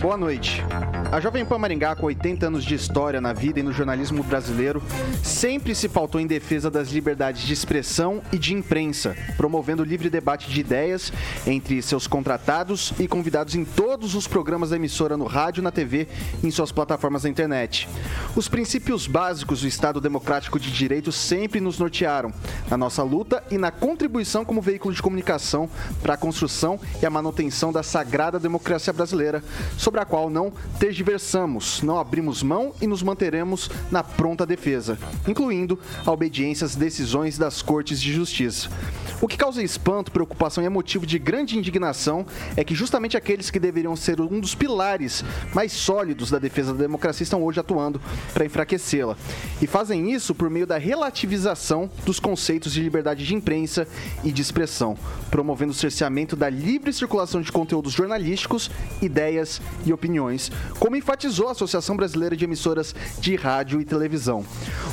Boa 0.00 0.16
noite. 0.16 0.62
A 1.10 1.18
Jovem 1.20 1.44
Pan 1.44 1.58
Maringá, 1.58 1.96
com 1.96 2.06
80 2.06 2.46
anos 2.46 2.64
de 2.64 2.74
história 2.74 3.20
na 3.20 3.32
vida 3.32 3.58
e 3.58 3.62
no 3.62 3.72
jornalismo 3.72 4.22
brasileiro, 4.22 4.80
sempre 5.24 5.74
se 5.74 5.88
pautou 5.88 6.20
em 6.20 6.26
defesa 6.26 6.70
das 6.70 6.90
liberdades 6.90 7.42
de 7.42 7.52
expressão 7.52 8.22
e 8.30 8.38
de 8.38 8.54
imprensa, 8.54 9.16
promovendo 9.36 9.82
livre 9.82 10.10
debate 10.10 10.50
de 10.50 10.60
ideias 10.60 11.10
entre 11.46 11.80
seus 11.80 12.06
contratados 12.06 12.92
e 12.98 13.08
convidados 13.08 13.54
em 13.54 13.64
todos 13.64 14.14
os 14.14 14.28
programas 14.28 14.70
da 14.70 14.76
emissora 14.76 15.16
no 15.16 15.24
rádio, 15.24 15.62
na 15.62 15.72
TV 15.72 16.06
e 16.42 16.46
em 16.46 16.50
suas 16.50 16.70
plataformas 16.70 17.24
na 17.24 17.30
internet. 17.30 17.88
Os 18.36 18.48
princípios 18.48 19.06
básicos 19.06 19.62
do 19.62 19.66
Estado 19.66 20.00
Democrático 20.00 20.60
de 20.60 20.70
Direito 20.70 21.10
sempre 21.10 21.58
nos 21.58 21.78
nortearam 21.78 22.32
na 22.70 22.76
nossa 22.76 23.02
luta 23.02 23.42
e 23.50 23.56
na 23.56 23.70
contribuição 23.70 24.44
como 24.44 24.60
veículo 24.60 24.94
de 24.94 25.02
comunicação 25.02 25.70
para 26.02 26.14
a 26.14 26.18
construção 26.18 26.78
e 27.02 27.06
a 27.06 27.10
manutenção 27.10 27.72
da 27.72 27.82
sagrada 27.82 28.38
democracia 28.38 28.92
brasileira, 28.92 29.42
sobre 29.88 30.02
a 30.02 30.04
qual 30.04 30.28
não 30.28 30.52
tergiversamos, 30.78 31.80
não 31.80 31.98
abrimos 31.98 32.42
mão 32.42 32.74
e 32.78 32.86
nos 32.86 33.02
manteremos 33.02 33.70
na 33.90 34.04
pronta 34.04 34.44
defesa, 34.44 34.98
incluindo 35.26 35.78
a 36.04 36.12
obediência 36.12 36.66
às 36.66 36.76
decisões 36.76 37.38
das 37.38 37.62
cortes 37.62 37.98
de 37.98 38.12
justiça. 38.12 38.68
O 39.20 39.26
que 39.26 39.36
causa 39.36 39.62
espanto, 39.62 40.12
preocupação 40.12 40.62
e 40.62 40.66
é 40.66 40.68
motivo 40.68 41.06
de 41.06 41.18
grande 41.18 41.58
indignação 41.58 42.26
é 42.54 42.62
que 42.62 42.74
justamente 42.74 43.16
aqueles 43.16 43.50
que 43.50 43.58
deveriam 43.58 43.96
ser 43.96 44.20
um 44.20 44.38
dos 44.38 44.54
pilares 44.54 45.24
mais 45.54 45.72
sólidos 45.72 46.30
da 46.30 46.38
defesa 46.38 46.72
da 46.74 46.80
democracia 46.80 47.24
estão 47.24 47.42
hoje 47.42 47.58
atuando 47.58 47.98
para 48.34 48.44
enfraquecê-la. 48.44 49.16
E 49.60 49.66
fazem 49.66 50.12
isso 50.12 50.34
por 50.34 50.50
meio 50.50 50.66
da 50.66 50.76
relativização 50.76 51.90
dos 52.04 52.20
conceitos 52.20 52.74
de 52.74 52.82
liberdade 52.82 53.26
de 53.26 53.34
imprensa 53.34 53.88
e 54.22 54.30
de 54.30 54.42
expressão, 54.42 54.96
promovendo 55.30 55.72
o 55.72 55.74
cerceamento 55.74 56.36
da 56.36 56.50
livre 56.50 56.92
circulação 56.92 57.40
de 57.40 57.50
conteúdos 57.50 57.94
jornalísticos, 57.94 58.70
ideias 59.00 59.60
e 59.84 59.92
opiniões, 59.92 60.50
como 60.78 60.96
enfatizou 60.96 61.48
a 61.48 61.52
Associação 61.52 61.96
Brasileira 61.96 62.36
de 62.36 62.44
Emissoras 62.44 62.94
de 63.18 63.36
Rádio 63.36 63.80
e 63.80 63.84
Televisão. 63.84 64.44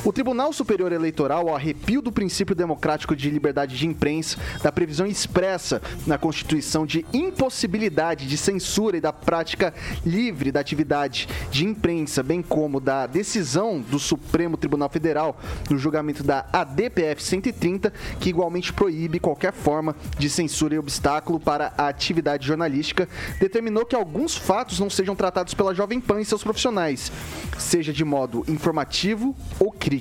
O 0.06 0.12
Tribunal 0.12 0.52
Superior 0.52 0.92
Eleitoral, 0.92 1.48
ao 1.48 1.56
arrepio 1.56 2.00
do 2.00 2.12
princípio 2.12 2.54
democrático 2.54 3.16
de 3.16 3.28
liberdade 3.28 3.76
de 3.76 3.88
imprensa, 3.88 4.38
da 4.62 4.70
previsão 4.70 5.04
expressa 5.04 5.82
na 6.06 6.16
Constituição 6.16 6.86
de 6.86 7.04
impossibilidade 7.12 8.28
de 8.28 8.36
censura 8.36 8.96
e 8.96 9.00
da 9.00 9.12
prática 9.12 9.74
livre 10.04 10.52
da 10.52 10.60
atividade 10.60 11.28
de 11.50 11.64
imprensa, 11.64 12.22
bem 12.22 12.40
como 12.40 12.78
da 12.78 13.08
decisão 13.08 13.80
do 13.80 13.98
Supremo 13.98 14.56
Tribunal 14.56 14.88
Federal 14.88 15.40
no 15.68 15.76
julgamento 15.76 16.22
da 16.22 16.46
ADPF 16.52 17.20
130, 17.20 17.92
que 18.20 18.28
igualmente 18.28 18.72
proíbe 18.72 19.18
qualquer 19.18 19.52
forma 19.52 19.96
de 20.16 20.30
censura 20.30 20.76
e 20.76 20.78
obstáculo 20.78 21.40
para 21.40 21.74
a 21.76 21.88
atividade 21.88 22.46
jornalística, 22.46 23.08
determinou 23.40 23.84
que 23.84 23.96
alguns 23.96 24.36
fatos 24.36 24.78
não 24.78 24.88
sejam 24.88 25.16
tratados 25.16 25.52
pela 25.52 25.74
Jovem 25.74 26.00
Pan 26.00 26.20
e 26.20 26.24
seus 26.24 26.44
profissionais, 26.44 27.10
seja 27.58 27.92
de 27.92 28.04
modo 28.04 28.44
informativo 28.46 29.34
ou 29.58 29.72
crítico. 29.72 29.95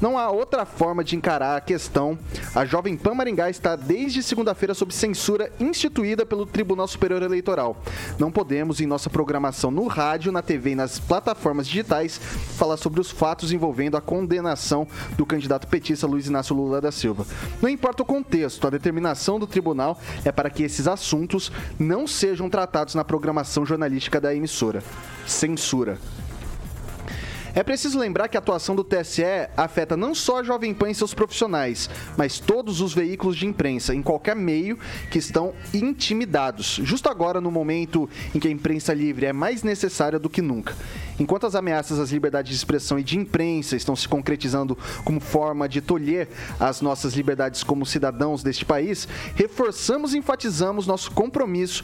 Não 0.00 0.16
há 0.16 0.30
outra 0.30 0.64
forma 0.64 1.02
de 1.02 1.16
encarar 1.16 1.56
a 1.56 1.60
questão. 1.60 2.16
A 2.54 2.64
Jovem 2.64 2.96
Pan 2.96 3.14
Maringá 3.14 3.50
está 3.50 3.74
desde 3.74 4.22
segunda-feira 4.22 4.72
sob 4.72 4.94
censura 4.94 5.50
instituída 5.58 6.24
pelo 6.24 6.46
Tribunal 6.46 6.86
Superior 6.86 7.20
Eleitoral. 7.22 7.76
Não 8.16 8.30
podemos, 8.30 8.80
em 8.80 8.86
nossa 8.86 9.10
programação 9.10 9.72
no 9.72 9.88
rádio, 9.88 10.30
na 10.30 10.40
TV 10.40 10.70
e 10.70 10.74
nas 10.76 11.00
plataformas 11.00 11.66
digitais, 11.66 12.16
falar 12.56 12.76
sobre 12.76 13.00
os 13.00 13.10
fatos 13.10 13.50
envolvendo 13.50 13.96
a 13.96 14.00
condenação 14.00 14.86
do 15.16 15.26
candidato 15.26 15.66
petista 15.66 16.06
Luiz 16.06 16.26
Inácio 16.26 16.54
Lula 16.54 16.80
da 16.80 16.92
Silva. 16.92 17.26
Não 17.60 17.68
importa 17.68 18.02
o 18.02 18.06
contexto, 18.06 18.68
a 18.68 18.70
determinação 18.70 19.38
do 19.38 19.48
tribunal 19.48 19.98
é 20.24 20.30
para 20.30 20.48
que 20.48 20.62
esses 20.62 20.86
assuntos 20.86 21.50
não 21.76 22.06
sejam 22.06 22.48
tratados 22.48 22.94
na 22.94 23.04
programação 23.04 23.66
jornalística 23.66 24.20
da 24.20 24.32
emissora. 24.32 24.82
Censura. 25.26 25.98
É 27.58 27.64
preciso 27.64 27.98
lembrar 27.98 28.28
que 28.28 28.36
a 28.36 28.38
atuação 28.38 28.76
do 28.76 28.84
TSE 28.84 29.24
afeta 29.56 29.96
não 29.96 30.14
só 30.14 30.38
a 30.38 30.42
Jovem 30.44 30.72
Pan 30.72 30.90
e 30.90 30.94
seus 30.94 31.12
profissionais, 31.12 31.90
mas 32.16 32.38
todos 32.38 32.80
os 32.80 32.94
veículos 32.94 33.36
de 33.36 33.48
imprensa, 33.48 33.92
em 33.92 34.00
qualquer 34.00 34.36
meio, 34.36 34.78
que 35.10 35.18
estão 35.18 35.52
intimidados, 35.74 36.78
justo 36.84 37.08
agora 37.08 37.40
no 37.40 37.50
momento 37.50 38.08
em 38.32 38.38
que 38.38 38.46
a 38.46 38.50
imprensa 38.52 38.94
livre 38.94 39.26
é 39.26 39.32
mais 39.32 39.64
necessária 39.64 40.20
do 40.20 40.30
que 40.30 40.40
nunca. 40.40 40.72
Enquanto 41.18 41.48
as 41.48 41.56
ameaças 41.56 41.98
às 41.98 42.12
liberdades 42.12 42.50
de 42.50 42.56
expressão 42.56 42.96
e 42.96 43.02
de 43.02 43.18
imprensa 43.18 43.74
estão 43.74 43.96
se 43.96 44.06
concretizando 44.06 44.78
como 45.02 45.18
forma 45.18 45.68
de 45.68 45.80
tolher 45.80 46.28
as 46.60 46.80
nossas 46.80 47.14
liberdades 47.14 47.64
como 47.64 47.84
cidadãos 47.84 48.40
deste 48.40 48.64
país, 48.64 49.08
reforçamos 49.34 50.14
e 50.14 50.18
enfatizamos 50.18 50.86
nosso 50.86 51.10
compromisso 51.10 51.82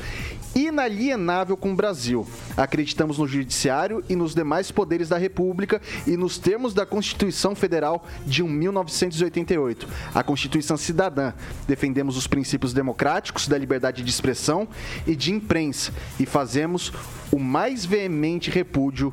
inalienável 0.55 1.57
com 1.57 1.73
o 1.73 1.75
Brasil. 1.75 2.25
Acreditamos 2.57 3.19
no 3.19 3.27
Judiciário 3.27 4.05
e 4.09 4.15
nos 4.15 4.37
demais 4.37 4.71
poderes 4.71 5.09
da 5.09 5.19
República 5.19 5.64
e 6.07 6.17
nos 6.17 6.39
termos 6.39 6.75
da 6.75 6.87
Constituição 6.87 7.55
Federal 7.55 8.07
de 8.27 8.43
1988, 8.43 9.89
a 10.15 10.23
Constituição 10.23 10.77
Cidadã. 10.77 11.33
Defendemos 11.67 12.17
os 12.17 12.27
princípios 12.27 12.73
democráticos 12.73 13.49
da 13.49 13.59
liberdade 13.59 14.03
de 14.03 14.11
expressão 14.11 14.69
e 15.07 15.17
de 15.17 15.33
imprensa 15.33 15.93
e 16.19 16.27
fazemos 16.27 16.93
o 17.33 17.39
mais 17.39 17.85
veemente 17.85 18.51
repúdio 18.51 19.13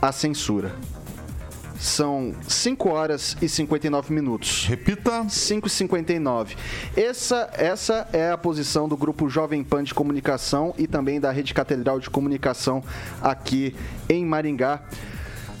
à 0.00 0.12
censura. 0.12 0.74
São 1.78 2.34
5 2.48 2.88
horas 2.88 3.36
e 3.40 3.48
59 3.48 4.12
minutos. 4.12 4.66
Repita. 4.66 5.28
5 5.28 5.68
e 5.68 5.70
59. 5.70 6.56
Essa, 6.96 7.48
essa 7.52 8.08
é 8.12 8.30
a 8.30 8.36
posição 8.36 8.88
do 8.88 8.96
Grupo 8.96 9.28
Jovem 9.28 9.62
Pan 9.62 9.84
de 9.84 9.94
Comunicação 9.94 10.74
e 10.76 10.88
também 10.88 11.20
da 11.20 11.30
Rede 11.30 11.54
Catedral 11.54 12.00
de 12.00 12.10
Comunicação 12.10 12.82
aqui 13.22 13.76
em 14.08 14.24
Maringá. 14.24 14.82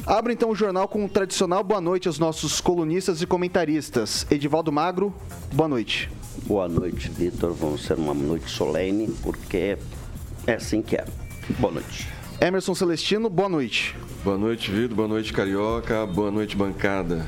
Abro 0.08 0.32
então 0.32 0.48
o 0.48 0.54
jornal 0.54 0.88
com 0.88 1.04
o 1.04 1.08
tradicional 1.08 1.62
boa 1.62 1.82
noite 1.82 2.08
aos 2.08 2.18
nossos 2.18 2.62
colunistas 2.62 3.20
e 3.20 3.26
comentaristas. 3.26 4.26
Edivaldo 4.30 4.72
Magro, 4.72 5.12
boa 5.52 5.68
noite. 5.68 6.10
Boa 6.46 6.66
noite, 6.66 7.10
Vitor. 7.10 7.52
Vamos 7.52 7.84
ser 7.84 7.98
uma 7.98 8.14
noite 8.14 8.50
solene, 8.50 9.14
porque 9.22 9.76
é 10.46 10.54
assim 10.54 10.80
que 10.80 10.96
é. 10.96 11.04
Boa 11.58 11.74
noite. 11.74 12.08
Emerson 12.40 12.74
Celestino, 12.74 13.28
boa 13.28 13.50
noite. 13.50 13.94
Boa 14.24 14.38
noite, 14.38 14.70
Vitor. 14.70 14.96
Boa 14.96 15.08
noite, 15.08 15.30
Carioca. 15.30 16.06
Boa 16.06 16.30
noite, 16.30 16.56
bancada. 16.56 17.26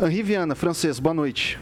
Henri 0.00 0.22
Viana, 0.22 0.54
francês, 0.54 1.00
boa 1.00 1.14
noite. 1.14 1.58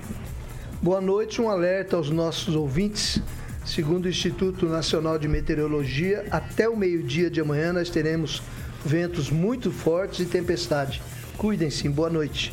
Boa 0.83 1.01
noite, 1.01 1.41
um 1.41 1.49
alerta 1.49 1.97
aos 1.97 2.11
nossos 2.11 2.55
ouvintes. 2.55 3.23
Segundo 3.65 4.05
o 4.05 4.11
Instituto 4.11 4.67
Nacional 4.67 5.19
de 5.19 5.29
Meteorologia, 5.29 6.27
até 6.31 6.69
o 6.69 6.77
meio-dia 6.77 7.31
de 7.31 7.41
amanhã 7.41 7.73
nós 7.73 7.89
teremos 7.89 8.43
ventos 8.85 9.31
muito 9.31 9.71
fortes 9.71 10.21
e 10.21 10.27
tempestade. 10.27 11.01
Cuidem-se, 11.37 11.89
boa 11.89 12.11
noite. 12.11 12.53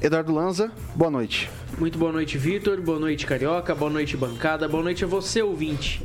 Eduardo 0.00 0.32
Lanza, 0.32 0.72
boa 0.94 1.10
noite. 1.10 1.50
Muito 1.78 1.98
boa 1.98 2.12
noite, 2.12 2.38
Vitor. 2.38 2.80
Boa 2.80 2.98
noite, 2.98 3.26
Carioca. 3.26 3.74
Boa 3.74 3.90
noite, 3.90 4.16
bancada. 4.16 4.66
Boa 4.68 4.82
noite 4.82 5.04
a 5.04 5.06
você, 5.06 5.42
ouvinte, 5.42 6.02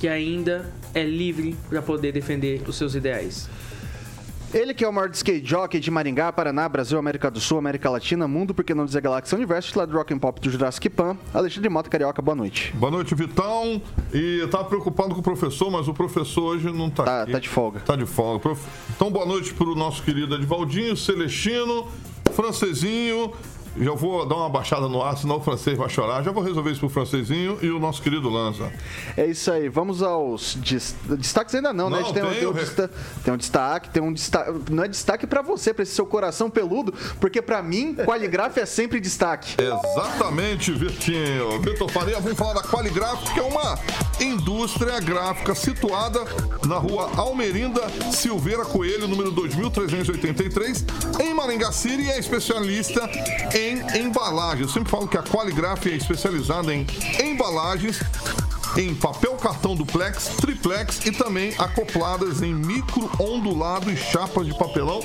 que 0.00 0.08
ainda 0.08 0.72
é 0.94 1.04
livre 1.04 1.56
para 1.68 1.82
poder 1.82 2.12
defender 2.12 2.62
os 2.66 2.76
seus 2.76 2.94
ideais. 2.94 3.48
Ele 4.56 4.72
que 4.72 4.82
é 4.82 4.88
o 4.88 4.92
maior 4.92 5.10
skate 5.10 5.44
jockey 5.46 5.78
de 5.78 5.90
Maringá, 5.90 6.32
Paraná, 6.32 6.66
Brasil, 6.66 6.98
América 6.98 7.30
do 7.30 7.38
Sul, 7.38 7.58
América 7.58 7.90
Latina, 7.90 8.26
Mundo, 8.26 8.54
porque 8.54 8.72
não 8.74 8.86
dizer 8.86 9.02
Galáxia 9.02 9.36
Universo, 9.36 9.78
lá 9.78 9.84
do 9.84 9.94
Rock 9.94 10.14
and 10.14 10.18
Pop 10.18 10.40
do 10.40 10.50
Jurassic 10.50 10.88
Pan, 10.88 11.14
Alexandre 11.34 11.68
Mota 11.68 11.90
Carioca, 11.90 12.22
boa 12.22 12.34
noite. 12.34 12.72
Boa 12.74 12.90
noite, 12.90 13.14
Vitão. 13.14 13.82
E 14.14 14.48
tava 14.50 14.64
preocupado 14.64 15.10
com 15.14 15.20
o 15.20 15.22
professor, 15.22 15.70
mas 15.70 15.88
o 15.88 15.92
professor 15.92 16.54
hoje 16.56 16.72
não 16.72 16.88
tá, 16.88 17.04
Tá, 17.04 17.22
aqui. 17.24 17.32
tá 17.32 17.38
de 17.38 17.50
folga. 17.50 17.80
Tá 17.80 17.96
de 17.96 18.06
folga. 18.06 18.56
Então, 18.96 19.10
boa 19.10 19.26
noite 19.26 19.52
pro 19.52 19.74
nosso 19.74 20.02
querido 20.02 20.34
Edivaldinho, 20.34 20.96
Celestino, 20.96 21.88
Francesinho 22.32 23.32
Já 23.78 23.92
vou 23.92 24.26
dar 24.26 24.36
uma 24.36 24.48
baixada 24.48 24.88
no 24.88 25.02
ar, 25.02 25.16
senão 25.16 25.36
o 25.36 25.40
francês 25.40 25.76
vai 25.76 25.88
chorar. 25.88 26.22
Já 26.22 26.30
vou 26.32 26.42
resolver 26.42 26.70
isso 26.70 26.80
pro 26.80 26.88
francesinho 26.88 27.58
e 27.62 27.70
o 27.70 27.78
nosso 27.78 28.00
querido 28.02 28.28
Lanza. 28.28 28.72
É 29.16 29.26
isso 29.26 29.50
aí, 29.50 29.68
vamos 29.68 30.02
aos 30.02 30.54
des- 30.56 30.94
destaques 31.18 31.54
ainda 31.54 31.72
não, 31.72 31.90
né? 31.90 31.96
Não, 31.96 32.02
A 32.02 32.02
gente 32.04 32.14
tem, 32.14 32.22
tem 32.22 32.38
tem 32.38 32.48
um 32.48 32.52
re- 32.52 32.60
desta- 32.60 32.90
tem 33.24 33.34
um 33.34 33.36
destaque, 33.36 33.90
tem 33.90 34.02
um 34.02 34.12
destaque. 34.12 34.52
Não 34.70 34.84
é 34.84 34.88
destaque 34.88 35.26
pra 35.26 35.42
você, 35.42 35.72
pra 35.74 35.82
esse 35.82 35.94
seu 35.94 36.06
coração 36.06 36.48
peludo, 36.50 36.92
porque 37.20 37.40
pra 37.42 37.62
mim, 37.62 37.94
qualigraf 37.94 38.56
é 38.58 38.66
sempre 38.66 39.00
destaque. 39.00 39.54
Exatamente, 39.60 40.72
Vitinho. 40.72 41.60
Vitor 41.60 41.90
Faria, 41.90 42.20
vamos 42.20 42.38
falar 42.38 42.54
da 42.54 42.62
Qualigraf, 42.62 43.32
que 43.32 43.40
é 43.40 43.42
uma 43.42 43.78
indústria 44.20 44.98
gráfica 45.00 45.54
situada 45.54 46.20
na 46.66 46.76
rua 46.78 47.10
Almerinda 47.16 47.82
Silveira 48.12 48.64
Coelho, 48.64 49.06
número 49.08 49.30
2383, 49.30 50.84
em 51.20 51.34
Maringá 51.34 51.72
City 51.72 52.02
e 52.04 52.10
é 52.10 52.18
especialista 52.18 53.00
em 53.54 53.65
embalagens. 53.98 54.68
Eu 54.68 54.68
sempre 54.68 54.90
falo 54.90 55.08
que 55.08 55.16
a 55.16 55.22
Qualigraf 55.22 55.86
é 55.86 55.96
especializada 55.96 56.74
em 56.74 56.86
embalagens 57.22 58.00
em 58.76 58.94
papel 58.94 59.34
cartão 59.36 59.74
duplex, 59.74 60.28
triplex 60.36 61.00
e 61.06 61.12
também 61.12 61.54
acopladas 61.58 62.42
em 62.42 62.54
micro 62.54 63.10
ondulado 63.18 63.90
e 63.90 63.96
chapas 63.96 64.46
de 64.46 64.56
papelão. 64.56 65.00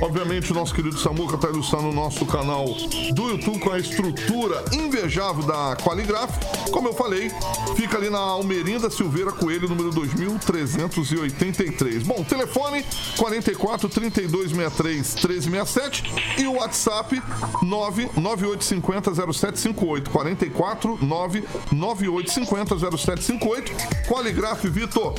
Obviamente, 0.00 0.50
o 0.52 0.54
nosso 0.54 0.74
querido 0.74 0.98
Samuca 0.98 1.36
está 1.36 1.48
ilustrando 1.48 1.88
o 1.88 1.92
nosso 1.92 2.24
canal 2.26 2.66
do 3.12 3.30
YouTube 3.30 3.58
com 3.58 3.70
a 3.70 3.78
estrutura 3.78 4.64
invejável 4.72 5.44
da 5.44 5.76
Qualigraf. 5.76 6.30
Como 6.70 6.88
eu 6.88 6.94
falei, 6.94 7.30
fica 7.76 7.98
ali 7.98 8.10
na 8.10 8.18
Almerinda 8.18 8.90
Silveira 8.90 9.30
Coelho, 9.32 9.68
número 9.68 9.90
2383. 9.90 12.02
Bom, 12.02 12.24
telefone 12.24 12.84
44 13.16 13.88
32 13.88 14.50
63 14.50 15.16
1367 15.46 16.04
e 16.38 16.46
o 16.46 16.54
WhatsApp 16.54 17.22
99850 17.62 19.14
0758. 19.14 20.10
44 20.10 20.98
99850 21.02 22.78
0758. 22.96 23.72
Qualigraf 24.06 24.64
Vitor, 24.68 25.14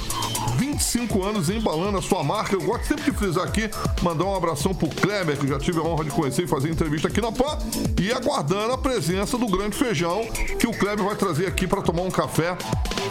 25 0.58 1.24
anos 1.24 1.50
embalando 1.50 1.98
a 1.98 2.02
sua 2.02 2.24
marca. 2.24 2.56
Eu 2.56 2.62
gosto 2.62 2.88
sempre 2.88 3.04
de 3.04 3.12
frisar 3.12 3.44
aqui, 3.44 3.70
mandar 4.02 4.26
um 4.26 4.36
abração 4.36 4.74
pro 4.74 4.88
Kleber, 4.88 5.38
que 5.38 5.46
eu 5.46 5.50
já 5.50 5.60
tive 5.60 5.80
a 5.80 5.84
honra 5.84 6.04
de 6.04 6.12
conhecer 6.12 6.44
e 6.44 6.48
fazer 6.48 6.70
entrevista 6.70 7.08
aqui 7.08 7.20
na 7.20 7.32
PAN, 7.32 7.58
e 8.02 8.12
aguardando 8.12 8.74
a 8.74 8.78
presença 8.78 9.38
do 9.38 9.48
grande 9.48 9.76
feijão 9.76 10.26
que 10.60 10.68
o 10.68 10.72
Kleber 10.72 11.06
vai 11.06 11.16
trazer 11.16 11.48
aqui 11.48 11.68
para 11.68 11.82
tomar 11.82 12.04
um 12.04 12.12
café 12.12 12.58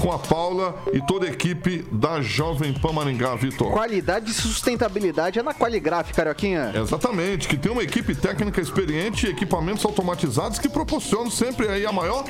com 0.00 0.12
a 0.12 0.18
Paula 0.18 0.74
e 0.92 1.00
toda 1.00 1.26
a 1.26 1.30
equipe 1.30 1.84
da 1.90 2.20
Jovem 2.20 2.72
Pan 2.72 2.92
Maringá, 2.92 3.34
Vitor. 3.34 3.72
Qualidade 3.72 4.30
e 4.30 4.34
sustentabilidade 4.34 5.38
é 5.38 5.42
na 5.42 5.54
Qualigraf, 5.54 6.12
Carioquinha. 6.12 6.72
Exatamente, 6.74 7.48
que 7.48 7.56
tem 7.56 7.70
uma 7.72 7.82
equipe 7.82 8.14
técnica 8.14 8.60
experiente 8.60 9.26
e 9.26 9.30
equipamentos 9.30 9.84
automatizados 9.84 10.58
que 10.58 10.68
proporcionam 10.68 11.30
sempre 11.30 11.68
aí 11.68 11.86
a 11.86 11.92
maior 11.92 12.24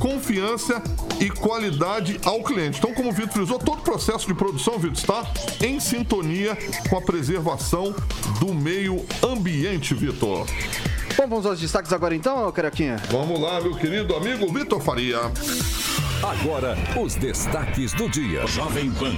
confiança 0.00 0.82
e 1.18 1.30
qualidade 1.30 1.75
ao 2.24 2.42
cliente. 2.42 2.78
Então, 2.78 2.94
como 2.94 3.10
o 3.10 3.12
Vitor 3.12 3.32
frisou, 3.32 3.58
todo 3.58 3.78
o 3.78 3.82
processo 3.82 4.26
de 4.26 4.34
produção, 4.34 4.78
Vitor, 4.78 4.96
está 4.96 5.26
em 5.64 5.78
sintonia 5.80 6.56
com 6.88 6.96
a 6.96 7.02
preservação 7.02 7.94
do 8.40 8.54
meio 8.54 9.04
ambiente, 9.22 9.94
Vitor. 9.94 10.46
Bom, 11.16 11.26
vamos 11.26 11.46
aos 11.46 11.58
destaques 11.58 11.92
agora 11.94 12.14
então, 12.14 12.52
Carioquinha. 12.52 12.96
Vamos 13.10 13.40
lá, 13.40 13.58
meu 13.58 13.74
querido 13.74 14.14
amigo 14.14 14.52
Vitor 14.52 14.80
Faria. 14.80 15.18
Agora, 16.22 16.76
os 17.00 17.14
destaques 17.14 17.94
do 17.94 18.08
dia. 18.08 18.46
Jovem 18.46 18.90
Pan. 18.90 19.14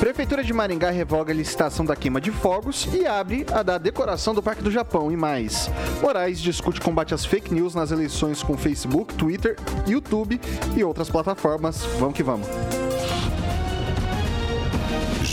Prefeitura 0.00 0.42
de 0.42 0.52
Maringá 0.52 0.90
revoga 0.90 1.32
a 1.32 1.34
licitação 1.34 1.84
da 1.84 1.94
queima 1.94 2.20
de 2.20 2.32
fogos 2.32 2.88
e 2.92 3.06
abre 3.06 3.46
a 3.52 3.62
da 3.62 3.78
decoração 3.78 4.34
do 4.34 4.42
Parque 4.42 4.62
do 4.62 4.70
Japão 4.70 5.12
e 5.12 5.16
mais. 5.16 5.70
Moraes 6.02 6.40
discute 6.40 6.80
combate 6.80 7.14
às 7.14 7.24
fake 7.24 7.54
news 7.54 7.74
nas 7.74 7.92
eleições 7.92 8.42
com 8.42 8.58
Facebook, 8.58 9.14
Twitter, 9.14 9.56
YouTube 9.86 10.40
e 10.76 10.82
outras 10.82 11.08
plataformas. 11.08 11.84
Vamos 11.98 12.16
que 12.16 12.22
vamos. 12.22 12.48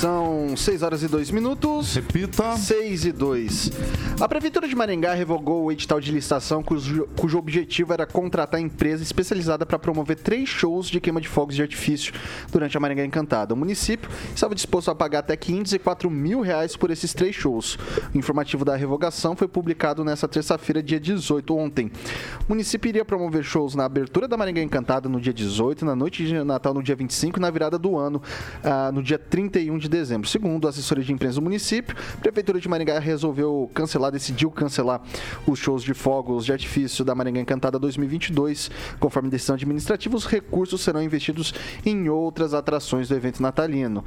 São 0.00 0.56
6 0.56 0.82
horas 0.82 1.02
e 1.02 1.08
2 1.08 1.30
minutos. 1.30 1.94
Repita. 1.94 2.56
6 2.56 3.04
e 3.04 3.12
2. 3.12 3.70
A 4.18 4.26
Prefeitura 4.26 4.66
de 4.66 4.74
Maringá 4.74 5.12
revogou 5.12 5.64
o 5.64 5.70
edital 5.70 6.00
de 6.00 6.10
licitação 6.10 6.62
cujo, 6.62 7.06
cujo 7.18 7.36
objetivo 7.36 7.92
era 7.92 8.06
contratar 8.06 8.58
empresa 8.62 9.02
especializada 9.02 9.66
para 9.66 9.78
promover 9.78 10.16
três 10.16 10.48
shows 10.48 10.88
de 10.88 11.02
queima 11.02 11.20
de 11.20 11.28
fogos 11.28 11.54
de 11.54 11.60
artifício 11.60 12.14
durante 12.50 12.78
a 12.78 12.80
Maringá 12.80 13.04
Encantada. 13.04 13.52
O 13.52 13.56
município 13.58 14.08
estava 14.34 14.54
disposto 14.54 14.90
a 14.90 14.94
pagar 14.94 15.18
até 15.18 15.36
504 15.36 16.08
mil 16.08 16.40
reais 16.40 16.78
por 16.78 16.90
esses 16.90 17.12
três 17.12 17.36
shows. 17.36 17.78
O 18.14 18.16
informativo 18.16 18.64
da 18.64 18.74
revogação 18.76 19.36
foi 19.36 19.48
publicado 19.48 20.02
nesta 20.02 20.26
terça-feira, 20.26 20.82
dia 20.82 20.98
18, 20.98 21.54
ontem. 21.54 21.92
O 22.48 22.52
município 22.54 22.88
iria 22.88 23.04
promover 23.04 23.42
shows 23.42 23.74
na 23.74 23.84
abertura 23.84 24.26
da 24.26 24.38
Maringá 24.38 24.62
Encantada 24.62 25.10
no 25.10 25.20
dia 25.20 25.34
18, 25.34 25.84
na 25.84 25.94
noite 25.94 26.26
de 26.26 26.42
Natal 26.42 26.72
no 26.72 26.82
dia 26.82 26.96
25 26.96 27.38
e 27.38 27.42
na 27.42 27.50
virada 27.50 27.78
do 27.78 27.98
ano 27.98 28.22
ah, 28.64 28.90
no 28.90 29.02
dia 29.02 29.18
31 29.18 29.76
de 29.76 29.89
dezembro. 29.90 30.28
Segundo 30.28 30.66
a 30.66 30.70
assessoria 30.70 31.04
de 31.04 31.12
imprensa 31.12 31.34
do 31.34 31.42
município, 31.42 31.96
a 32.14 32.20
Prefeitura 32.20 32.60
de 32.60 32.68
Maringá 32.68 32.98
resolveu 32.98 33.70
cancelar, 33.74 34.10
decidiu 34.10 34.50
cancelar 34.50 35.02
os 35.46 35.58
shows 35.58 35.82
de 35.82 35.92
fogos 35.92 36.46
de 36.46 36.52
artifício 36.52 37.04
da 37.04 37.14
Maringá 37.14 37.40
Encantada 37.40 37.78
2022. 37.78 38.70
Conforme 38.98 39.28
decisão 39.28 39.56
administrativa, 39.56 40.16
os 40.16 40.24
recursos 40.24 40.80
serão 40.80 41.02
investidos 41.02 41.52
em 41.84 42.08
outras 42.08 42.54
atrações 42.54 43.08
do 43.08 43.14
evento 43.14 43.42
natalino. 43.42 44.04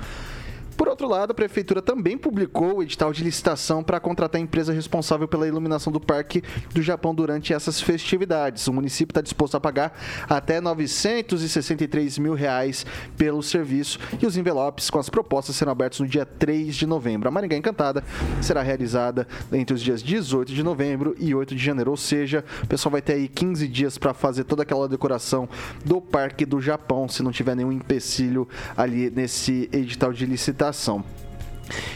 Por 0.76 0.88
outro 1.04 1.10
lado, 1.10 1.32
a 1.32 1.34
Prefeitura 1.34 1.82
também 1.82 2.18
publicou 2.18 2.78
o 2.78 2.84
edital 2.84 3.12
de 3.12 3.24
licitação 3.24 3.84
para 3.84 4.00
contratar 4.00 4.40
a 4.40 4.44
empresa 4.44 4.72
responsável 4.72 5.28
pela 5.28 5.48
iluminação 5.48 5.92
do 5.92 6.00
Parque 6.00 6.42
do 6.74 6.82
Japão 6.82 7.14
durante 7.14 7.54
essas 7.54 7.82
festividades. 7.82 8.68
O 8.68 8.74
município 8.74 9.12
está 9.12 9.22
disposto 9.22 9.56
a 9.56 9.60
pagar 9.60 10.00
até 10.30 10.62
963 10.62 12.18
mil 12.18 12.34
reais 12.34 12.86
pelo 13.18 13.44
serviço 13.44 14.00
e 14.22 14.26
os 14.26 14.38
envelopes 14.38 14.90
com 14.90 14.98
as 14.98 15.10
propostas 15.10 15.56
serão 15.56 15.74
abertos 15.74 16.00
no 16.00 16.08
dia 16.08 16.26
3 16.26 16.74
de 16.76 16.86
novembro. 16.86 17.28
A 17.28 17.32
Maringá 17.32 17.58
Encantada 17.58 18.04
será 18.42 18.62
realizada 18.62 19.28
entre 19.52 19.74
os 19.74 19.82
dias 19.82 20.02
18 20.02 20.54
de 20.54 20.64
novembro 20.64 21.16
e 21.20 21.36
8 21.36 21.54
de 21.54 21.64
janeiro, 21.64 21.92
ou 21.92 21.98
seja, 21.98 22.46
o 22.64 22.68
pessoal 22.68 22.92
vai 22.92 23.02
ter 23.02 23.14
aí 23.14 23.28
15 23.28 23.68
dias 23.68 23.98
para 23.98 24.14
fazer 24.14 24.46
toda 24.46 24.64
aquela 24.64 24.88
decoração 24.88 25.50
do 25.84 26.00
Parque 26.00 26.46
do 26.46 26.62
Japão, 26.62 27.10
se 27.10 27.22
não 27.22 27.32
tiver 27.32 27.56
nenhum 27.56 27.72
empecilho 27.72 28.48
ali 28.78 29.10
nesse 29.10 29.70
edital 29.74 30.14
de 30.14 30.26
licitação. 30.26 30.93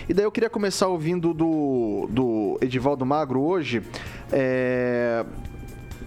E 0.08 0.14
daí 0.14 0.26
eu 0.26 0.32
queria 0.32 0.50
começar 0.50 0.88
ouvindo 0.88 1.34
do, 1.34 2.08
do 2.10 2.58
Edivaldo 2.62 3.06
Magro 3.06 3.42
hoje. 3.42 3.82
É, 4.32 5.26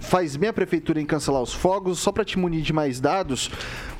faz 0.00 0.36
bem 0.36 0.48
a 0.48 0.52
prefeitura 0.52 1.00
em 1.00 1.06
cancelar 1.06 1.42
os 1.42 1.52
fogos, 1.52 1.98
só 1.98 2.10
para 2.10 2.24
te 2.24 2.38
munir 2.38 2.62
de 2.62 2.72
mais 2.72 3.00
dados. 3.00 3.50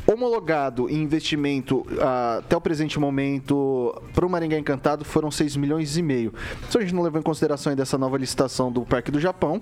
Homologado 0.06 0.88
em 0.88 1.02
investimento 1.02 1.86
ah, 2.00 2.38
até 2.38 2.56
o 2.56 2.60
presente 2.60 2.98
momento 2.98 3.94
para 4.14 4.26
o 4.26 4.30
Maringá 4.30 4.58
Encantado 4.58 5.04
foram 5.04 5.30
6 5.30 5.56
milhões 5.56 5.96
e 5.96 6.02
meio. 6.02 6.32
Isso 6.68 6.78
a 6.78 6.80
gente 6.80 6.94
não 6.94 7.02
levou 7.02 7.20
em 7.20 7.22
consideração 7.22 7.70
ainda 7.70 7.82
essa 7.82 7.98
nova 7.98 8.16
licitação 8.16 8.72
do 8.72 8.82
Parque 8.82 9.10
do 9.10 9.20
Japão 9.20 9.60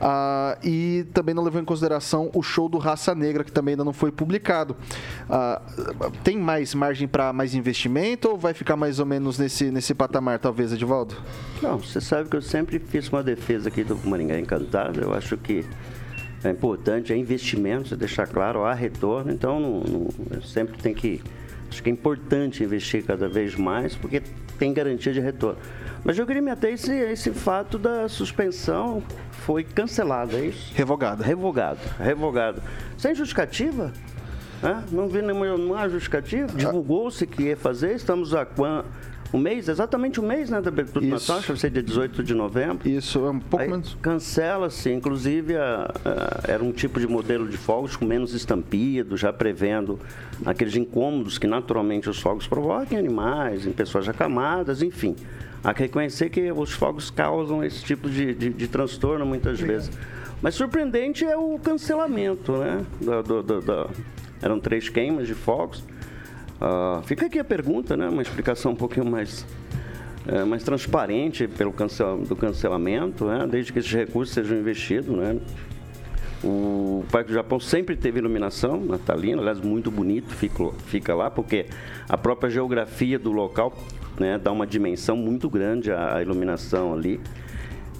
ah, 0.00 0.56
e 0.62 1.06
também 1.12 1.34
não 1.34 1.42
levou 1.42 1.60
em 1.60 1.64
consideração 1.64 2.30
o 2.34 2.42
show 2.42 2.68
do 2.68 2.78
Raça 2.78 3.14
Negra, 3.14 3.44
que 3.44 3.52
também 3.52 3.72
ainda 3.72 3.84
não 3.84 3.92
foi 3.92 4.12
publicado. 4.12 4.76
Ah, 5.28 5.60
tem 6.22 6.38
mais 6.38 6.74
margem 6.74 7.08
para 7.08 7.32
mais 7.32 7.54
investimento 7.54 8.28
ou 8.28 8.38
vai 8.38 8.54
ficar 8.54 8.76
mais 8.76 8.98
ou 8.98 9.06
menos 9.06 9.38
nesse, 9.38 9.70
nesse 9.70 9.94
patamar, 9.94 10.38
talvez, 10.38 10.72
Edivaldo? 10.72 11.16
Não, 11.62 11.78
você 11.78 12.00
sabe 12.00 12.28
que 12.28 12.36
eu 12.36 12.42
sempre 12.42 12.78
fiz 12.78 13.08
uma 13.08 13.22
defesa 13.22 13.68
aqui 13.68 13.82
do 13.82 13.96
Maringá 14.08 14.38
Encantado. 14.38 15.00
Eu 15.00 15.12
acho 15.12 15.36
que 15.36 15.64
é 16.44 16.50
importante, 16.50 17.12
é 17.12 17.16
investimento, 17.16 17.88
você 17.88 17.96
deixar 17.96 18.26
claro, 18.26 18.64
há 18.64 18.72
retorno. 18.74 19.32
Então, 19.32 19.58
não, 19.58 19.80
não- 19.80 20.42
sempre 20.42 20.78
tem 20.78 20.94
que. 20.94 21.20
Acho 21.70 21.82
que 21.82 21.90
é 21.90 21.92
importante 21.92 22.62
investir 22.64 23.04
cada 23.04 23.28
vez 23.28 23.54
mais, 23.54 23.94
porque 23.94 24.22
tem 24.58 24.72
garantia 24.72 25.12
de 25.12 25.20
retorno. 25.20 25.58
Mas 26.04 26.18
eu 26.18 26.26
queria 26.26 26.40
me 26.40 26.50
ater 26.50 26.70
a 26.70 26.72
esse, 26.74 26.90
a 26.90 27.12
esse 27.12 27.30
fato 27.32 27.76
da 27.78 28.08
suspensão 28.08 29.02
foi 29.30 29.64
cancelada, 29.64 30.36
é 30.38 30.46
isso? 30.46 30.72
Revogada. 30.74 31.22
Revogado, 31.24 31.80
revogado. 31.98 32.62
Sem 32.96 33.14
justificativa? 33.14 33.92
né? 34.62 34.82
Não 34.90 35.08
vi 35.08 35.20
nenhuma 35.22 35.78
há 35.78 35.88
justificativa. 35.88 36.46
Divulgou-se 36.56 37.26
que 37.26 37.44
ia 37.44 37.56
fazer, 37.56 37.94
estamos 37.94 38.32
quan- 38.56 38.84
um 39.32 39.38
mês, 39.38 39.68
exatamente 39.68 40.20
um 40.20 40.26
mês, 40.26 40.48
né, 40.50 40.60
da 40.60 40.68
abertura 40.70 41.04
do 41.06 41.14
Isso. 41.16 41.26
Natal, 41.30 41.38
acho 41.38 41.52
que 41.52 41.58
ser 41.60 41.70
dia 41.70 41.82
18 41.82 42.22
de 42.22 42.34
novembro. 42.34 42.88
Isso, 42.88 43.18
é 43.26 43.30
um 43.30 43.38
pouco 43.38 43.62
Aí 43.62 43.70
menos. 43.70 43.96
Cancela-se, 44.00 44.90
inclusive 44.90 45.56
a- 45.56 45.92
a- 46.04 46.40
era 46.50 46.64
um 46.64 46.72
tipo 46.72 46.98
de 46.98 47.06
modelo 47.06 47.46
de 47.48 47.56
fogos 47.56 47.94
com 47.96 48.04
menos 48.06 48.32
estampido, 48.32 49.16
já 49.16 49.32
prevendo 49.32 49.98
aqueles 50.46 50.74
incômodos 50.76 51.36
que 51.38 51.46
naturalmente 51.46 52.08
os 52.08 52.18
fogos 52.20 52.46
provocam 52.46 52.96
em 52.96 53.00
animais, 53.00 53.66
em 53.66 53.72
pessoas 53.72 54.08
acamadas, 54.08 54.80
enfim. 54.82 55.14
Há 55.62 55.74
que 55.74 55.82
reconhecer 55.82 56.30
que 56.30 56.50
os 56.52 56.70
fogos 56.72 57.10
causam 57.10 57.62
esse 57.64 57.82
tipo 57.84 58.08
de, 58.08 58.32
de- 58.34 58.50
de 58.50 58.68
transtorno 58.68 59.26
muitas 59.26 59.60
vezes. 59.60 59.90
Mas 60.40 60.54
surpreendente 60.54 61.24
é 61.24 61.36
o 61.36 61.58
cancelamento, 61.58 62.52
né? 62.58 62.80
Do- 63.00 63.42
do- 63.42 63.60
da- 63.60 63.88
eram 64.40 64.60
três 64.60 64.88
queimas 64.88 65.26
de 65.26 65.34
fogos. 65.34 65.82
Ah, 66.60 67.00
fica 67.04 67.26
aqui 67.26 67.38
a 67.38 67.44
pergunta, 67.44 67.96
né? 67.96 68.08
Uma 68.08 68.22
explicação 68.22 68.72
um 68.72 68.76
pouquinho 68.76 69.06
mais 69.06 69.46
é, 70.28 70.44
mais 70.44 70.62
transparente 70.62 71.48
pelo 71.48 71.72
cancel, 71.72 72.18
do 72.18 72.36
cancelamento, 72.36 73.24
né? 73.24 73.46
desde 73.50 73.72
que 73.72 73.78
esses 73.78 73.90
recursos 73.90 74.34
sejam 74.34 74.58
investidos. 74.58 75.16
Né? 75.16 75.40
O 76.44 77.02
Parque 77.10 77.28
do 77.28 77.34
Japão 77.34 77.58
sempre 77.58 77.96
teve 77.96 78.18
iluminação 78.18 78.78
natalina, 78.78 79.40
aliás, 79.40 79.58
muito 79.58 79.90
bonito 79.90 80.34
fica, 80.34 80.70
fica 80.86 81.14
lá, 81.14 81.30
porque 81.30 81.66
a 82.06 82.16
própria 82.16 82.50
geografia 82.50 83.18
do 83.18 83.32
local 83.32 83.74
né, 84.20 84.38
dá 84.38 84.52
uma 84.52 84.66
dimensão 84.66 85.16
muito 85.16 85.48
grande 85.48 85.90
à, 85.90 86.20
iluminação 86.20 86.92
ali. 86.92 87.18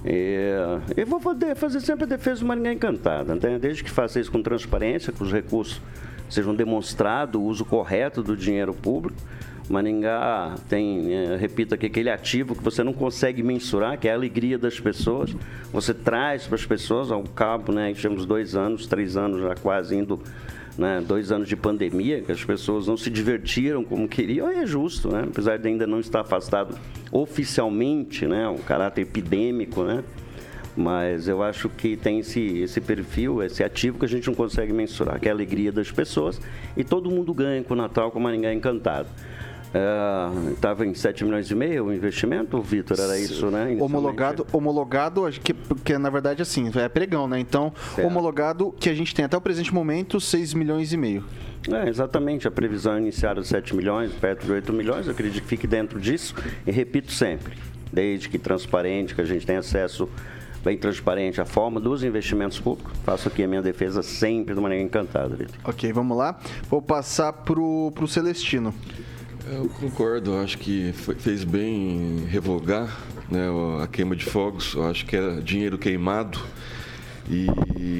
É, 0.05 0.79
eu 0.95 1.07
vou 1.07 1.19
fazer, 1.19 1.81
sempre 1.81 2.05
a 2.05 2.07
defesa 2.07 2.41
do 2.41 2.45
Maringá 2.45 2.71
Encantada, 2.71 3.33
né? 3.35 3.57
desde 3.59 3.83
que 3.83 3.89
faça 3.89 4.19
isso 4.19 4.31
com 4.31 4.41
transparência, 4.41 5.11
que 5.11 5.21
os 5.23 5.31
recursos 5.31 5.81
sejam 6.29 6.53
demonstrados, 6.55 7.39
o 7.39 7.43
uso 7.43 7.65
correto 7.65 8.21
do 8.21 8.35
dinheiro 8.35 8.73
público. 8.73 9.19
Maringá 9.69 10.55
tem, 10.67 11.13
é, 11.13 11.35
repito 11.35 11.75
aqui, 11.75 11.85
aquele 11.85 12.09
ativo 12.09 12.55
que 12.55 12.63
você 12.63 12.83
não 12.83 12.91
consegue 12.91 13.43
mensurar, 13.43 13.99
que 13.99 14.07
é 14.07 14.11
a 14.11 14.15
alegria 14.15 14.57
das 14.57 14.79
pessoas. 14.79 15.35
Você 15.71 15.93
traz 15.93 16.47
para 16.47 16.55
as 16.55 16.65
pessoas, 16.65 17.11
ao 17.11 17.21
cabo, 17.23 17.71
né, 17.71 17.93
temos 17.93 18.25
dois 18.25 18.55
anos, 18.55 18.87
três 18.87 19.15
anos 19.15 19.41
já 19.41 19.53
quase 19.53 19.95
indo, 19.95 20.19
né, 20.75 21.03
dois 21.05 21.31
anos 21.31 21.47
de 21.47 21.55
pandemia, 21.55 22.21
que 22.21 22.31
as 22.31 22.43
pessoas 22.43 22.87
não 22.87 22.97
se 22.97 23.11
divertiram 23.11 23.83
como 23.83 24.07
queriam, 24.07 24.51
e 24.51 24.55
é 24.55 24.65
justo, 24.65 25.09
né, 25.09 25.25
apesar 25.29 25.57
de 25.57 25.67
ainda 25.67 25.85
não 25.85 25.99
estar 25.99 26.21
afastado 26.21 26.75
oficialmente, 27.11 28.25
né, 28.25 28.47
o 28.49 28.57
caráter 28.57 29.01
epidêmico, 29.01 29.83
né, 29.83 30.03
mas 30.79 31.27
eu 31.27 31.43
acho 31.43 31.67
que 31.67 31.97
tem 31.97 32.19
esse, 32.19 32.59
esse 32.59 32.79
perfil, 32.79 33.43
esse 33.43 33.61
ativo 33.61 33.99
que 33.99 34.05
a 34.05 34.07
gente 34.07 34.25
não 34.27 34.33
consegue 34.33 34.71
mensurar, 34.71 35.19
que 35.19 35.27
é 35.27 35.31
a 35.31 35.33
alegria 35.33 35.73
das 35.73 35.91
pessoas. 35.91 36.39
E 36.77 36.85
todo 36.85 37.11
mundo 37.11 37.33
ganha 37.33 37.61
com 37.61 37.73
o 37.73 37.77
Natal, 37.77 38.09
com 38.11 38.17
o 38.17 38.21
Maringá 38.21 38.53
Encantado. 38.53 39.09
Estava 40.53 40.85
em 40.85 40.93
7 40.93 41.25
milhões 41.25 41.51
e 41.51 41.55
meio 41.55 41.85
o 41.85 41.93
investimento, 41.93 42.59
Vitor? 42.61 42.97
Era 42.97 43.19
isso, 43.19 43.51
né? 43.51 43.77
Homologado, 43.79 44.47
homologado, 44.53 45.29
que, 45.43 45.53
porque 45.53 45.97
na 45.97 46.09
verdade 46.09 46.41
assim, 46.41 46.71
é 46.73 46.87
pregão, 46.87 47.27
né? 47.27 47.39
Então, 47.39 47.73
Certo. 47.93 48.07
homologado 48.07 48.73
que 48.79 48.89
a 48.89 48.93
gente 48.93 49.13
tem 49.13 49.25
até 49.25 49.35
o 49.35 49.41
presente 49.41 49.73
momento, 49.73 50.19
6 50.19 50.53
milhões 50.53 50.93
e 50.93 50.97
meio. 50.97 51.25
É, 51.69 51.89
exatamente, 51.89 52.47
a 52.47 52.51
previsão 52.51 52.97
inicial 52.97 53.35
de 53.35 53.45
7 53.45 53.75
milhões, 53.75 54.13
perto 54.13 54.45
de 54.45 54.51
8 54.53 54.71
milhões, 54.71 55.05
eu 55.07 55.11
acredito 55.11 55.43
que 55.43 55.49
fique 55.49 55.67
dentro 55.67 55.99
disso. 55.99 56.33
E 56.65 56.71
repito 56.71 57.11
sempre, 57.11 57.53
desde 57.91 58.29
que 58.29 58.39
transparente, 58.39 59.13
que 59.13 59.21
a 59.21 59.25
gente 59.25 59.45
tenha 59.45 59.59
acesso 59.59 60.09
bem 60.63 60.77
transparente 60.77 61.39
à 61.39 61.45
forma 61.45 61.79
dos 61.79 62.03
investimentos 62.03 62.59
públicos, 62.59 62.91
faço 63.03 63.27
aqui 63.27 63.43
a 63.43 63.47
minha 63.47 63.61
defesa 63.61 64.01
sempre 64.03 64.53
de 64.53 64.61
maneira 64.61 64.83
encantada, 64.83 65.35
Vitor. 65.35 65.55
Ok, 65.63 65.91
vamos 65.93 66.17
lá. 66.17 66.37
Vou 66.69 66.81
passar 66.81 67.31
pro, 67.33 67.91
pro 67.95 68.07
Celestino. 68.07 68.73
Eu 69.51 69.67
concordo, 69.69 70.35
acho 70.37 70.57
que 70.57 70.91
foi- 70.93 71.15
fez 71.15 71.43
bem 71.43 72.19
em 72.21 72.25
revogar 72.25 72.95
né, 73.31 73.49
o- 73.49 73.79
a 73.81 73.87
queima 73.87 74.15
de 74.15 74.25
fogos. 74.25 74.73
Eu 74.75 74.85
acho 74.87 75.05
que 75.05 75.15
era 75.15 75.41
dinheiro 75.41 75.77
queimado 75.77 76.39
e 77.29 77.45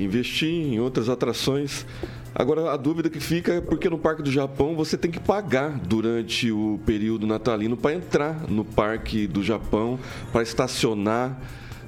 investir 0.04 0.50
em 0.50 0.80
outras 0.80 1.08
atrações. 1.10 1.86
Agora, 2.34 2.72
a 2.72 2.78
dúvida 2.78 3.10
que 3.10 3.20
fica 3.20 3.54
é 3.54 3.62
porque 3.62 3.90
no 3.90 3.98
Parque 3.98 4.22
do 4.22 4.32
Japão 4.32 4.76
você 4.76 4.98
tem 4.98 5.10
que 5.10 5.20
pagar 5.20 5.80
durante 5.80 6.52
o 6.52 6.80
período 6.86 7.26
natalino 7.26 7.76
para 7.76 7.94
entrar 7.96 8.46
no 8.50 8.64
Parque 8.64 9.26
do 9.28 9.44
Japão, 9.44 10.00
para 10.32 10.42
estacionar. 10.44 11.40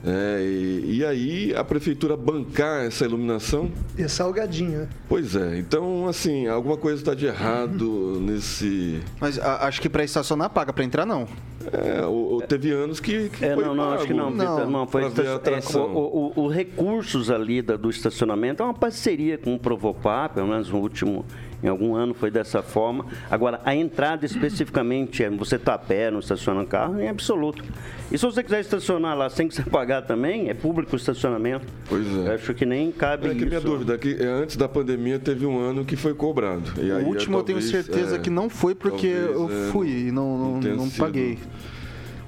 É, 0.05 0.41
e, 0.43 0.97
e 0.97 1.05
aí 1.05 1.53
a 1.55 1.63
prefeitura 1.63 2.17
bancar 2.17 2.85
essa 2.85 3.05
iluminação 3.05 3.69
E 3.97 4.01
é 4.03 4.07
salgadinho, 4.07 4.79
né? 4.79 4.89
Pois 5.07 5.35
é, 5.35 5.57
então 5.59 6.07
assim, 6.07 6.47
alguma 6.47 6.75
coisa 6.77 6.99
está 7.01 7.13
de 7.13 7.25
errado 7.27 8.17
nesse. 8.21 8.99
Mas 9.19 9.37
a- 9.39 9.67
acho 9.67 9.79
que 9.81 9.87
pra 9.89 10.03
estacionar 10.03 10.49
paga, 10.49 10.73
pra 10.73 10.83
entrar 10.83 11.05
não. 11.05 11.27
É, 11.71 12.03
ou, 12.05 12.33
ou 12.33 12.41
teve 12.41 12.71
anos 12.71 12.99
que, 12.99 13.29
que 13.29 13.45
É, 13.45 13.53
foi 13.53 13.63
não, 13.63 13.75
não, 13.75 13.91
acho 13.93 14.07
que 14.07 14.13
não, 14.13 14.31
pago 14.35 14.55
Vitor, 14.55 14.69
não, 14.71 14.87
foi 14.87 15.03
a 15.03 15.05
é, 15.05 15.35
atração. 15.35 15.93
o, 15.93 16.33
o- 16.35 16.43
o 16.45 16.47
recursos 16.47 17.29
ali 17.29 17.61
da- 17.61 17.77
do 17.77 17.89
estacionamento 17.89 18.63
é 18.63 18.65
uma 18.65 18.73
parceria 18.73 19.37
com 19.37 19.53
o 19.53 19.59
Provopar, 19.59 20.33
pelo 20.33 20.47
menos 20.47 20.69
no 20.69 20.79
último, 20.79 21.23
em 21.63 21.67
algum 21.67 21.95
ano 21.95 22.13
foi 22.13 22.31
dessa 22.31 22.61
forma. 22.63 23.05
Agora, 23.29 23.59
a 23.65 23.75
entrada 23.75 24.25
especificamente, 24.25 25.23
é 25.23 25.29
você 25.29 25.57
tá 25.59 25.75
a 25.75 25.77
pé, 25.77 26.09
não 26.11 26.19
estaciona 26.19 26.65
carro, 26.65 26.99
em 26.99 27.07
absoluto. 27.07 27.63
E 28.11 28.17
se 28.17 28.25
você 28.25 28.43
quiser 28.43 28.59
estacionar 28.61 29.17
lá 29.17 29.29
sem 29.29 29.47
que 29.47 29.55
você 29.55 29.63
pagar 29.69 30.01
também, 30.01 30.49
é 30.49 30.53
público 30.53 30.93
o 30.93 30.95
estacionamento. 30.97 31.65
Pois 31.87 32.05
é. 32.07 32.27
Eu 32.29 32.31
acho 32.35 32.53
que 32.53 32.65
nem 32.65 32.91
cabe 32.91 33.27
É 33.27 33.29
que 33.31 33.37
isso. 33.37 33.45
minha 33.47 33.61
dúvida, 33.61 33.93
é 33.95 33.97
que 33.97 34.15
é, 34.21 34.25
antes 34.25 34.57
da 34.57 34.67
pandemia 34.67 35.17
teve 35.19 35.45
um 35.45 35.59
ano 35.59 35.85
que 35.85 35.95
foi 35.95 36.13
cobrado. 36.13 36.63
E 36.81 36.91
aí, 36.91 37.03
o 37.03 37.07
último 37.07 37.37
eu 37.37 37.43
tenho 37.43 37.59
talvez, 37.59 37.85
certeza 37.85 38.15
é, 38.15 38.19
que 38.19 38.29
não 38.29 38.49
foi 38.49 38.75
porque 38.75 39.13
talvez, 39.13 39.51
eu 39.51 39.67
é, 39.67 39.71
fui 39.71 40.07
e 40.07 40.11
não, 40.11 40.59
não, 40.59 40.75
não 40.75 40.85
sido. 40.87 40.97
paguei. 40.99 41.37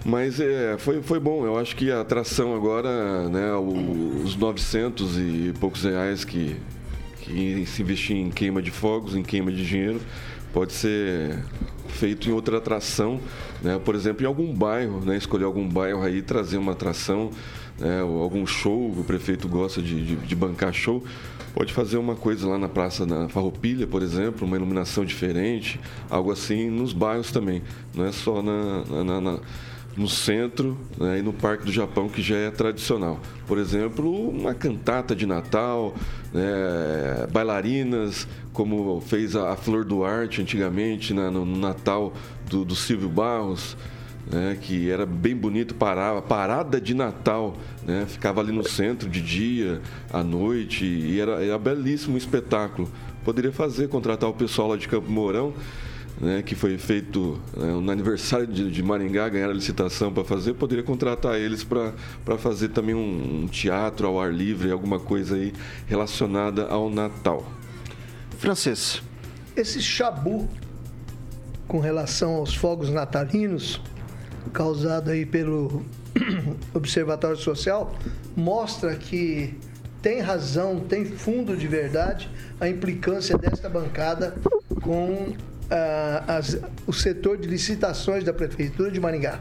Mas 0.05 0.39
é, 0.39 0.75
foi, 0.77 1.01
foi 1.01 1.19
bom. 1.19 1.45
Eu 1.45 1.57
acho 1.57 1.75
que 1.75 1.89
a 1.89 2.01
atração 2.01 2.53
agora, 2.55 3.29
né, 3.29 3.53
o- 3.53 4.21
os 4.23 4.35
900 4.35 5.17
e 5.17 5.53
poucos 5.59 5.83
reais 5.83 6.25
que, 6.25 6.57
se 7.65 7.81
investir 7.81 8.15
em 8.15 8.29
queima 8.29 8.61
de 8.61 8.71
fogos, 8.71 9.15
em 9.15 9.23
queima 9.23 9.51
de 9.51 9.65
dinheiro, 9.65 9.99
pode 10.53 10.73
ser 10.73 11.39
feito 11.89 12.29
em 12.29 12.31
outra 12.31 12.57
atração, 12.57 13.19
né? 13.61 13.79
Por 13.83 13.95
exemplo, 13.95 14.23
em 14.23 14.27
algum 14.27 14.53
bairro, 14.53 14.99
né? 15.01 15.17
Escolher 15.17 15.45
algum 15.45 15.67
bairro 15.67 16.01
aí, 16.03 16.21
trazer 16.21 16.57
uma 16.57 16.71
atração, 16.73 17.29
né? 17.79 18.01
Algum 18.01 18.45
show, 18.45 18.91
o 18.91 19.03
prefeito 19.03 19.47
gosta 19.47 19.81
de, 19.81 20.05
de, 20.05 20.15
de 20.15 20.35
bancar 20.35 20.73
show. 20.73 21.03
Pode 21.53 21.71
fazer 21.71 21.97
uma 21.97 22.15
coisa 22.15 22.47
lá 22.47 22.57
na 22.57 22.67
Praça 22.67 23.05
da 23.05 23.29
Farroupilha, 23.29 23.85
por 23.85 24.01
exemplo, 24.01 24.47
uma 24.47 24.55
iluminação 24.57 25.05
diferente, 25.05 25.79
algo 26.09 26.31
assim 26.31 26.67
nos 26.69 26.93
bairros 26.93 27.31
também. 27.31 27.61
Não 27.93 28.05
é 28.05 28.11
só 28.11 28.41
na- 28.41 29.03
na- 29.03 29.21
na 29.21 29.39
no 29.95 30.07
centro 30.07 30.77
né, 30.97 31.19
e 31.19 31.21
no 31.21 31.31
Parque 31.31 31.65
do 31.65 31.71
Japão, 31.71 32.09
que 32.09 32.21
já 32.21 32.35
é 32.35 32.51
tradicional. 32.51 33.19
Por 33.47 33.57
exemplo, 33.57 34.29
uma 34.29 34.53
cantata 34.53 35.15
de 35.15 35.25
Natal, 35.25 35.93
né, 36.33 37.27
bailarinas, 37.31 38.27
como 38.51 39.01
fez 39.01 39.35
a, 39.35 39.55
Flor 39.55 39.85
Duarte 39.85 40.41
antigamente 40.41 41.13
no, 41.13 41.31
no 41.31 41.57
Natal 41.57 42.13
do, 42.49 42.65
do 42.65 42.75
Silvio 42.75 43.09
Barros. 43.09 43.77
né, 44.31 44.57
que 44.59 44.89
era 44.89 45.05
bem 45.05 45.35
bonito, 45.35 45.75
parava, 45.75 46.21
parada 46.21 46.79
de 46.79 46.93
Natal, 46.93 47.55
né, 47.85 48.05
ficava 48.07 48.41
ali 48.41 48.51
no 48.51 48.67
centro 48.67 49.09
de 49.09 49.21
dia, 49.21 49.81
à 50.11 50.23
noite, 50.23 50.85
e 50.85 51.19
era, 51.19 51.43
era 51.43 51.57
belíssimo 51.57 52.17
espetáculo. 52.17 52.89
Poderia 53.23 53.51
fazer, 53.51 53.89
contratar 53.89 54.29
o 54.29 54.33
pessoal 54.33 54.69
lá 54.69 54.77
de 54.77 54.87
Campo 54.87 55.11
Mourão, 55.11 55.53
né, 56.19 56.41
que 56.41 56.55
foi 56.55 56.77
feito 56.77 57.39
né, 57.55 57.67
no 57.67 57.91
aniversário 57.91 58.47
de, 58.47 58.71
de 58.71 58.83
Maringá, 58.83 59.27
ganharam 59.29 59.51
a 59.51 59.55
licitação 59.55 60.13
para 60.13 60.23
fazer, 60.23 60.53
poderia 60.53 60.83
contratar 60.83 61.35
eles 61.35 61.63
para 61.63 62.37
fazer 62.37 62.69
também 62.69 62.95
um, 62.95 63.43
um 63.43 63.47
teatro 63.47 64.07
ao 64.07 64.19
ar 64.19 64.33
livre, 64.33 64.71
alguma 64.71 64.99
coisa 64.99 65.35
aí 65.35 65.53
relacionada 65.87 66.67
ao 66.67 66.89
Natal. 66.89 67.45
Francês. 68.37 69.01
Esse 69.55 69.81
chabu 69.81 70.49
com 71.67 71.79
relação 71.79 72.35
aos 72.35 72.53
fogos 72.53 72.89
natalinos, 72.89 73.81
causado 74.51 75.11
aí 75.11 75.25
pelo 75.25 75.85
Observatório 76.73 77.37
Social, 77.37 77.95
mostra 78.35 78.95
que 78.95 79.57
tem 80.01 80.19
razão, 80.19 80.81
tem 80.81 81.05
fundo 81.05 81.55
de 81.55 81.67
verdade 81.67 82.29
a 82.59 82.67
implicância 82.67 83.37
desta 83.37 83.69
bancada 83.69 84.35
com 84.81 85.33
as- 86.27 86.57
o 86.87 86.93
setor 86.93 87.37
de 87.37 87.47
licitações 87.47 88.23
da 88.23 88.33
Prefeitura 88.33 88.91
de 88.91 88.99
Maringá. 88.99 89.39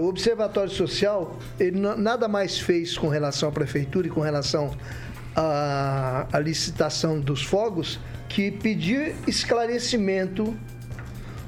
O 0.00 0.06
Observatório 0.06 0.70
Social, 0.70 1.38
ele 1.58 1.78
na- 1.80 1.96
nada 1.96 2.28
mais 2.28 2.58
fez 2.58 2.96
com 2.98 3.08
relação 3.08 3.48
à 3.48 3.52
Prefeitura 3.52 4.06
e 4.06 4.10
com 4.10 4.20
relação 4.20 4.76
à, 5.34 6.26
à 6.32 6.38
licitação 6.38 7.18
dos 7.20 7.42
fogos 7.42 7.98
que 8.28 8.50
pedir 8.50 9.14
esclarecimento 9.26 10.54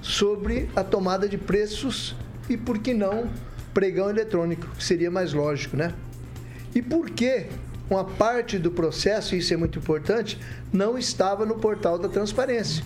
sobre 0.01 0.69
a 0.75 0.83
tomada 0.85 1.29
de 1.29 1.37
preços 1.37 2.15
e, 2.49 2.57
por 2.57 2.79
que 2.79 2.95
não, 2.95 3.29
pregão 3.75 4.09
eletrônico, 4.09 4.69
que 4.77 4.83
seria 4.85 5.11
mais 5.11 5.33
lógico, 5.33 5.77
né? 5.77 5.93
E 6.75 6.81
por 6.81 7.11
que 7.11 7.47
uma 7.91 8.05
parte 8.05 8.59
do 8.59 8.71
processo, 8.71 9.35
isso 9.35 9.53
é 9.53 9.57
muito 9.57 9.79
importante, 9.79 10.39
não 10.73 10.97
estava 10.97 11.45
no 11.45 11.57
portal 11.57 11.99
da 11.99 12.09
transparência? 12.09 12.85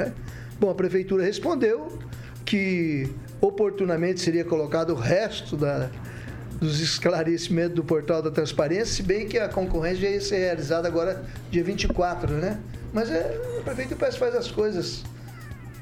Né? 0.00 0.12
Bom, 0.58 0.70
a 0.70 0.74
prefeitura 0.74 1.22
respondeu 1.22 1.98
que 2.44 3.08
oportunamente 3.40 4.20
seria 4.20 4.44
colocado 4.44 4.90
o 4.90 4.94
resto 4.94 5.56
da, 5.56 5.90
dos 6.58 6.80
esclarecimentos 6.80 7.74
do 7.74 7.84
portal 7.84 8.22
da 8.22 8.30
transparência, 8.30 8.86
se 8.86 9.02
bem 9.02 9.28
que 9.28 9.38
a 9.38 9.48
concorrência 9.48 10.08
ia 10.08 10.20
ser 10.20 10.38
realizada 10.38 10.88
agora 10.88 11.24
dia 11.50 11.62
24, 11.62 12.32
né? 12.34 12.58
Mas 12.92 13.10
é, 13.10 13.60
parece 13.64 13.88
que 13.88 13.94
faz 13.94 14.34
as 14.34 14.50
coisas 14.50 15.04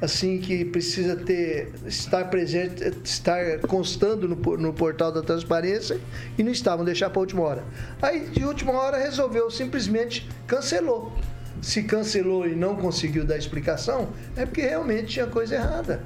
assim 0.01 0.39
que 0.39 0.65
precisa 0.65 1.17
ter 1.17 1.73
estar 1.87 2.25
presente, 2.27 2.85
estar 3.03 3.59
constando 3.61 4.29
no, 4.29 4.37
no 4.57 4.73
portal 4.73 5.11
da 5.11 5.23
transparência 5.23 5.99
e 6.37 6.43
não 6.43 6.53
estavam 6.53 6.85
deixar 6.85 7.11
para 7.11 7.19
a 7.19 7.23
última 7.23 7.43
hora. 7.43 7.65
Aí 8.01 8.29
de 8.29 8.45
última 8.45 8.73
hora 8.73 8.97
resolveu 8.97 9.51
simplesmente 9.51 10.29
cancelou. 10.47 11.13
Se 11.61 11.83
cancelou 11.83 12.47
e 12.47 12.55
não 12.55 12.77
conseguiu 12.77 13.25
dar 13.25 13.37
explicação, 13.37 14.09
é 14.37 14.47
porque 14.47 14.63
realmente 14.63 15.07
tinha 15.07 15.27
coisa 15.27 15.57
errada. 15.57 16.03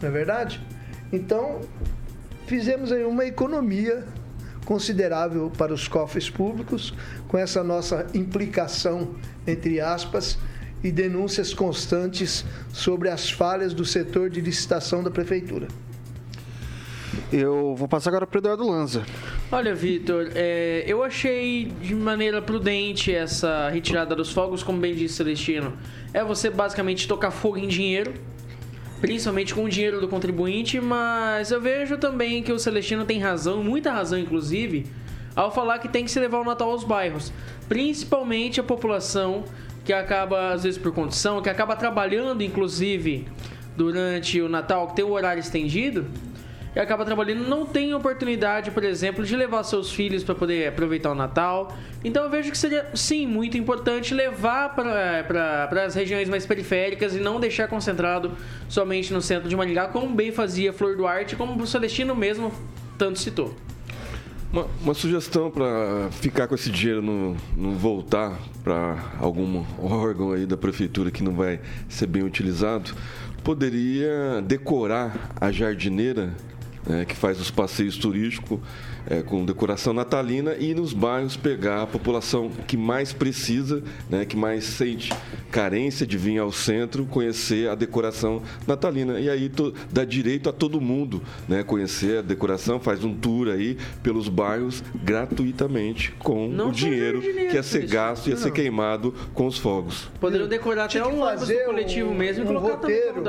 Não 0.00 0.08
é 0.08 0.12
verdade? 0.12 0.60
Então, 1.12 1.60
fizemos 2.46 2.90
aí 2.90 3.04
uma 3.04 3.24
economia 3.24 4.04
considerável 4.64 5.50
para 5.56 5.72
os 5.72 5.88
cofres 5.88 6.30
públicos 6.30 6.94
com 7.28 7.36
essa 7.36 7.62
nossa 7.62 8.06
implicação 8.14 9.14
entre 9.46 9.80
aspas 9.80 10.38
e 10.82 10.90
denúncias 10.90 11.54
constantes 11.54 12.44
sobre 12.72 13.08
as 13.08 13.30
falhas 13.30 13.72
do 13.72 13.84
setor 13.84 14.28
de 14.30 14.40
licitação 14.40 15.02
da 15.02 15.10
prefeitura. 15.10 15.68
Eu 17.32 17.74
vou 17.76 17.88
passar 17.88 18.10
agora 18.10 18.26
para 18.26 18.36
o 18.36 18.40
Eduardo 18.40 18.68
Lanza. 18.68 19.04
Olha, 19.50 19.74
Vitor, 19.74 20.30
é, 20.34 20.84
eu 20.86 21.02
achei 21.02 21.66
de 21.80 21.94
maneira 21.94 22.40
prudente 22.40 23.14
essa 23.14 23.68
retirada 23.68 24.14
dos 24.14 24.32
fogos, 24.32 24.62
como 24.62 24.78
bem 24.78 24.94
disse 24.94 25.14
Celestino. 25.14 25.76
É 26.12 26.24
você 26.24 26.50
basicamente 26.50 27.06
tocar 27.06 27.30
fogo 27.30 27.58
em 27.58 27.68
dinheiro, 27.68 28.14
principalmente 29.00 29.54
com 29.54 29.64
o 29.64 29.68
dinheiro 29.68 30.00
do 30.00 30.08
contribuinte, 30.08 30.80
mas 30.80 31.50
eu 31.50 31.60
vejo 31.60 31.98
também 31.98 32.42
que 32.42 32.52
o 32.52 32.58
Celestino 32.58 33.04
tem 33.04 33.18
razão, 33.18 33.62
muita 33.62 33.92
razão 33.92 34.18
inclusive, 34.18 34.86
ao 35.34 35.52
falar 35.52 35.78
que 35.78 35.88
tem 35.88 36.04
que 36.04 36.10
se 36.10 36.20
levar 36.20 36.40
o 36.40 36.44
Natal 36.44 36.70
aos 36.70 36.84
bairros, 36.84 37.32
principalmente 37.68 38.60
a 38.60 38.62
população 38.62 39.44
que 39.84 39.92
acaba, 39.92 40.52
às 40.52 40.62
vezes 40.62 40.78
por 40.78 40.92
condição, 40.92 41.42
que 41.42 41.48
acaba 41.48 41.74
trabalhando, 41.74 42.42
inclusive, 42.42 43.26
durante 43.76 44.40
o 44.40 44.48
Natal, 44.48 44.88
que 44.88 44.96
tem 44.96 45.04
o 45.04 45.10
horário 45.10 45.40
estendido, 45.40 46.06
e 46.74 46.80
acaba 46.80 47.04
trabalhando, 47.04 47.46
não 47.46 47.66
tem 47.66 47.92
oportunidade, 47.94 48.70
por 48.70 48.82
exemplo, 48.82 49.24
de 49.24 49.36
levar 49.36 49.62
seus 49.62 49.92
filhos 49.92 50.24
para 50.24 50.34
poder 50.34 50.68
aproveitar 50.68 51.10
o 51.10 51.14
Natal. 51.14 51.76
Então 52.02 52.24
eu 52.24 52.30
vejo 52.30 52.50
que 52.50 52.56
seria, 52.56 52.86
sim, 52.94 53.26
muito 53.26 53.58
importante 53.58 54.14
levar 54.14 54.74
para 54.74 55.84
as 55.84 55.94
regiões 55.94 56.28
mais 56.28 56.46
periféricas 56.46 57.14
e 57.14 57.20
não 57.20 57.38
deixar 57.38 57.68
concentrado 57.68 58.32
somente 58.68 59.12
no 59.12 59.20
centro 59.20 59.48
de 59.48 59.56
Maringá, 59.56 59.88
como 59.88 60.14
bem 60.14 60.32
fazia 60.32 60.72
Flor 60.72 60.96
Duarte, 60.96 61.36
como 61.36 61.60
o 61.62 61.66
Celestino 61.66 62.14
mesmo 62.14 62.52
tanto 62.96 63.18
citou. 63.18 63.54
Uma, 64.52 64.66
uma 64.82 64.94
sugestão 64.94 65.50
para 65.50 66.10
ficar 66.10 66.46
com 66.46 66.54
esse 66.54 66.70
dinheiro 66.70 67.00
não, 67.00 67.36
não 67.56 67.72
voltar 67.72 68.38
para 68.62 68.98
algum 69.18 69.64
órgão 69.78 70.32
aí 70.32 70.44
da 70.44 70.58
prefeitura 70.58 71.10
que 71.10 71.22
não 71.22 71.32
vai 71.32 71.58
ser 71.88 72.06
bem 72.06 72.22
utilizado, 72.22 72.94
poderia 73.42 74.42
decorar 74.42 75.30
a 75.40 75.50
jardineira 75.50 76.34
né, 76.86 77.04
que 77.04 77.16
faz 77.16 77.40
os 77.40 77.50
passeios 77.50 77.96
turísticos 77.96 78.58
é, 79.06 79.22
com 79.22 79.44
decoração 79.44 79.92
natalina 79.92 80.54
e 80.54 80.74
nos 80.74 80.92
bairros 80.92 81.36
pegar 81.36 81.82
a 81.82 81.86
população 81.86 82.50
que 82.66 82.76
mais 82.76 83.12
precisa, 83.12 83.82
né, 84.08 84.24
que 84.24 84.36
mais 84.36 84.64
sente 84.64 85.12
carência 85.50 86.06
de 86.06 86.16
vir 86.16 86.38
ao 86.38 86.52
centro 86.52 87.04
conhecer 87.06 87.68
a 87.68 87.74
decoração 87.74 88.42
natalina. 88.66 89.20
E 89.20 89.28
aí 89.28 89.48
to, 89.48 89.74
dá 89.90 90.04
direito 90.04 90.48
a 90.48 90.52
todo 90.52 90.80
mundo 90.80 91.22
né, 91.48 91.62
conhecer 91.62 92.18
a 92.18 92.22
decoração, 92.22 92.80
faz 92.80 93.04
um 93.04 93.14
tour 93.14 93.48
aí 93.48 93.76
pelos 94.02 94.28
bairros 94.28 94.82
gratuitamente 95.02 96.12
com 96.18 96.48
Não 96.48 96.68
o 96.68 96.72
dinheiro 96.72 97.20
que 97.20 97.54
ia 97.54 97.62
ser 97.62 97.84
isso. 97.84 97.92
gasto, 97.92 98.28
ia 98.28 98.36
ser 98.36 98.50
queimado 98.52 99.14
com 99.34 99.46
os 99.46 99.58
fogos. 99.58 100.08
Poderiam 100.20 100.48
decorar 100.48 100.84
até 100.84 101.04
um 101.06 101.20
do 101.20 101.64
coletivo 101.64 102.14
mesmo 102.14 102.42
e 102.42 102.44
um 102.44 102.46
colocar 102.48 102.74
roteiro, 102.74 103.22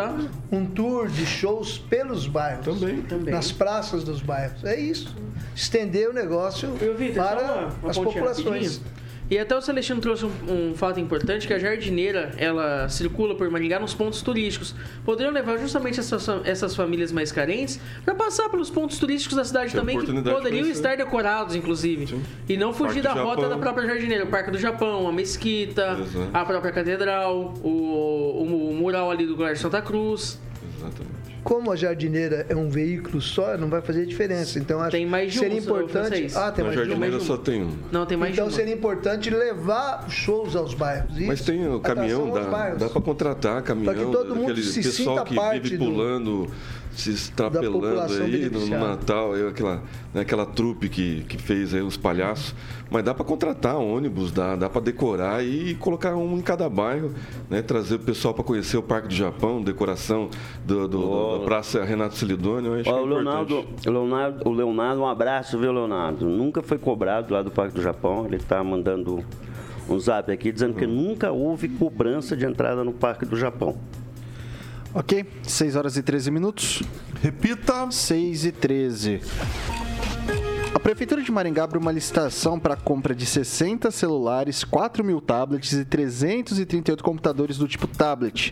um 0.51 0.65
tour 0.65 1.07
de 1.07 1.25
shows 1.25 1.77
pelos 1.77 2.27
bairros. 2.27 2.65
Também. 2.65 3.01
Também. 3.01 3.33
Nas 3.33 3.51
praças 3.51 4.03
dos 4.03 4.21
bairros. 4.21 4.63
É 4.63 4.79
isso. 4.79 5.13
Estender 5.55 6.09
o 6.09 6.13
negócio 6.13 6.75
Eu 6.81 6.95
vi, 6.95 7.13
só 7.13 7.23
para 7.23 7.41
uma- 7.43 7.67
uma 7.81 7.89
as 7.91 7.97
populações. 7.97 8.45
rapidinho. 8.77 9.03
E 9.31 9.37
até 9.39 9.55
o 9.55 9.61
Celestino 9.61 10.01
trouxe 10.01 10.25
um, 10.25 10.31
um 10.49 10.75
fato 10.75 10.99
importante, 10.99 11.47
que 11.47 11.53
a 11.53 11.57
jardineira, 11.57 12.33
ela 12.37 12.87
circula 12.89 13.33
por 13.33 13.49
Maringá 13.49 13.79
nos 13.79 13.93
pontos 13.93 14.21
turísticos. 14.21 14.75
Poderiam 15.05 15.31
levar 15.33 15.57
justamente 15.57 15.99
essas, 15.99 16.27
essas 16.43 16.75
famílias 16.75 17.11
mais 17.11 17.31
carentes 17.31 17.79
para 18.03 18.13
passar 18.13 18.49
pelos 18.49 18.69
pontos 18.69 18.99
turísticos 18.99 19.37
da 19.37 19.45
cidade 19.45 19.71
Tem 19.71 19.79
também, 19.79 19.97
que 19.97 20.05
poderiam 20.29 20.67
estar 20.67 20.97
decorados, 20.97 21.55
inclusive. 21.55 22.19
E 22.49 22.57
não 22.57 22.73
fugir 22.73 23.01
Parque 23.01 23.17
da 23.17 23.23
rota 23.23 23.41
Japão. 23.43 23.49
da 23.49 23.57
própria 23.57 23.87
jardineira. 23.87 24.25
O 24.25 24.27
Parque 24.27 24.51
do 24.51 24.57
Japão, 24.59 25.07
a 25.07 25.11
Mesquita, 25.11 25.97
Exato. 26.01 26.29
a 26.33 26.45
própria 26.45 26.71
Catedral, 26.73 27.53
o, 27.63 27.67
o- 27.69 28.69
o 28.71 28.73
mural 28.75 29.09
ali 29.09 29.25
do 29.25 29.35
Colégio 29.37 29.61
Santa 29.61 29.81
Cruz. 29.81 30.37
Exatamente. 30.77 31.22
Como 31.43 31.71
a 31.71 31.75
jardineira 31.75 32.45
é 32.47 32.55
um 32.55 32.69
veículo 32.69 33.21
só, 33.21 33.57
não 33.57 33.67
vai 33.69 33.81
fazer 33.81 34.05
diferença. 34.05 34.57
Então 34.59 34.79
acho 34.79 34.91
Tem 34.91 35.05
mais 35.05 35.33
de 35.33 35.39
que 35.39 35.43
seria 35.45 35.57
um, 35.59 35.63
importante. 35.63 36.27
Ah, 36.35 36.51
tem 36.51 36.63
Na 36.63 36.69
mais 36.71 36.79
de 36.79 36.85
um. 36.85 36.89
jardineira 36.89 37.19
só 37.19 37.37
tem 37.37 37.63
um. 37.63 37.77
Não, 37.91 38.05
tem 38.05 38.17
mais 38.17 38.33
Então 38.33 38.47
de 38.47 38.51
uma. 38.53 38.57
seria 38.57 38.73
importante 38.73 39.29
levar 39.29 40.09
shows 40.09 40.55
aos 40.55 40.73
bairros. 40.73 41.17
Mas 41.19 41.39
Isso. 41.39 41.51
tem 41.51 41.67
o 41.67 41.79
caminhão, 41.81 42.31
dá, 42.31 42.41
bairros. 42.43 42.79
dá 42.79 42.89
para 42.89 43.01
contratar 43.01 43.61
caminhão, 43.61 43.93
Pra 43.93 44.03
que 44.05 44.11
todo 44.11 44.35
mundo 44.35 44.55
se 44.61 44.81
pessoal 44.81 45.17
sinta 45.17 45.29
que 45.29 45.35
parte 45.35 45.63
vive 45.63 45.77
do- 45.77 45.85
pulando, 45.85 46.47
se 46.95 47.09
estrapelando 47.11 47.85
aí 48.23 48.49
no, 48.49 48.59
no. 48.59 48.65
Natal, 48.79 49.33
aí 49.33 49.47
aquela, 49.47 49.81
né, 50.13 50.21
aquela 50.21 50.45
trupe 50.45 50.89
que, 50.89 51.23
que 51.27 51.37
fez 51.37 51.73
aí 51.73 51.81
os 51.81 51.97
palhaços. 51.97 52.53
Mas 52.91 53.03
dá 53.03 53.13
para 53.13 53.25
contratar 53.25 53.75
ônibus, 53.77 54.31
dá, 54.31 54.55
dá 54.55 54.69
para 54.69 54.81
decorar 54.81 55.43
e 55.43 55.73
colocar 55.75 56.15
um 56.15 56.37
em 56.37 56.41
cada 56.41 56.69
bairro, 56.69 57.11
né, 57.49 57.61
trazer 57.61 57.95
o 57.95 57.99
pessoal 57.99 58.33
para 58.33 58.43
conhecer 58.43 58.77
o 58.77 58.83
Parque 58.83 59.07
do 59.07 59.15
Japão, 59.15 59.61
decoração 59.61 60.29
do, 60.65 60.87
do- 60.87 60.97
do- 60.99 61.39
da 61.39 61.45
Praça 61.45 61.83
Renato 61.83 62.15
Celidônio. 62.15 62.71
Eu 62.71 62.73
acho 62.75 62.83
que 62.83 62.89
é 62.89 62.93
o 62.93 63.05
Leonardo, 63.05 63.65
Leonardo, 63.85 64.47
o 64.49 64.51
Leonardo, 64.53 65.01
um 65.01 65.07
abraço, 65.07 65.57
viu, 65.57 65.71
Leonardo? 65.71 66.25
Nunca 66.27 66.61
foi 66.61 66.77
cobrado 66.77 67.33
lá 67.33 67.41
do 67.41 67.49
Parque 67.49 67.73
do 67.75 67.81
Japão. 67.81 68.25
Ele 68.27 68.35
está 68.35 68.63
mandando 68.63 69.23
um 69.89 69.99
zap 69.99 70.31
aqui 70.31 70.51
dizendo 70.51 70.75
que 70.75 70.85
nunca 70.85 71.31
houve 71.31 71.67
cobrança 71.67 72.37
de 72.37 72.45
entrada 72.45 72.83
no 72.83 72.93
Parque 72.93 73.25
do 73.25 73.35
Japão. 73.35 73.75
Ok, 74.95 75.25
6 75.41 75.75
horas 75.75 75.97
e 75.97 76.03
13 76.03 76.29
minutos. 76.29 76.83
Repita. 77.21 77.89
6 77.89 78.45
e 78.45 78.51
13. 78.51 79.21
A 80.75 80.79
Prefeitura 80.79 81.21
de 81.21 81.31
Maringá 81.31 81.65
abriu 81.65 81.79
uma 81.79 81.91
licitação 81.91 82.59
para 82.59 82.73
a 82.73 82.77
compra 82.77 83.13
de 83.13 83.27
60 83.27 83.91
celulares, 83.91 84.63
4 84.63 85.03
mil 85.03 85.21
tablets 85.21 85.71
e 85.71 85.85
338 85.85 87.03
computadores 87.03 87.59
do 87.59 87.67
tipo 87.67 87.85
tablet. 87.85 88.51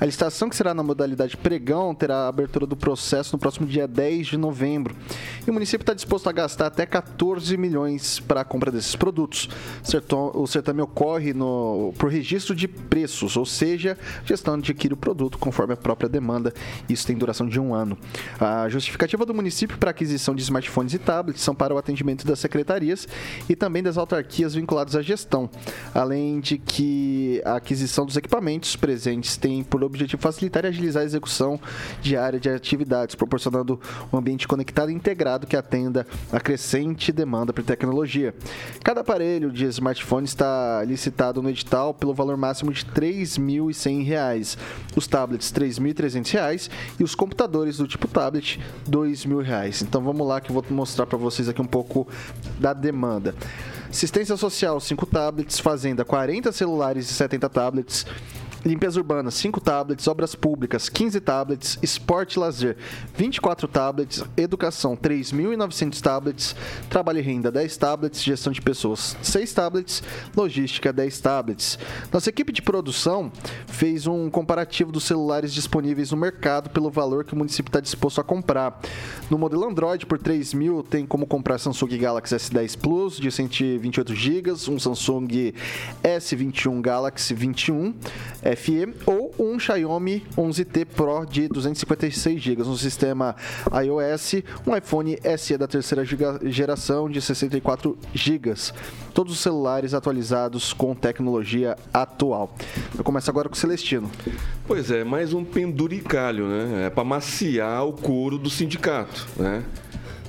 A 0.00 0.06
licitação, 0.06 0.48
que 0.48 0.56
será 0.56 0.72
na 0.72 0.82
modalidade 0.82 1.36
pregão, 1.36 1.94
terá 1.94 2.20
a 2.20 2.28
abertura 2.28 2.66
do 2.66 2.74
processo 2.74 3.34
no 3.34 3.38
próximo 3.38 3.66
dia 3.66 3.86
10 3.86 4.28
de 4.28 4.36
novembro. 4.38 4.96
E 5.46 5.50
o 5.50 5.52
município 5.52 5.82
está 5.82 5.92
disposto 5.92 6.28
a 6.30 6.32
gastar 6.32 6.66
até 6.66 6.86
14 6.86 7.54
milhões 7.58 8.18
para 8.18 8.40
a 8.40 8.44
compra 8.44 8.72
desses 8.72 8.96
produtos. 8.96 9.50
O 10.34 10.46
certame 10.46 10.80
ocorre 10.80 11.34
no, 11.34 11.92
por 11.98 12.10
registro 12.10 12.54
de 12.54 12.66
preços, 12.66 13.36
ou 13.36 13.44
seja, 13.44 13.98
gestão 14.24 14.54
adquire 14.54 14.94
o 14.94 14.96
produto 14.96 15.36
conforme 15.36 15.74
a 15.74 15.76
própria 15.76 16.08
demanda. 16.08 16.54
Isso 16.88 17.06
tem 17.06 17.16
duração 17.16 17.46
de 17.46 17.60
um 17.60 17.74
ano. 17.74 17.98
A 18.40 18.68
justificativa 18.70 19.26
do 19.26 19.34
município 19.34 19.76
para 19.76 19.90
a 19.90 19.92
aquisição 19.92 20.34
de 20.34 20.42
smartphones 20.42 20.94
e 20.94 20.98
tablets 20.98 21.42
são 21.42 21.57
para 21.58 21.74
o 21.74 21.78
atendimento 21.78 22.24
das 22.24 22.38
secretarias 22.38 23.08
e 23.48 23.56
também 23.56 23.82
das 23.82 23.98
autarquias 23.98 24.54
vinculadas 24.54 24.94
à 24.94 25.02
gestão, 25.02 25.50
além 25.92 26.38
de 26.38 26.56
que 26.56 27.42
a 27.44 27.56
aquisição 27.56 28.06
dos 28.06 28.16
equipamentos 28.16 28.76
presentes 28.76 29.36
tem 29.36 29.64
por 29.64 29.82
objetivo 29.82 30.22
facilitar 30.22 30.64
e 30.64 30.68
agilizar 30.68 31.02
a 31.02 31.06
execução 31.06 31.60
diária 32.00 32.38
de 32.38 32.48
atividades, 32.48 33.14
proporcionando 33.14 33.80
um 34.12 34.16
ambiente 34.16 34.46
conectado 34.46 34.90
e 34.90 34.94
integrado 34.94 35.46
que 35.46 35.56
atenda 35.56 36.06
a 36.32 36.38
crescente 36.38 37.10
demanda 37.10 37.52
por 37.52 37.64
tecnologia. 37.64 38.34
Cada 38.84 39.00
aparelho 39.00 39.50
de 39.50 39.64
smartphone 39.66 40.24
está 40.24 40.84
licitado 40.84 41.42
no 41.42 41.50
edital 41.50 41.92
pelo 41.92 42.14
valor 42.14 42.36
máximo 42.36 42.72
de 42.72 42.84
R$ 42.84 42.90
3.100, 42.92 44.56
os 44.96 45.06
tablets 45.06 45.50
R$ 45.50 45.66
3.300 45.66 46.70
e 47.00 47.04
os 47.04 47.14
computadores 47.14 47.78
do 47.78 47.88
tipo 47.88 48.06
tablet 48.06 48.58
R$ 48.86 48.90
2.000. 48.90 49.82
Então 49.82 50.02
vamos 50.02 50.26
lá 50.26 50.40
que 50.40 50.50
eu 50.50 50.54
vou 50.54 50.64
mostrar 50.70 51.06
para 51.06 51.18
vocês 51.18 51.47
aqui 51.48 51.60
um 51.60 51.66
pouco 51.66 52.06
da 52.58 52.72
demanda. 52.72 53.34
Assistência 53.88 54.36
social, 54.36 54.78
5 54.78 55.06
tablets. 55.06 55.58
Fazenda, 55.58 56.04
40 56.04 56.52
celulares 56.52 57.10
e 57.10 57.14
70 57.14 57.48
tablets. 57.48 58.06
Limpeza 58.64 58.98
urbana, 58.98 59.30
5 59.30 59.60
tablets. 59.60 60.06
Obras 60.08 60.34
públicas, 60.34 60.88
15 60.88 61.20
tablets. 61.20 61.78
Esporte 61.82 62.34
e 62.34 62.40
lazer, 62.40 62.76
24 63.14 63.68
tablets. 63.68 64.24
Educação, 64.36 64.96
3.900 64.96 66.00
tablets. 66.00 66.56
Trabalho 66.90 67.18
e 67.18 67.22
renda, 67.22 67.50
10 67.50 67.76
tablets. 67.76 68.22
Gestão 68.22 68.52
de 68.52 68.60
pessoas, 68.60 69.16
6 69.22 69.52
tablets. 69.52 70.02
Logística, 70.36 70.92
10 70.92 71.20
tablets. 71.20 71.78
Nossa 72.12 72.28
equipe 72.30 72.52
de 72.52 72.62
produção 72.62 73.30
fez 73.66 74.06
um 74.06 74.28
comparativo 74.30 74.90
dos 74.90 75.04
celulares 75.04 75.52
disponíveis 75.54 76.10
no 76.10 76.16
mercado 76.16 76.70
pelo 76.70 76.90
valor 76.90 77.24
que 77.24 77.34
o 77.34 77.36
município 77.36 77.70
está 77.70 77.80
disposto 77.80 78.20
a 78.20 78.24
comprar. 78.24 78.80
No 79.30 79.38
modelo 79.38 79.64
Android, 79.64 80.04
por 80.06 80.18
3 80.18 80.54
mil, 80.54 80.82
tem 80.82 81.06
como 81.06 81.26
comprar 81.26 81.58
Samsung 81.58 81.98
Galaxy 81.98 82.34
S10 82.34 82.78
Plus 82.78 83.18
de 83.18 83.30
128 83.30 84.14
GB, 84.14 84.50
um 84.68 84.78
Samsung 84.78 85.52
S21 86.02 86.80
Galaxy 86.80 87.34
21 87.34 87.94
FE 88.56 88.94
ou 89.06 89.34
um 89.38 89.58
Xiaomi 89.58 90.24
11T 90.36 90.86
Pro 90.86 91.24
de 91.26 91.48
256 91.48 92.40
GB, 92.40 92.62
um 92.62 92.76
sistema 92.76 93.36
iOS, 93.72 94.42
um 94.66 94.76
iPhone 94.76 95.18
SE 95.36 95.58
da 95.58 95.66
terceira 95.66 96.04
geração 96.44 97.08
de 97.08 97.20
64 97.20 97.96
GB. 98.14 98.54
Todos 99.12 99.32
os 99.32 99.40
celulares 99.40 99.94
atualizados 99.94 100.72
com 100.72 100.94
tecnologia 100.94 101.76
atual. 101.92 102.54
Eu 102.96 103.04
começo 103.04 103.30
agora 103.30 103.48
com 103.48 103.54
o 103.54 103.58
Celestino. 103.58 104.10
Pois 104.66 104.90
é, 104.90 105.04
mais 105.04 105.32
um 105.32 105.44
penduricalho, 105.44 106.46
né? 106.46 106.86
É 106.86 106.90
para 106.90 107.04
maciar 107.04 107.86
o 107.86 107.92
couro 107.92 108.38
do 108.38 108.48
sindicato, 108.48 109.26
né? 109.36 109.64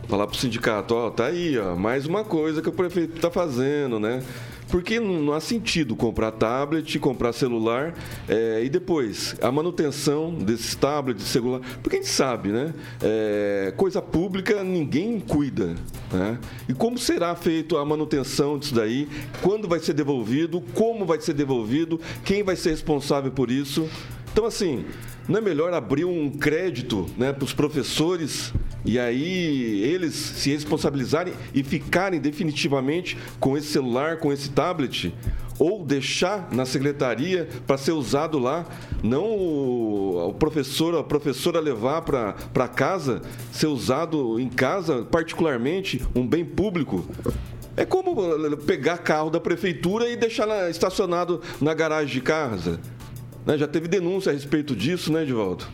Falar 0.07 0.25
pro 0.25 0.35
sindicato, 0.35 0.95
ó, 0.95 1.11
tá 1.11 1.27
aí, 1.27 1.57
ó, 1.59 1.75
mais 1.75 2.07
uma 2.07 2.23
coisa 2.23 2.63
que 2.63 2.69
o 2.69 2.71
prefeito 2.71 3.19
tá 3.21 3.29
fazendo, 3.29 3.99
né? 3.99 4.23
Porque 4.69 4.99
não 4.99 5.33
há 5.33 5.39
sentido 5.39 5.95
comprar 5.95 6.31
tablet, 6.31 6.99
comprar 6.99 7.33
celular 7.33 7.93
é, 8.27 8.63
e 8.63 8.69
depois 8.69 9.35
a 9.41 9.51
manutenção 9.51 10.33
desses 10.33 10.75
tablets, 10.75 11.23
celular. 11.25 11.61
Porque 11.81 11.97
a 11.97 12.01
gente 12.01 12.11
sabe, 12.11 12.49
né? 12.49 12.73
É, 13.01 13.73
coisa 13.75 14.01
pública 14.01 14.63
ninguém 14.63 15.19
cuida. 15.19 15.75
Né? 16.11 16.37
E 16.67 16.73
como 16.73 16.97
será 16.97 17.35
feita 17.35 17.79
a 17.79 17.85
manutenção 17.85 18.57
disso 18.57 18.75
daí? 18.75 19.07
Quando 19.41 19.67
vai 19.67 19.79
ser 19.79 19.93
devolvido? 19.93 20.61
Como 20.73 21.05
vai 21.05 21.19
ser 21.19 21.33
devolvido? 21.33 21.99
Quem 22.23 22.43
vai 22.43 22.55
ser 22.55 22.69
responsável 22.69 23.31
por 23.31 23.49
isso? 23.49 23.89
Então, 24.31 24.45
assim, 24.45 24.85
não 25.27 25.39
é 25.39 25.41
melhor 25.41 25.73
abrir 25.73 26.05
um 26.05 26.29
crédito 26.29 27.07
né, 27.17 27.33
para 27.33 27.43
os 27.43 27.53
professores 27.53 28.53
e 28.85 28.97
aí 28.97 29.81
eles 29.83 30.13
se 30.15 30.51
responsabilizarem 30.51 31.33
e 31.53 31.63
ficarem 31.63 32.19
definitivamente 32.19 33.17
com 33.39 33.57
esse 33.57 33.67
celular, 33.67 34.17
com 34.17 34.31
esse 34.31 34.49
tablet? 34.49 35.13
Ou 35.57 35.83
deixar 35.83 36.47
na 36.53 36.65
secretaria 36.65 37.49
para 37.67 37.77
ser 37.77 37.91
usado 37.91 38.39
lá, 38.39 38.65
não 39.03 39.25
o, 39.25 40.33
professor, 40.39 40.95
a 40.95 41.03
professora 41.03 41.59
levar 41.59 42.01
para 42.01 42.67
casa, 42.69 43.21
ser 43.51 43.67
usado 43.67 44.39
em 44.39 44.47
casa, 44.47 45.03
particularmente 45.03 46.01
um 46.15 46.25
bem 46.25 46.45
público? 46.45 47.05
É 47.75 47.83
como 47.83 48.15
pegar 48.57 48.99
carro 48.99 49.29
da 49.29 49.39
prefeitura 49.39 50.09
e 50.09 50.15
deixar 50.15 50.47
na- 50.47 50.69
estacionado 50.69 51.41
na 51.59 51.73
garagem 51.73 52.13
de 52.13 52.21
casa. 52.21 52.79
Né? 53.45 53.57
Já 53.57 53.67
teve 53.67 53.87
denúncia 53.89 54.31
a 54.31 54.33
respeito 54.33 54.73
disso, 54.75 55.11
né, 55.11 55.23
Edivaldo? 55.23 55.65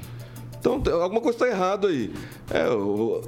Então, 0.65 1.01
alguma 1.01 1.21
coisa 1.21 1.37
está 1.37 1.47
errada 1.47 1.87
aí. 1.87 2.11
É, 2.49 2.67
o, 2.69 3.21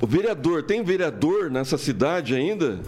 o 0.00 0.06
vereador, 0.06 0.62
tem 0.62 0.82
vereador 0.82 1.50
nessa 1.50 1.78
cidade 1.78 2.34
ainda? 2.34 2.80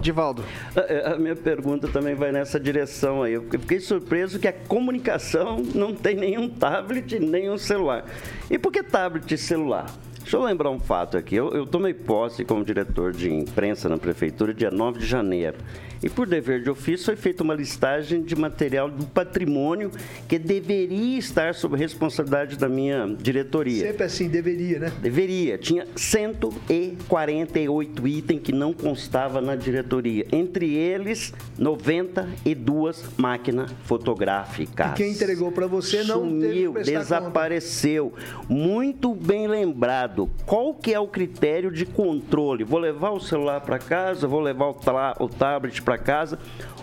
Divaldo. 0.00 0.42
A, 0.74 1.12
a 1.12 1.18
minha 1.18 1.36
pergunta 1.36 1.86
também 1.88 2.14
vai 2.14 2.32
nessa 2.32 2.58
direção 2.58 3.22
aí. 3.22 3.34
Eu 3.34 3.42
fiquei 3.42 3.80
surpreso 3.80 4.38
que 4.38 4.48
a 4.48 4.52
comunicação 4.52 5.62
não 5.74 5.94
tem 5.94 6.16
nenhum 6.16 6.48
tablet, 6.48 7.18
nenhum 7.18 7.58
celular. 7.58 8.06
E 8.50 8.58
por 8.58 8.72
que 8.72 8.82
tablet 8.82 9.30
e 9.30 9.36
celular? 9.36 9.86
Deixa 10.20 10.36
eu 10.36 10.44
lembrar 10.44 10.70
um 10.70 10.78
fato 10.78 11.16
aqui. 11.16 11.34
Eu, 11.34 11.50
eu 11.50 11.66
tomei 11.66 11.94
posse 11.94 12.44
como 12.44 12.64
diretor 12.64 13.12
de 13.12 13.32
imprensa 13.32 13.88
na 13.88 13.98
prefeitura 13.98 14.54
dia 14.54 14.70
9 14.70 15.00
de 15.00 15.06
janeiro. 15.06 15.56
E 16.02 16.08
por 16.08 16.26
dever 16.26 16.62
de 16.62 16.70
ofício 16.70 17.04
foi 17.04 17.16
feita 17.16 17.42
uma 17.42 17.52
listagem 17.54 18.22
de 18.22 18.34
material 18.34 18.88
do 18.88 19.04
patrimônio 19.04 19.90
que 20.26 20.38
deveria 20.38 21.18
estar 21.18 21.54
sob 21.54 21.76
responsabilidade 21.76 22.56
da 22.56 22.70
minha 22.70 23.14
diretoria. 23.20 23.86
Sempre 23.86 24.04
assim, 24.04 24.26
deveria, 24.28 24.78
né? 24.78 24.90
Deveria. 25.02 25.58
Tinha 25.58 25.86
148 25.94 28.08
itens 28.08 28.40
que 28.40 28.52
não 28.52 28.72
constava 28.72 29.42
na 29.42 29.54
diretoria. 29.54 30.26
Entre 30.32 30.74
eles, 30.74 31.34
92 31.58 33.04
máquinas 33.18 33.70
fotográficas. 33.84 34.92
E 34.92 34.94
quem 34.94 35.12
entregou 35.12 35.52
para 35.52 35.66
você 35.66 36.02
não 36.02 36.20
Sumiu, 36.20 36.72
desapareceu. 36.72 38.14
Muito 38.48 39.14
bem 39.14 39.46
lembrado. 39.46 40.09
Qual 40.46 40.74
que 40.74 40.92
é 40.92 41.00
o 41.00 41.06
critério 41.06 41.70
de 41.70 41.84
controle? 41.86 42.64
Vou 42.64 42.78
levar 42.78 43.10
o 43.10 43.20
celular 43.20 43.60
para 43.60 43.78
casa, 43.78 44.26
vou 44.26 44.40
levar 44.40 44.66
o, 44.66 44.76
o 45.20 45.28
tablet 45.28 45.82
para 45.82 45.98
casa. 45.98 46.38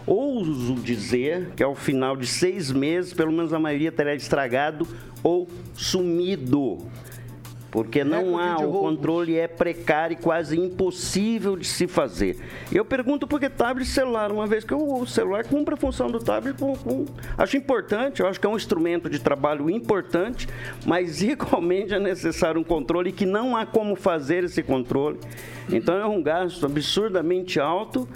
Ouso 0.06 0.76
dizer 0.76 1.52
que 1.56 1.63
ao 1.63 1.76
final 1.76 2.16
de 2.16 2.26
seis 2.26 2.72
meses, 2.72 3.13
pelo 3.13 3.32
menos 3.32 3.52
a 3.52 3.60
maioria 3.60 3.92
terá 3.92 4.16
estragado 4.16 4.88
ou 5.22 5.48
sumido. 5.74 6.78
Porque 7.69 8.03
não 8.03 8.38
há, 8.39 8.56
o 8.58 8.71
controle 8.80 9.36
é 9.38 9.47
precário 9.47 10.13
e 10.13 10.17
quase 10.17 10.58
impossível 10.58 11.58
de 11.58 11.67
se 11.67 11.86
fazer. 11.86 12.38
Eu 12.71 12.86
pergunto 12.86 13.27
por 13.27 13.39
que 13.39 13.49
tablet 13.49 13.86
e 13.88 13.91
celular, 13.91 14.32
uma 14.32 14.47
vez 14.47 14.63
que 14.63 14.73
o 14.73 15.06
celular 15.06 15.43
cumpre 15.43 15.73
a 15.73 15.77
função 15.77 16.08
do 16.08 16.17
tablet, 16.19 16.58
com, 16.58 16.75
com- 16.77 17.06
acho 17.38 17.58
importante, 17.58 18.21
eu 18.21 18.27
acho 18.27 18.39
que 18.39 18.45
é 18.47 18.49
um 18.49 18.56
instrumento 18.56 19.10
de 19.10 19.19
trabalho 19.19 19.69
importante, 19.69 20.47
mas 20.86 21.21
igualmente 21.23 21.93
é 21.93 21.99
necessário 21.99 22.60
um 22.60 22.63
controle 22.63 23.12
que 23.12 23.25
não 23.25 23.56
há 23.56 23.65
como 23.65 23.95
fazer 23.95 24.45
esse 24.45 24.63
controle. 24.63 25.19
Então 25.69 25.95
é 25.95 26.06
um 26.06 26.23
gasto 26.23 26.65
absurdamente 26.65 27.60
alto. 27.60 28.08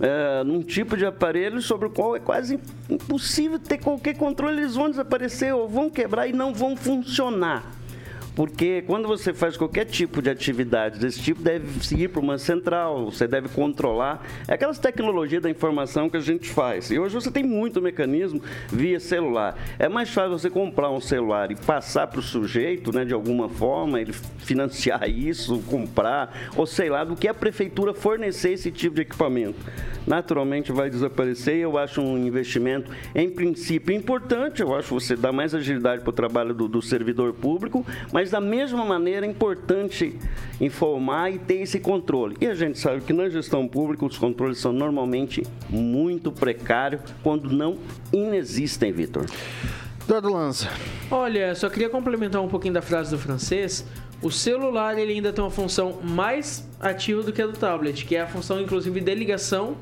é, 0.00 0.44
num 0.44 0.62
tipo 0.62 0.96
de 0.96 1.04
aparelho 1.06 1.60
sobre 1.62 1.88
o 1.88 1.90
qual 1.90 2.14
é 2.14 2.20
quase 2.20 2.60
impossível 2.88 3.58
ter 3.58 3.78
qualquer 3.78 4.16
controle, 4.16 4.58
eles 4.60 4.74
vão 4.76 4.88
desaparecer 4.90 5.52
ou 5.54 5.66
vão 5.66 5.88
quebrar 5.90 6.28
e 6.28 6.32
não 6.32 6.52
vão 6.54 6.76
funcionar. 6.76 7.77
Porque 8.38 8.82
quando 8.82 9.08
você 9.08 9.34
faz 9.34 9.56
qualquer 9.56 9.84
tipo 9.84 10.22
de 10.22 10.30
atividade 10.30 11.00
desse 11.00 11.20
tipo, 11.20 11.42
deve 11.42 11.84
seguir 11.84 12.06
para 12.06 12.20
uma 12.20 12.38
central, 12.38 13.06
você 13.06 13.26
deve 13.26 13.48
controlar. 13.48 14.24
É 14.46 14.54
aquelas 14.54 14.78
tecnologias 14.78 15.42
da 15.42 15.50
informação 15.50 16.08
que 16.08 16.16
a 16.16 16.20
gente 16.20 16.48
faz. 16.48 16.88
E 16.92 17.00
hoje 17.00 17.16
você 17.16 17.32
tem 17.32 17.42
muito 17.42 17.82
mecanismo 17.82 18.40
via 18.68 19.00
celular. 19.00 19.58
É 19.76 19.88
mais 19.88 20.10
fácil 20.10 20.38
você 20.38 20.48
comprar 20.48 20.88
um 20.88 21.00
celular 21.00 21.50
e 21.50 21.56
passar 21.56 22.06
para 22.06 22.20
o 22.20 22.22
sujeito, 22.22 22.94
né, 22.94 23.04
de 23.04 23.12
alguma 23.12 23.48
forma, 23.48 24.00
ele 24.00 24.12
financiar 24.12 25.02
isso, 25.10 25.58
comprar, 25.66 26.52
ou 26.54 26.64
sei 26.64 26.88
lá, 26.88 27.02
do 27.02 27.16
que 27.16 27.26
a 27.26 27.34
prefeitura 27.34 27.92
fornecer 27.92 28.52
esse 28.52 28.70
tipo 28.70 28.94
de 28.94 29.02
equipamento. 29.02 29.58
Naturalmente 30.06 30.70
vai 30.70 30.88
desaparecer 30.88 31.56
e 31.56 31.60
eu 31.62 31.76
acho 31.76 32.00
um 32.00 32.16
investimento, 32.16 32.90
em 33.16 33.28
princípio, 33.28 33.92
importante. 33.92 34.62
Eu 34.62 34.76
acho 34.76 34.88
que 34.88 34.94
você 34.94 35.16
dá 35.16 35.32
mais 35.32 35.56
agilidade 35.56 36.02
para 36.02 36.10
o 36.10 36.12
trabalho 36.12 36.54
do, 36.54 36.68
do 36.68 36.80
servidor 36.80 37.34
público, 37.34 37.84
mas 38.12 38.27
da 38.30 38.40
mesma 38.40 38.84
maneira 38.84 39.26
é 39.26 39.28
importante 39.28 40.18
informar 40.60 41.30
e 41.30 41.38
ter 41.38 41.56
esse 41.56 41.78
controle. 41.80 42.36
E 42.40 42.46
a 42.46 42.54
gente 42.54 42.78
sabe 42.78 43.00
que 43.02 43.12
na 43.12 43.28
gestão 43.28 43.66
pública 43.66 44.04
os 44.04 44.18
controles 44.18 44.58
são 44.58 44.72
normalmente 44.72 45.42
muito 45.68 46.32
precários, 46.32 47.00
quando 47.22 47.50
não 47.50 47.78
inexistem, 48.12 48.92
Vitor. 48.92 49.26
Eduardo 50.04 50.32
Lanza. 50.32 50.68
Olha, 51.10 51.54
só 51.54 51.68
queria 51.68 51.90
complementar 51.90 52.40
um 52.40 52.48
pouquinho 52.48 52.74
da 52.74 52.82
frase 52.82 53.10
do 53.10 53.18
francês. 53.18 53.84
O 54.22 54.30
celular 54.30 54.98
ele 54.98 55.12
ainda 55.12 55.32
tem 55.32 55.44
uma 55.44 55.50
função 55.50 56.00
mais 56.02 56.66
ativa 56.80 57.22
do 57.22 57.32
que 57.32 57.42
a 57.42 57.46
do 57.46 57.52
tablet, 57.52 58.04
que 58.04 58.16
é 58.16 58.22
a 58.22 58.26
função 58.26 58.60
inclusive 58.60 59.00
de 59.00 59.14
ligação 59.14 59.76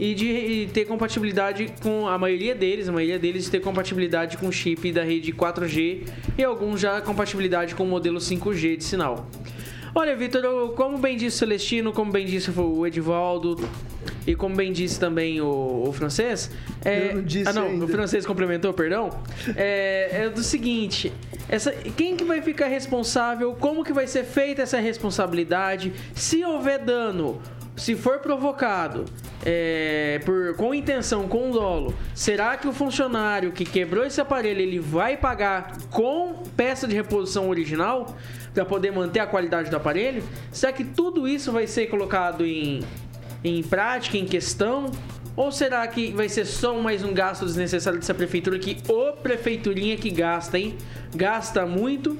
e 0.00 0.14
de 0.14 0.26
e 0.26 0.66
ter 0.66 0.86
compatibilidade 0.86 1.72
com 1.82 2.08
a 2.08 2.16
maioria 2.16 2.54
deles, 2.54 2.88
a 2.88 2.92
maioria 2.92 3.18
deles 3.18 3.48
ter 3.50 3.60
compatibilidade 3.60 4.38
com 4.38 4.50
chip 4.50 4.90
da 4.90 5.04
rede 5.04 5.30
4G 5.30 6.08
e 6.38 6.42
alguns 6.42 6.80
já 6.80 7.00
compatibilidade 7.02 7.74
com 7.74 7.84
o 7.84 7.86
modelo 7.86 8.18
5G 8.18 8.78
de 8.78 8.84
sinal. 8.84 9.28
Olha, 9.94 10.16
Vitor, 10.16 10.72
como 10.74 10.96
bem 10.98 11.16
disse 11.16 11.36
o 11.36 11.38
Celestino, 11.40 11.92
como 11.92 12.10
bem 12.10 12.24
disse 12.24 12.50
o 12.56 12.86
Edivaldo 12.86 13.56
e 14.26 14.34
como 14.34 14.54
bem 14.54 14.72
disse 14.72 14.98
também 14.98 15.40
o, 15.40 15.84
o 15.86 15.92
francês, 15.92 16.50
é, 16.84 17.12
não 17.12 17.24
ah 17.46 17.52
não, 17.52 17.66
ainda. 17.66 17.84
o 17.84 17.88
francês 17.88 18.24
complementou, 18.24 18.72
perdão. 18.72 19.10
É, 19.56 20.24
é 20.24 20.28
do 20.30 20.42
seguinte, 20.42 21.12
essa, 21.48 21.72
quem 21.72 22.16
que 22.16 22.24
vai 22.24 22.40
ficar 22.40 22.68
responsável? 22.68 23.52
Como 23.54 23.84
que 23.84 23.92
vai 23.92 24.06
ser 24.06 24.24
feita 24.24 24.62
essa 24.62 24.78
responsabilidade? 24.78 25.92
Se 26.14 26.44
houver 26.44 26.78
dano, 26.78 27.42
se 27.80 27.96
for 27.96 28.18
provocado 28.18 29.06
é, 29.44 30.20
por, 30.26 30.54
com 30.54 30.74
intenção, 30.74 31.26
com 31.26 31.50
dolo, 31.50 31.94
será 32.14 32.54
que 32.58 32.68
o 32.68 32.72
funcionário 32.74 33.52
que 33.52 33.64
quebrou 33.64 34.04
esse 34.04 34.20
aparelho 34.20 34.60
ele 34.60 34.78
vai 34.78 35.16
pagar 35.16 35.78
com 35.90 36.42
peça 36.54 36.86
de 36.86 36.94
reposição 36.94 37.48
original 37.48 38.14
para 38.52 38.66
poder 38.66 38.90
manter 38.90 39.20
a 39.20 39.26
qualidade 39.26 39.70
do 39.70 39.76
aparelho? 39.78 40.22
Será 40.52 40.74
que 40.74 40.84
tudo 40.84 41.26
isso 41.26 41.50
vai 41.52 41.66
ser 41.66 41.86
colocado 41.86 42.44
em, 42.44 42.80
em 43.42 43.62
prática, 43.62 44.18
em 44.18 44.26
questão? 44.26 44.90
Ou 45.34 45.50
será 45.50 45.86
que 45.86 46.12
vai 46.12 46.28
ser 46.28 46.44
só 46.44 46.74
mais 46.74 47.02
um 47.02 47.14
gasto 47.14 47.46
desnecessário 47.46 47.98
dessa 47.98 48.12
prefeitura 48.12 48.58
que 48.58 48.76
o 48.90 49.12
prefeiturinha 49.12 49.96
que 49.96 50.10
gasta, 50.10 50.58
hein? 50.58 50.76
Gasta 51.14 51.64
muito 51.64 52.14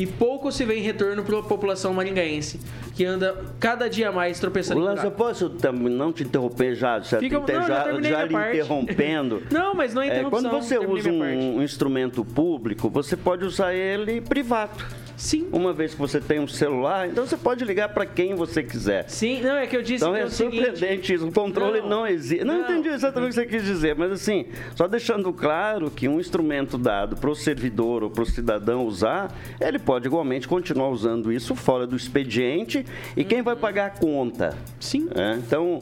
e 0.00 0.06
pouco 0.06 0.50
se 0.50 0.64
vê 0.64 0.76
em 0.78 0.82
retorno 0.82 1.22
para 1.22 1.38
a 1.38 1.42
população 1.42 1.92
maringaense, 1.92 2.58
que 2.94 3.04
anda 3.04 3.36
cada 3.58 3.88
dia 3.88 4.10
mais 4.10 4.40
tropeçando 4.40 4.80
Lance, 4.80 5.04
eu 5.04 5.10
posso 5.10 5.52
não 5.90 6.10
te 6.12 6.22
interromper 6.24 6.74
já, 6.74 6.98
já, 7.00 7.18
Fica- 7.18 7.38
te- 7.40 7.52
não, 7.52 7.62
já 7.62 7.68
já, 7.68 8.00
já 8.02 8.24
lhe 8.24 8.32
parte. 8.32 8.56
interrompendo. 8.56 9.42
Não, 9.52 9.74
mas 9.74 9.92
não 9.92 10.00
é 10.02 10.06
É, 10.08 10.12
interrupção. 10.12 10.50
quando 10.50 10.62
você 10.62 10.78
usa 10.78 11.10
um, 11.10 11.56
um 11.58 11.62
instrumento 11.62 12.24
público, 12.24 12.88
você 12.88 13.16
pode 13.16 13.44
usar 13.44 13.74
ele 13.74 14.20
privado. 14.22 14.84
Sim. 15.20 15.46
Uma 15.52 15.70
vez 15.74 15.92
que 15.92 16.00
você 16.00 16.18
tem 16.18 16.40
um 16.40 16.48
celular, 16.48 17.06
então 17.06 17.26
você 17.26 17.36
pode 17.36 17.62
ligar 17.62 17.90
para 17.90 18.06
quem 18.06 18.34
você 18.34 18.62
quiser. 18.62 19.04
Sim, 19.06 19.42
não, 19.42 19.54
é 19.54 19.66
que 19.66 19.76
eu 19.76 19.82
disse 19.82 20.02
Então 20.02 20.14
que 20.14 20.18
é 20.18 20.22
é 20.22 20.24
o 20.24 20.30
seguinte... 20.30 20.64
surpreendente 20.64 21.12
isso. 21.12 21.28
O 21.28 21.32
controle 21.32 21.82
Não. 21.82 21.88
não, 21.90 22.06
existe. 22.06 22.42
Não, 22.42 22.54
Não. 22.54 22.62
entendi 22.64 22.88
exatamente 22.88 23.38
o 23.38 23.42
que 23.42 23.42
você 23.42 23.46
quis 23.46 23.62
dizer, 23.64 23.94
mas 23.94 24.10
assim, 24.12 24.46
só 24.74 24.88
deixando 24.88 25.30
claro 25.30 25.90
que 25.90 26.08
um 26.08 26.18
instrumento 26.18 26.78
dado 26.78 27.16
para 27.18 27.28
o 27.28 27.34
servidor 27.36 28.02
ou 28.02 28.08
para 28.10 28.22
o 28.22 28.26
cidadão 28.26 28.86
usar, 28.86 29.30
ele 29.60 29.78
pode 29.78 30.06
igualmente 30.06 30.48
continuar 30.48 30.88
usando 30.88 31.30
isso 31.30 31.54
fora 31.54 31.86
do 31.86 31.94
expediente 31.94 32.86
e 33.14 33.22
quem 33.22 33.42
vai 33.42 33.54
pagar 33.56 33.86
a 33.88 33.90
conta? 33.90 34.56
Sim. 34.80 35.06
É, 35.14 35.34
então, 35.34 35.80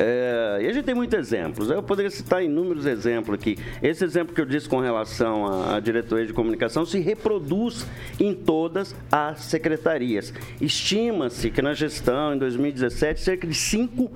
é, 0.00 0.58
e 0.62 0.66
a 0.68 0.72
gente 0.72 0.84
tem 0.84 0.94
muitos 0.94 1.18
exemplos. 1.18 1.68
Eu 1.68 1.82
poderia 1.82 2.10
citar 2.10 2.42
inúmeros 2.44 2.86
exemplos 2.86 3.34
aqui. 3.34 3.58
Esse 3.82 4.04
exemplo 4.04 4.32
que 4.32 4.40
eu 4.40 4.46
disse 4.46 4.68
com 4.68 4.78
relação 4.78 5.72
à, 5.72 5.80
diretoria 5.80 6.24
de 6.24 6.32
comunicação 6.32 6.86
se 6.86 7.00
reproduz 7.00 7.84
em 8.20 8.32
todas 8.32 8.94
as 9.10 9.40
secretarias. 9.40 10.32
Estima-se 10.60 11.50
que 11.50 11.60
na 11.60 11.74
gestão, 11.74 12.32
em 12.32 12.38
2017, 12.38 13.20
cerca 13.20 13.46
de 13.46 13.54
5 13.54 14.10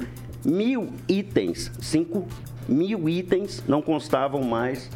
mil 0.45 0.90
itens, 1.09 1.73
5 1.81 2.29
mil 2.68 3.09
itens 3.09 3.64
não 3.66 3.83
constavam 3.83 4.42
mais 4.42 4.88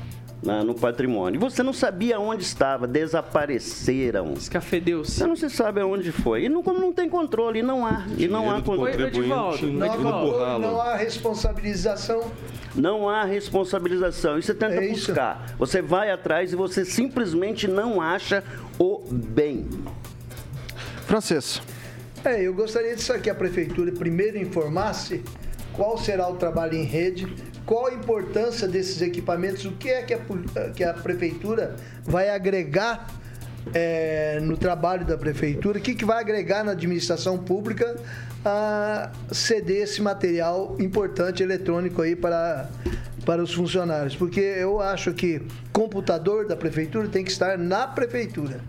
na- 0.42 0.62
no 0.62 0.74
patrimônio. 0.74 1.38
E 1.38 1.40
você 1.40 1.62
não 1.62 1.72
sabia 1.72 2.20
onde 2.20 2.42
estava, 2.42 2.86
desapareceram. 2.86 4.34
Escafedeu-se. 4.34 5.12
Você 5.12 5.26
não 5.26 5.36
se 5.36 5.48
sabe 5.50 5.80
aonde 5.80 6.12
foi. 6.12 6.44
E 6.44 6.48
não, 6.48 6.62
como 6.62 6.78
não 6.80 6.92
tem 6.92 7.08
controle, 7.08 7.60
e 7.60 7.62
não 7.62 7.86
há. 7.86 8.04
E 8.16 8.28
não 8.28 8.50
há 8.50 8.60
controle. 8.62 9.02
Edivaldo. 9.02 9.66
Não, 9.66 9.86
Edivaldo, 9.86 10.58
não, 10.60 10.80
há 10.80 10.94
responsabilização. 10.96 12.30
Não 12.74 13.08
há 13.08 13.24
responsabilização. 13.24 14.38
E 14.38 14.42
você 14.42 14.54
tenta 14.54 14.74
É 14.74 14.84
isso. 14.86 15.06
buscar. 15.08 15.54
Você 15.58 15.80
vai 15.82 16.10
atrás 16.10 16.52
e 16.52 16.56
você 16.56 16.84
simplesmente 16.84 17.66
não 17.66 18.00
acha 18.00 18.44
o 18.78 19.02
bem. 19.10 19.66
Francês, 21.06 21.62
É, 22.24 22.42
eu 22.42 22.52
gostaria 22.52 22.96
disso 22.96 23.16
que 23.20 23.30
a 23.30 23.34
prefeitura 23.34 23.92
primeiro 23.92 24.36
informasse 24.36 25.22
qual 25.72 25.96
será 25.96 26.28
o 26.28 26.34
trabalho 26.34 26.74
em 26.74 26.82
rede, 26.82 27.32
qual 27.66 27.88
a 27.88 27.92
importância 27.92 28.66
desses 28.66 29.02
equipamentos, 29.02 29.64
o 29.64 29.72
que 29.72 29.90
é 29.90 30.02
que 30.02 30.14
a, 30.14 30.20
que 30.74 30.84
a 30.84 30.94
prefeitura 30.94 31.76
vai 32.04 32.30
agregar 32.30 33.08
é, 33.74 34.38
no 34.40 34.56
trabalho 34.56 35.04
da 35.04 35.18
prefeitura, 35.18 35.78
o 35.78 35.82
que, 35.82 35.94
que 35.94 36.04
vai 36.04 36.20
agregar 36.20 36.64
na 36.64 36.72
administração 36.72 37.36
pública 37.36 37.96
a 38.44 39.10
ceder 39.32 39.82
esse 39.82 40.00
material 40.00 40.76
importante 40.78 41.42
eletrônico 41.42 42.00
aí 42.00 42.14
para, 42.14 42.70
para 43.24 43.42
os 43.42 43.52
funcionários. 43.52 44.14
Porque 44.14 44.40
eu 44.40 44.80
acho 44.80 45.12
que 45.12 45.42
computador 45.72 46.46
da 46.46 46.56
prefeitura 46.56 47.08
tem 47.08 47.24
que 47.24 47.32
estar 47.32 47.58
na 47.58 47.88
prefeitura 47.88 48.60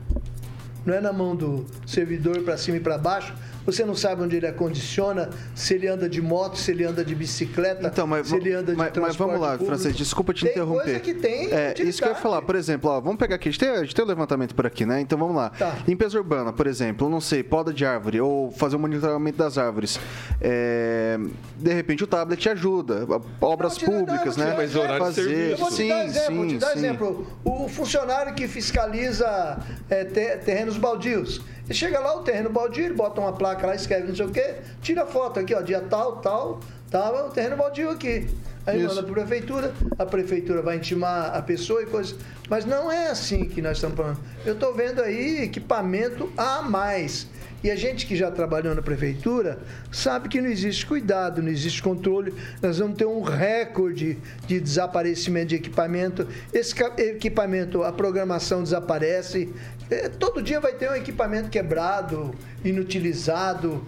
não 0.88 0.96
é 0.96 1.02
na 1.02 1.12
mão 1.12 1.36
do 1.36 1.66
servidor 1.86 2.42
para 2.44 2.56
cima 2.56 2.78
e 2.78 2.80
para 2.80 2.98
baixo. 2.98 3.36
Você 3.68 3.84
não 3.84 3.94
sabe 3.96 4.24
onde 4.24 4.38
ele 4.38 4.48
acondiciona, 4.48 5.30
se 5.54 5.74
ele 5.74 5.88
anda 5.90 6.08
de 6.08 6.22
moto, 6.22 6.58
se 6.58 6.72
ele 6.72 6.86
anda 6.86 7.04
de 7.04 7.14
bicicleta, 7.14 7.86
Então, 7.86 8.08
mas, 8.08 8.28
se 8.30 8.36
ele 8.38 8.54
anda 8.54 8.72
de 8.72 8.78
mas, 8.78 8.88
mas 8.88 8.94
transporte 8.94 9.18
vamos 9.18 9.42
lá, 9.42 9.52
público. 9.52 9.66
Francês, 9.66 9.94
desculpa 9.96 10.34
te 10.34 10.44
tem 10.46 10.52
interromper. 10.54 10.84
Coisa 10.84 11.00
que 11.02 11.14
tem 11.14 11.52
é, 11.52 11.74
isso 11.80 12.02
que 12.02 12.08
eu 12.08 12.14
ia 12.14 12.16
falar, 12.16 12.42
por 12.44 12.56
exemplo, 12.56 12.90
ó, 12.90 13.02
vamos 13.02 13.18
pegar 13.20 13.36
aqui, 13.36 13.50
a 13.50 13.52
gente 13.52 13.60
tem, 13.60 13.70
a 13.70 13.82
gente 13.84 13.94
tem 13.94 14.06
o 14.06 14.08
levantamento 14.08 14.56
por 14.56 14.66
aqui, 14.66 14.86
né? 14.86 15.02
Então 15.02 15.20
vamos 15.20 15.36
lá. 15.36 15.50
Tá. 15.50 15.76
Limpeza 15.86 16.18
urbana, 16.18 16.54
por 16.54 16.66
exemplo, 16.66 17.10
não 17.10 17.20
sei, 17.20 17.44
poda 17.44 17.74
de 17.74 17.86
árvore 17.86 18.22
ou 18.22 18.52
fazer 18.52 18.78
o 18.78 18.80
monitoramento 18.80 19.38
das 19.38 19.58
árvores. 19.58 20.00
É, 20.40 21.20
de 21.58 21.74
repente 21.74 22.04
o 22.06 22.08
tablet 22.08 22.48
ajuda, 22.48 23.06
obras 23.42 23.78
Não, 23.82 23.86
públicas, 23.90 24.38
não, 24.38 24.46
né? 24.46 24.54
Mas 24.56 24.76
horário 24.78 24.94
de 24.94 25.00
fazer, 25.02 25.24
serviço. 25.24 25.52
Eu 25.52 25.58
vou 25.58 25.68
te 25.68 25.74
sim, 25.76 25.90
dar 25.90 26.06
exemplo, 26.06 26.36
vou 26.36 26.44
sim, 26.46 26.56
te 26.56 26.58
dar 26.60 26.68
sim. 26.72 26.78
exemplo. 26.80 27.28
O 27.44 27.68
funcionário 27.68 28.34
que 28.34 28.48
fiscaliza 28.48 29.58
é, 29.90 30.06
te- 30.06 30.38
terrenos 30.38 30.78
baldios. 30.78 31.42
Chega 31.70 32.00
lá, 32.00 32.16
o 32.16 32.24
terreno 32.24 32.50
baldio, 32.50 32.86
ele 32.86 32.94
bota 32.94 33.20
uma 33.20 33.34
placa 33.34 33.68
lá, 33.68 33.76
escreve 33.76 34.08
não 34.08 34.16
sei 34.16 34.26
o 34.26 34.30
quê, 34.30 34.56
tira 34.82 35.06
foto 35.06 35.40
aqui, 35.40 35.54
ó, 35.54 35.62
dia 35.62 35.82
tal, 35.82 36.18
tal, 36.18 36.60
tava 36.90 37.28
o 37.28 37.30
terreno 37.30 37.58
baldio 37.58 37.90
aqui. 37.90 38.28
Aí 38.66 38.84
Isso. 38.84 38.96
manda 38.96 39.04
para 39.04 39.12
a 39.12 39.26
prefeitura, 39.26 39.74
a 39.98 40.06
prefeitura 40.06 40.62
vai 40.62 40.76
intimar 40.76 41.34
a 41.36 41.42
pessoa 41.42 41.82
e 41.82 41.86
coisa. 41.86 42.16
Mas 42.50 42.66
não 42.66 42.92
é 42.92 43.10
assim 43.10 43.46
que 43.46 43.62
nós 43.62 43.78
estamos 43.78 43.96
falando. 43.96 44.20
Eu 44.46 44.54
estou 44.54 44.74
vendo 44.74 45.02
aí 45.02 45.44
equipamento 45.44 46.32
a 46.38 46.62
mais. 46.62 47.28
E 47.64 47.72
a 47.72 47.76
gente 47.76 48.06
que 48.06 48.16
já 48.16 48.30
trabalhou 48.30 48.76
na 48.76 48.82
prefeitura 48.82 49.60
sabe 49.92 50.30
que 50.30 50.40
não 50.40 50.50
existe 50.50 50.86
cuidado, 50.86 51.42
não 51.42 51.50
existe 51.50 51.82
controle. 51.82 52.34
Nós 52.62 52.78
vamos 52.78 52.98
ter 52.98 53.06
um 53.06 53.22
recorde 53.22 54.18
de 54.46 54.60
desaparecimento 54.60 55.48
de 55.48 55.56
equipamento. 55.56 56.28
Esse 56.54 56.76
equipamento, 56.98 57.84
a 57.84 57.92
programação 57.92 58.62
desaparece. 58.62 59.52
É, 59.90 60.08
todo 60.08 60.42
dia 60.42 60.60
vai 60.60 60.74
ter 60.74 60.90
um 60.92 60.96
equipamento 60.96 61.50
quebrado, 61.50 62.34
inutilizado. 62.64 63.84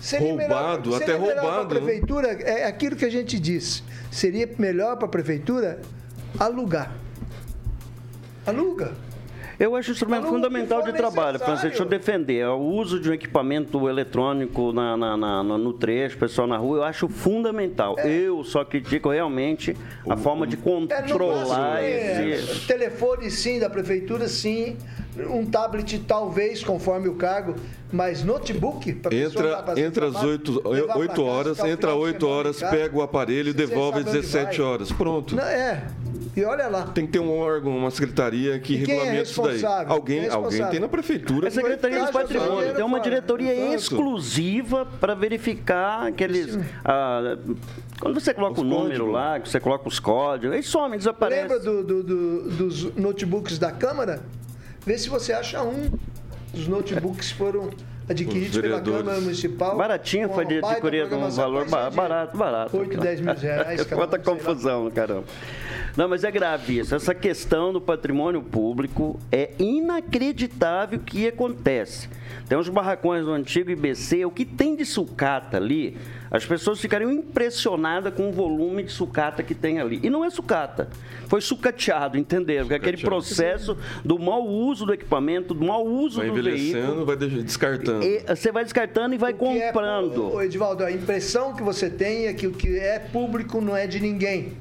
Seria 0.00 0.28
Roubado, 0.28 0.90
melhor, 0.90 1.02
até 1.02 1.16
roubado, 1.16 1.40
Para 1.40 1.62
a 1.62 1.66
prefeitura, 1.66 2.28
é 2.42 2.66
aquilo 2.66 2.96
que 2.96 3.06
a 3.06 3.10
gente 3.10 3.40
disse. 3.40 3.82
Seria 4.10 4.48
melhor 4.58 4.96
para 4.96 5.06
a 5.06 5.10
prefeitura 5.10 5.80
alugar. 6.38 6.94
Aluga. 8.46 8.92
Eu 9.58 9.76
acho 9.76 9.90
um 9.90 9.92
instrumento 9.92 10.24
o 10.24 10.28
fundamental 10.28 10.82
de 10.82 10.92
trabalho. 10.92 11.38
Francisco. 11.38 11.68
Deixa 11.68 11.82
eu 11.82 11.88
defender. 11.88 12.38
É 12.40 12.48
O 12.48 12.58
uso 12.58 12.98
de 12.98 13.08
um 13.10 13.12
equipamento 13.12 13.88
eletrônico 13.88 14.72
na, 14.72 14.96
na- 14.96 15.16
na- 15.16 15.42
no, 15.42 15.58
no 15.58 15.72
trecho, 15.72 16.18
pessoal 16.18 16.46
na 16.46 16.56
rua, 16.56 16.78
eu 16.78 16.82
acho 16.84 17.08
fundamental. 17.08 17.98
Eu 18.00 18.42
só 18.44 18.64
critico 18.64 19.10
realmente 19.10 19.76
a 20.08 20.16
forma 20.16 20.46
de 20.46 20.56
É, 20.56 20.58
controlar 20.58 21.82
é, 21.82 22.30
esse. 22.30 22.66
Telefone 22.66 23.30
sim, 23.30 23.58
da 23.58 23.70
prefeitura 23.70 24.28
sim. 24.28 24.76
Um 25.30 25.46
tablet 25.46 25.98
talvez, 26.00 26.62
conforme 26.64 27.08
o 27.08 27.14
cargo. 27.14 27.54
Mas 27.92 28.24
notebook, 28.24 28.92
pessoa 28.94 29.44
Entra, 29.46 29.62
fazer 29.62 29.80
entra 29.84 30.06
às 30.06 30.12
trabalho, 30.12 30.32
8, 30.32 30.68
levar 30.68 30.86
pra 30.94 30.98
8 30.98 31.08
casa, 31.10 31.22
horas, 31.22 31.58
entra 31.60 31.72
às 31.72 31.76
final 31.76 31.96
de 31.96 32.02
8 32.04 32.20
semana 32.20 32.34
em 32.34 32.38
horas, 32.38 32.60
pega 32.60 32.96
o 32.96 33.02
aparelho 33.02 33.48
e 33.50 33.52
devolve 33.52 33.98
às 34.00 34.04
sabe 34.06 34.18
onde 34.18 34.26
17 34.26 34.58
vai. 34.60 34.66
horas. 34.70 34.90
Pronto. 34.92 35.36
Não, 35.36 35.44
é. 35.44 35.84
E 36.36 36.42
olha 36.44 36.66
lá. 36.66 36.82
Tem 36.88 37.06
que 37.06 37.12
ter 37.12 37.20
um 37.20 37.30
órgão, 37.30 37.76
uma 37.76 37.92
secretaria 37.92 38.58
que 38.58 38.74
E 38.74 38.82
quem 38.84 38.94
é 38.96 39.04
regulamenta 39.04 39.22
isso 39.30 39.40
daí. 39.42 39.64
Alguém, 39.86 40.24
é 40.24 40.30
alguém 40.30 40.66
tem 40.66 40.80
na 40.80 40.88
prefeitura. 40.88 41.46
A 41.46 41.50
Secretaria 41.52 41.98
do 41.98 42.12
Caixa 42.12 42.18
Patrimônio 42.18 42.74
tem 42.74 42.84
uma 42.84 42.98
diretoria 42.98 43.54
Exato. 43.54 43.74
exclusiva 43.76 44.84
para 45.00 45.14
verificar 45.14 46.08
aqueles. 46.08 46.58
ah, 46.84 47.38
quando 48.00 48.18
você 48.20 48.34
coloca 48.34 48.60
o 48.60 48.64
número 48.64 48.88
códigos. 49.06 49.12
lá, 49.12 49.38
que 49.38 49.48
você 49.48 49.60
coloca 49.60 49.86
os 49.88 50.00
códigos, 50.00 50.54
eles 50.54 50.66
somem, 50.66 50.98
desaparecem. 50.98 51.44
Lembra 51.44 51.60
do- 51.60 51.84
do- 51.84 52.02
do- 52.02 52.50
dos 52.50 52.96
notebooks 52.96 53.56
da 53.56 53.70
Câmara? 53.70 54.20
Vê 54.86 54.98
se 54.98 55.08
você 55.08 55.32
acha 55.32 55.62
um. 55.62 55.90
Os 56.52 56.68
notebooks 56.68 57.32
foram 57.32 57.70
adquiridos 58.08 58.54
Os 58.56 58.62
pela. 58.62 58.80
Câmara 58.80 59.20
Municipal. 59.20 59.76
Baratinho, 59.76 60.28
foi 60.28 60.44
de 60.44 60.58
adquirir 60.58 61.12
um 61.12 61.30
valor 61.30 61.66
barato, 61.68 62.36
barato. 62.36 62.76
8, 62.76 63.00
10 63.00 63.20
mil 63.20 63.34
reais. 63.34 63.84
Quanta 63.88 64.18
confusão, 64.18 64.90
caramba. 64.90 65.24
Não, 65.96 66.08
mas 66.08 66.24
é 66.24 66.30
grave 66.30 66.78
isso. 66.80 66.94
Essa 66.94 67.14
questão 67.14 67.72
do 67.72 67.80
patrimônio 67.80 68.42
público 68.42 69.18
é 69.30 69.50
inacreditável 69.58 70.98
o 70.98 71.02
que 71.02 71.28
acontece. 71.28 72.08
Tem 72.48 72.58
uns 72.58 72.68
barracões 72.68 73.24
do 73.24 73.30
antigo 73.32 73.70
IBC, 73.70 74.24
o 74.24 74.30
que 74.30 74.44
tem 74.44 74.74
de 74.74 74.84
sucata 74.84 75.56
ali, 75.56 75.96
as 76.30 76.44
pessoas 76.44 76.80
ficariam 76.80 77.12
impressionadas 77.12 78.12
com 78.12 78.28
o 78.28 78.32
volume 78.32 78.82
de 78.82 78.90
sucata 78.90 79.42
que 79.42 79.54
tem 79.54 79.78
ali. 79.78 80.00
E 80.02 80.10
não 80.10 80.24
é 80.24 80.30
sucata, 80.30 80.88
foi 81.28 81.40
sucateado, 81.40 82.18
entenderam? 82.18 82.62
Porque 82.66 82.74
aquele 82.74 82.96
Sucateado. 82.96 83.24
processo 83.24 83.78
do 84.04 84.18
mau 84.18 84.44
uso 84.44 84.84
do 84.84 84.92
equipamento, 84.92 85.54
do 85.54 85.64
mau 85.64 85.86
uso 85.86 86.16
Vai 86.16 86.26
do 86.28 86.34
veículo. 86.34 86.54
envelhecendo, 86.56 87.06
vai 87.06 87.16
descartando. 87.16 88.04
E 88.04 88.18
você 88.26 88.50
vai 88.50 88.64
descartando 88.64 89.14
e 89.14 89.18
vai 89.18 89.30
é- 89.30 89.34
comprando. 89.34 90.34
Ô, 90.34 90.42
Edivaldo, 90.42 90.82
a 90.84 90.90
impressão 90.90 91.54
que 91.54 91.62
você 91.62 91.88
tem 91.88 92.26
é 92.26 92.34
que 92.34 92.46
o 92.48 92.52
que 92.52 92.78
é 92.78 92.98
público 92.98 93.60
não 93.60 93.76
é 93.76 93.86
de 93.86 94.00
ninguém. 94.00 94.54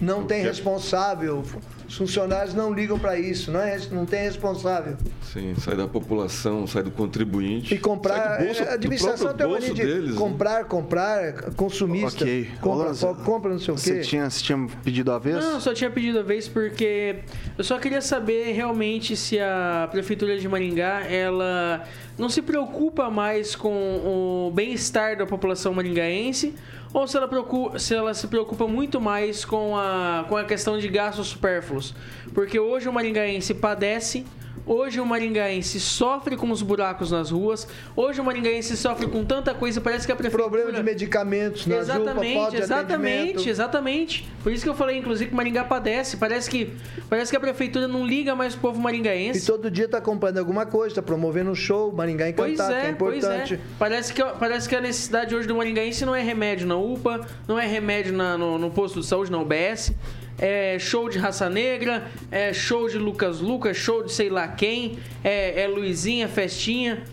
Não 0.00 0.24
tem 0.24 0.42
responsável. 0.42 1.42
Os 1.88 1.96
funcionários 1.96 2.52
não 2.52 2.72
ligam 2.72 2.98
para 2.98 3.18
isso, 3.18 3.52
não, 3.52 3.60
é, 3.60 3.78
não 3.92 4.04
tem 4.04 4.22
responsável. 4.24 4.96
Sim, 5.22 5.54
sai 5.56 5.76
da 5.76 5.86
população, 5.86 6.66
sai 6.66 6.82
do 6.82 6.90
contribuinte. 6.90 7.74
E 7.74 7.78
comprar. 7.78 8.16
sai 8.16 8.38
do 8.38 8.44
bolso, 8.44 8.62
a 8.64 8.72
administração 8.72 9.28
do 9.28 9.34
tem 9.34 9.46
mania 9.48 9.72
de 9.72 9.82
deles. 9.82 10.10
né? 10.10 10.16
comprar, 10.18 10.64
comprar, 10.64 11.32
consumista. 11.54 12.24
Ok. 12.24 12.50
Compra, 12.60 12.86
Lanza, 12.88 13.14
compra 13.14 13.50
não 13.52 13.58
sei 13.58 13.74
o 13.74 13.78
Você 13.78 13.94
quê. 13.94 14.00
tinha, 14.00 14.28
você 14.28 14.42
tinha 14.42 14.66
pedido 14.82 15.12
a 15.12 15.18
vez? 15.18 15.36
Não, 15.36 15.60
só 15.60 15.72
tinha 15.72 15.90
pedido 15.90 16.18
a 16.18 16.22
vez 16.22 16.48
porque 16.48 17.20
eu 17.56 17.62
só 17.62 17.78
queria 17.78 18.00
saber 18.00 18.52
realmente 18.52 19.16
se 19.16 19.38
a 19.38 19.88
prefeitura 19.90 20.36
de 20.38 20.48
Maringá 20.48 21.02
ela 21.08 21.84
não 22.18 22.28
se 22.28 22.42
preocupa 22.42 23.08
mais 23.10 23.54
com 23.54 23.70
o 23.70 24.50
bem-estar 24.52 25.16
da 25.16 25.26
população 25.26 25.72
maringaense 25.72 26.54
ou 26.96 27.06
se 27.06 27.14
ela, 27.14 27.28
preocupa, 27.28 27.78
se 27.78 27.94
ela 27.94 28.14
se 28.14 28.26
preocupa 28.26 28.66
muito 28.66 28.98
mais 28.98 29.44
com 29.44 29.76
a, 29.76 30.24
com 30.30 30.34
a 30.34 30.44
questão 30.44 30.78
de 30.78 30.88
gastos 30.88 31.26
supérfluos. 31.26 31.94
Porque 32.32 32.58
hoje 32.58 32.88
o 32.88 32.92
maringaense 32.92 33.52
padece 33.52 34.24
Hoje 34.66 34.98
o 35.00 35.06
Maringaense 35.06 35.78
sofre 35.78 36.36
com 36.36 36.50
os 36.50 36.60
buracos 36.60 37.12
nas 37.12 37.30
ruas. 37.30 37.68
Hoje 37.94 38.20
o 38.20 38.24
Maringaense 38.24 38.76
sofre 38.76 39.06
com 39.06 39.24
tanta 39.24 39.54
coisa. 39.54 39.80
Parece 39.80 40.04
que 40.04 40.10
a 40.12 40.16
prefeitura. 40.16 40.50
Problema 40.50 40.72
de 40.72 40.82
medicamentos 40.82 41.66
na 41.68 41.76
Exatamente, 41.76 42.36
UPA, 42.36 42.56
exatamente, 42.58 43.48
exatamente. 43.48 44.28
Por 44.42 44.50
isso 44.52 44.64
que 44.64 44.68
eu 44.68 44.74
falei, 44.74 44.98
inclusive, 44.98 45.28
que 45.28 45.34
o 45.34 45.36
Maringá 45.36 45.62
padece. 45.64 46.16
Parece 46.16 46.50
que, 46.50 46.72
parece 47.08 47.30
que 47.30 47.36
a 47.36 47.40
prefeitura 47.40 47.86
não 47.86 48.04
liga 48.04 48.34
mais 48.34 48.54
pro 48.54 48.62
povo 48.62 48.80
E 48.80 48.82
maringaense. 48.82 49.46
todo 49.46 49.70
dia 49.70 49.86
tá 49.88 50.00
comprando 50.00 50.38
alguma 50.38 50.66
coisa, 50.66 50.96
tá 50.96 51.02
promovendo 51.02 51.50
um 51.50 51.54
show, 51.54 51.92
Maringá 51.92 52.26
Pois 52.36 52.54
Encantado, 52.54 52.80
que 52.80 52.86
é 52.86 52.90
é, 52.90 52.92
pois 52.92 53.18
importante. 53.18 53.54
é. 53.54 53.58
Parece 53.78 54.12
que, 54.12 54.24
parece 54.24 54.68
que 54.68 54.74
a 54.74 54.80
necessidade 54.80 55.32
hoje 55.32 55.46
do 55.46 55.54
Maringaense 55.54 56.04
não 56.04 56.14
é 56.14 56.22
remédio 56.22 56.66
na 56.66 56.76
UPA, 56.76 57.20
não 57.46 57.56
é 57.56 57.64
remédio 57.66 58.12
na- 58.12 58.36
no, 58.36 58.58
no 58.58 58.70
posto 58.72 59.00
de 59.00 59.06
saúde, 59.06 59.30
na 59.30 59.38
UBS. 59.38 59.92
É 60.38 60.78
show 60.78 61.08
de 61.08 61.18
raça 61.18 61.48
negra, 61.48 62.06
é 62.30 62.52
show 62.52 62.88
de 62.88 62.98
Lucas 62.98 63.40
Lucas, 63.40 63.76
show 63.76 64.02
de 64.02 64.12
sei 64.12 64.28
lá 64.28 64.46
quem, 64.46 64.98
é, 65.24 65.62
é 65.62 65.66
Luizinha, 65.66 66.28
festinha. 66.28 67.04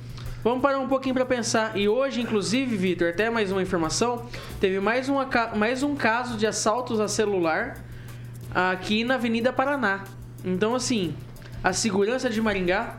Vamos 0.44 0.62
parar 0.62 0.80
um 0.80 0.90
pouquinho 0.90 1.16
para 1.16 1.26
pensar. 1.26 1.78
E 1.78 1.88
hoje, 1.88 2.20
inclusive, 2.20 2.76
Vitor, 2.76 3.10
até 3.10 3.30
mais 3.30 3.50
uma 3.50 3.62
informação: 3.62 4.28
teve 4.60 4.80
mais, 4.82 5.08
uma, 5.08 5.28
mais 5.56 5.84
um 5.84 5.96
caso 5.96 6.38
de 6.38 6.46
assaltos 6.46 7.00
a 7.00 7.08
celular 7.08 7.82
aqui 8.54 9.04
na 9.04 9.16
Avenida 9.16 9.54
Paraná. 9.54 10.04
Então, 10.44 10.76
assim, 10.76 11.16
a 11.64 11.72
segurança 11.72 12.30
de 12.30 12.42
Maringá. 12.42 12.98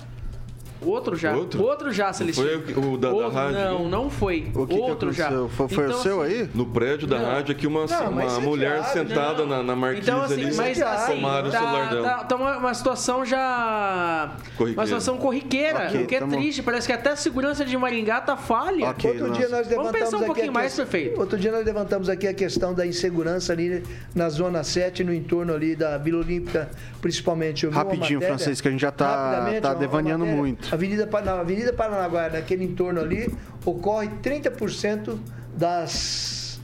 Outro 0.87 1.17
já. 1.17 1.35
Outro? 1.35 1.93
já, 1.93 2.13
Celestino. 2.13 2.47
Foi 2.63 2.75
o- 2.75 2.93
o 2.95 2.99
da- 2.99 3.09
da 3.09 3.15
Outro, 3.15 3.31
rádio? 3.31 3.59
Não, 3.59 3.89
não 3.89 4.11
foi. 4.11 4.51
O 4.55 4.67
que, 4.67 4.75
que 4.75 4.81
Outro 4.81 5.13
já. 5.13 5.27
aconteceu? 5.27 5.49
Foi, 5.51 5.69
foi 5.69 5.85
Então, 5.87 5.99
o 5.99 6.03
seu 6.03 6.23
assim, 6.23 6.33
aí? 6.35 6.49
No 6.55 6.67
prédio 6.67 7.07
da 7.07 7.19
Não. 7.19 7.27
rádio 7.27 7.53
aqui, 7.53 7.67
uma, 7.67 7.87
Não, 7.87 8.11
uma 8.11 8.23
é 8.23 8.39
mulher 8.41 8.81
diário, 8.81 8.93
sentada 8.93 9.39
não. 9.45 9.47
na, 9.47 9.63
na 9.63 9.77
marquise 9.77 10.09
Então, 10.11 10.23
assim, 10.23 10.35
ali, 10.45 10.55
mas 10.57 10.81
assim, 10.83 11.15
tomaram 11.15 11.49
o 11.49 11.51
tá, 11.53 11.59
celular 11.59 11.91
dela. 11.91 12.09
tá, 12.09 12.25
tá 12.25 12.37
uma, 12.37 12.57
uma 12.59 12.75
situação 12.75 13.25
já. 13.25 14.37
Corriqueira. 14.57 14.81
Uma 14.81 14.87
situação 14.87 15.17
corriqueira. 15.19 15.87
Ok, 15.89 16.03
o 16.03 16.07
que 16.07 16.17
é 16.17 16.19
tamo- 16.21 16.33
triste. 16.33 16.63
Parece 16.63 16.87
que 16.87 16.93
até 16.93 17.11
a 17.11 17.17
segurança 17.17 17.65
de 17.65 17.77
Maringá 17.77 18.21
tá 18.21 18.37
falha. 18.37 18.89
Ok. 18.91 19.11
Outro 19.11 19.29
nossa. 19.29 19.41
dia 19.41 19.49
nós 19.49 19.67
Vamos 19.69 19.71
levantamos 19.71 19.99
pensar 20.01 20.17
um 20.17 20.21
aqui 20.21 20.27
pouquinho 20.27 20.53
mais, 20.53 20.75
prefeito. 20.75 21.21
Outro 21.21 21.39
dia 21.39 21.53
nós 21.53 21.65
levantamos 21.65 22.09
aqui 22.09 22.27
a 22.27 22.35
questão 22.35 22.75
da 22.75 22.87
insegurança 22.87 23.53
ali 23.53 23.83
na 24.15 24.29
zona 24.29 24.63
7, 24.65 25.05
no 25.05 25.13
entorno 25.13 25.53
ali 25.55 25.75
da 25.77 25.99
Vila 25.99 26.19
Olímpica, 26.21 26.71
principalmente. 27.01 27.65
Eu 27.65 27.71
Rapidinho, 27.71 28.21
matéria- 28.21 28.37
Francisco, 28.39 28.63
que 28.63 28.69
a 28.69 28.71
gente 28.71 28.81
já 28.81 28.91
tá- 28.91 29.51
tá 29.61 29.75
devaneando 29.75 30.25
muito. 30.27 30.74
Avenida, 30.75 31.09
na 31.25 31.41
Avenida 31.41 31.73
Paranaguá, 31.73 32.29
naquele 32.29 32.65
entorno 32.65 33.01
ali, 33.01 33.33
ocorre 33.65 34.09
30% 34.23 35.19
das, 35.57 36.61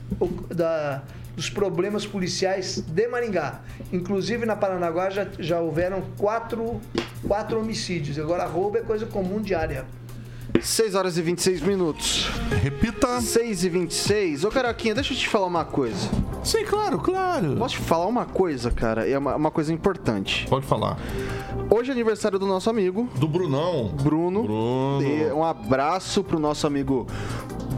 da- 0.53 1.01
dos 1.35 1.49
problemas 1.49 2.05
policiais 2.05 2.81
de 2.81 3.07
Maringá. 3.07 3.61
Inclusive 3.91 4.45
na 4.45 4.55
Paranaguá 4.55 5.09
já, 5.09 5.27
já 5.39 5.59
houveram 5.59 6.01
quatro, 6.17 6.79
quatro 7.27 7.59
homicídios. 7.59 8.19
Agora 8.19 8.45
roubo 8.45 8.77
é 8.77 8.81
coisa 8.81 9.05
comum 9.05 9.41
diária. 9.41 9.85
6 10.59 10.95
horas 10.95 11.17
e 11.17 11.21
26 11.21 11.61
minutos. 11.61 12.29
Repita. 12.61 13.21
6 13.21 13.63
e 13.63 13.69
26. 13.69 14.43
Ô, 14.45 14.49
Caroquinha, 14.49 14.95
deixa 14.95 15.13
eu 15.13 15.17
te 15.17 15.27
falar 15.27 15.47
uma 15.47 15.65
coisa. 15.65 16.09
Sim, 16.43 16.65
claro, 16.65 16.99
claro. 16.99 17.55
Posso 17.57 17.75
te 17.75 17.81
falar 17.81 18.07
uma 18.07 18.25
coisa, 18.25 18.71
cara? 18.71 19.07
É 19.07 19.17
uma, 19.17 19.35
uma 19.35 19.51
coisa 19.51 19.71
importante. 19.73 20.47
Pode 20.49 20.65
falar. 20.65 20.97
Hoje 21.69 21.89
é 21.89 21.93
aniversário 21.93 22.37
do 22.37 22.45
nosso 22.45 22.69
amigo 22.69 23.09
Do 23.15 23.27
Brunão. 23.27 23.89
Bruno. 24.01 24.43
Bruno. 24.43 25.01
E 25.01 25.31
um 25.31 25.43
abraço 25.43 26.23
pro 26.23 26.39
nosso 26.39 26.67
amigo 26.67 27.07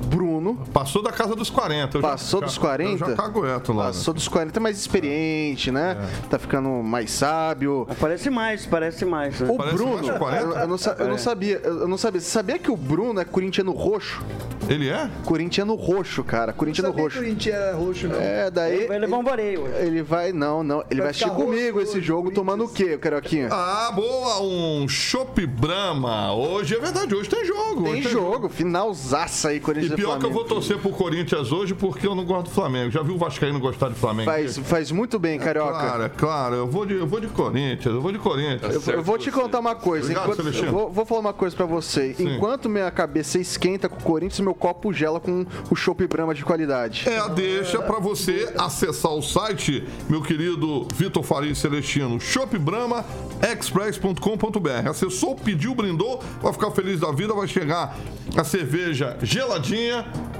Bruno. 0.03 0.57
Passou 0.73 1.01
da 1.01 1.11
casa 1.11 1.35
dos 1.35 1.49
40. 1.49 1.97
Eu 1.97 2.01
já- 2.01 2.07
Passou 2.09 2.39
já- 2.41 2.45
dos 2.45 2.57
40? 2.57 3.03
Eu 3.05 3.09
já 3.09 3.15
cagueto 3.15 3.73
lá. 3.73 3.85
né? 3.85 3.91
Passou 3.91 4.13
dos 4.13 4.27
40, 4.27 4.59
mais 4.59 4.77
experiente, 4.77 5.71
né? 5.71 5.97
Tá 6.29 6.37
ficando 6.37 6.69
mais 6.69 7.11
sábio. 7.11 7.87
Parece 7.99 8.29
mais, 8.29 8.65
parece 8.65 9.05
mais. 9.05 9.39
né? 9.39 9.47
O 9.49 9.57
Parece 9.57 9.75
Bruno, 9.75 9.93
mais 9.93 10.05
de 10.05 10.11
40? 10.19 10.41
eu, 10.43 10.49
eu 10.51 10.67
não, 10.67 10.77
eu 10.99 11.07
não 11.07 11.17
sabia, 11.17 11.61
eu 11.63 11.87
não 11.87 11.97
sabia. 11.97 12.21
Você 12.21 12.29
sabia 12.29 12.59
que 12.59 12.69
o 12.71 12.77
Bruno 12.77 13.19
é 13.19 13.25
corintiano 13.25 13.71
roxo? 13.71 14.21
Ele 14.69 14.87
é? 14.89 15.09
Corintiano 15.25 15.75
roxo, 15.75 16.23
cara. 16.23 16.53
Corintiano 16.53 16.89
Sabia 16.89 17.03
roxo. 17.03 17.17
que 17.17 17.21
o 17.23 17.27
Corinthians 17.27 17.55
era 17.55 17.75
roxo, 17.75 18.07
não. 18.07 18.15
É, 18.19 18.49
daí. 18.49 18.87
Vai 18.87 18.97
levar 18.99 19.17
um 19.17 19.23
vareio. 19.23 19.67
Ele 19.77 20.01
vai, 20.01 20.31
não, 20.31 20.63
não. 20.63 20.79
Ele 20.89 21.01
vai, 21.01 21.01
Vai 21.01 21.09
assistir 21.11 21.29
comigo 21.31 21.81
esse 21.81 22.01
jogo 22.01 22.31
tomando 22.31 22.63
o 22.65 22.69
quê, 22.69 22.97
Caroquinha? 22.97 23.49
Ah, 23.51 23.91
boa. 23.93 24.41
Um 24.41 24.87
Chopp 24.87 25.45
Brahma. 25.45 26.33
Hoje 26.33 26.75
é 26.75 26.79
verdade, 26.79 27.13
hoje 27.13 27.29
tem 27.29 27.43
jogo. 27.45 27.83
Tem 27.83 27.93
hoje 27.93 28.09
jogo, 28.09 28.47
finalzaça 28.49 29.49
aí, 29.49 29.57
E 29.57 29.59
Corinthians 29.59 29.92
e 29.93 29.97
pior 29.97 30.19
que 30.19 30.25
eu 30.25 30.31
vou 30.31 30.43
torcer 30.43 30.77
pro 30.77 30.89
Corinthians 30.91 31.51
hoje 31.51 31.73
porque 31.73 32.05
eu 32.07 32.15
não 32.15 32.25
gosto 32.25 32.45
do 32.45 32.51
Flamengo. 32.51 32.91
Já 32.91 33.01
viu 33.01 33.15
o 33.15 33.17
Vascaíno 33.17 33.59
gostar 33.59 33.89
de 33.89 33.95
Flamengo? 33.95 34.29
Faz, 34.29 34.57
faz 34.57 34.91
muito 34.91 35.17
bem, 35.19 35.39
Carioca. 35.39 35.71
Claro, 35.71 36.03
é 36.03 36.09
claro. 36.09 36.55
Eu 36.55 36.67
vou 36.67 36.85
de, 36.85 36.93
eu 36.95 37.07
vou 37.07 37.19
de 37.19 37.27
Corinthians, 37.27 37.93
eu 37.93 38.01
vou 38.01 38.11
de 38.11 38.19
Corinthians. 38.19 38.87
Eu, 38.87 38.93
eu 38.95 39.03
vou 39.03 39.17
te 39.17 39.31
contar 39.31 39.59
uma 39.59 39.75
coisa. 39.75 40.05
Obrigado, 40.11 40.39
enquanto- 40.39 40.71
vou, 40.71 40.91
vou 40.91 41.05
falar 41.05 41.21
uma 41.21 41.33
coisa 41.33 41.55
pra 41.55 41.65
você. 41.65 42.15
Enquanto 42.19 42.69
minha 42.69 42.89
cabeça 42.91 43.39
esquenta 43.39 43.89
com 43.89 43.99
o 43.99 44.03
Corinthians, 44.03 44.39
meu 44.39 44.53
copo 44.53 44.93
gela 44.93 45.19
com 45.19 45.45
o 45.69 45.75
Chopp 45.75 46.05
Brahma 46.07 46.33
de 46.33 46.43
qualidade. 46.43 47.07
É 47.07 47.27
deixa 47.29 47.81
para 47.81 47.99
você 47.99 48.51
acessar 48.57 49.11
o 49.11 49.21
site, 49.21 49.83
meu 50.09 50.21
querido 50.21 50.87
Vitor 50.95 51.23
Faria 51.23 51.53
Celestino, 51.55 52.19
shopbramaexpress.com.br. 52.19 54.89
Acessou, 54.89 55.35
pediu, 55.35 55.73
brindou, 55.75 56.21
vai 56.41 56.51
ficar 56.53 56.71
feliz 56.71 56.99
da 56.99 57.11
vida, 57.11 57.33
vai 57.33 57.47
chegar 57.47 57.95
a 58.35 58.43
cerveja 58.43 59.17
geladinha. 59.21 59.82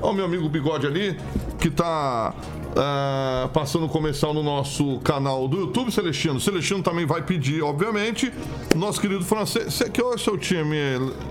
Ó, 0.01 0.11
o 0.11 0.13
meu 0.13 0.25
amigo 0.25 0.47
Bigode 0.49 0.85
ali, 0.87 1.17
que 1.59 1.69
tá 1.69 2.33
ah, 2.75 3.49
passando 3.53 3.87
comercial 3.87 4.33
no 4.33 4.41
nosso 4.43 4.99
canal 4.99 5.47
do 5.47 5.57
YouTube, 5.59 5.91
Celestino. 5.91 6.39
Celestino 6.39 6.81
também 6.81 7.05
vai 7.05 7.21
pedir, 7.21 7.61
obviamente. 7.61 8.33
Nosso 8.75 8.99
querido 8.99 9.23
francês. 9.23 9.73
Você 9.73 9.89
que 9.89 10.01
é 10.01 10.03
o 10.03 10.17
seu 10.17 10.37
time, 10.37 10.75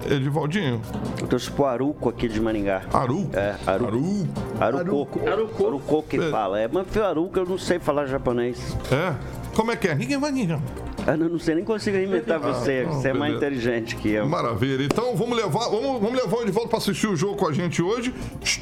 Edivaldinho? 0.08 0.80
Eu 1.20 1.26
torço 1.26 1.52
pro 1.52 1.64
Aruco 1.66 2.08
aqui 2.08 2.28
de 2.28 2.40
Maringá. 2.40 2.82
Aru? 2.92 3.28
É, 3.32 3.56
Aru. 3.66 3.86
Aru. 3.86 4.78
Aruco. 4.78 5.20
Aruco. 5.28 5.66
Aruco 5.66 6.02
que 6.08 6.16
É. 6.16 6.30
fala. 6.30 6.60
É, 6.60 6.68
mas 6.68 6.86
foi 6.88 7.02
Aruco, 7.02 7.38
eu 7.38 7.46
não 7.46 7.58
sei 7.58 7.78
falar 7.78 8.06
japonês. 8.06 8.76
É? 8.90 9.14
Como 9.54 9.70
é 9.70 9.76
que 9.76 9.88
é? 9.88 9.94
Ninguém 9.94 10.18
vai 10.18 10.32
ninguém. 10.32 10.58
Eu 11.06 11.16
não 11.16 11.38
sei 11.38 11.56
nem 11.56 11.64
consigo 11.64 11.96
imitar 11.96 12.38
você. 12.38 12.84
Você 12.84 13.08
é 13.08 13.12
mais 13.12 13.34
inteligente 13.34 13.96
que 13.96 14.10
eu. 14.10 14.28
Maravilha. 14.28 14.84
Então 14.84 15.16
vamos 15.16 15.36
levar, 15.36 15.68
vamos, 15.68 16.00
vamos 16.00 16.14
levar 16.14 16.36
o 16.36 16.42
Edivaldo 16.42 16.68
para 16.68 16.78
assistir 16.78 17.08
o 17.08 17.16
jogo 17.16 17.36
com 17.36 17.48
a 17.48 17.52
gente 17.52 17.82
hoje, 17.82 18.14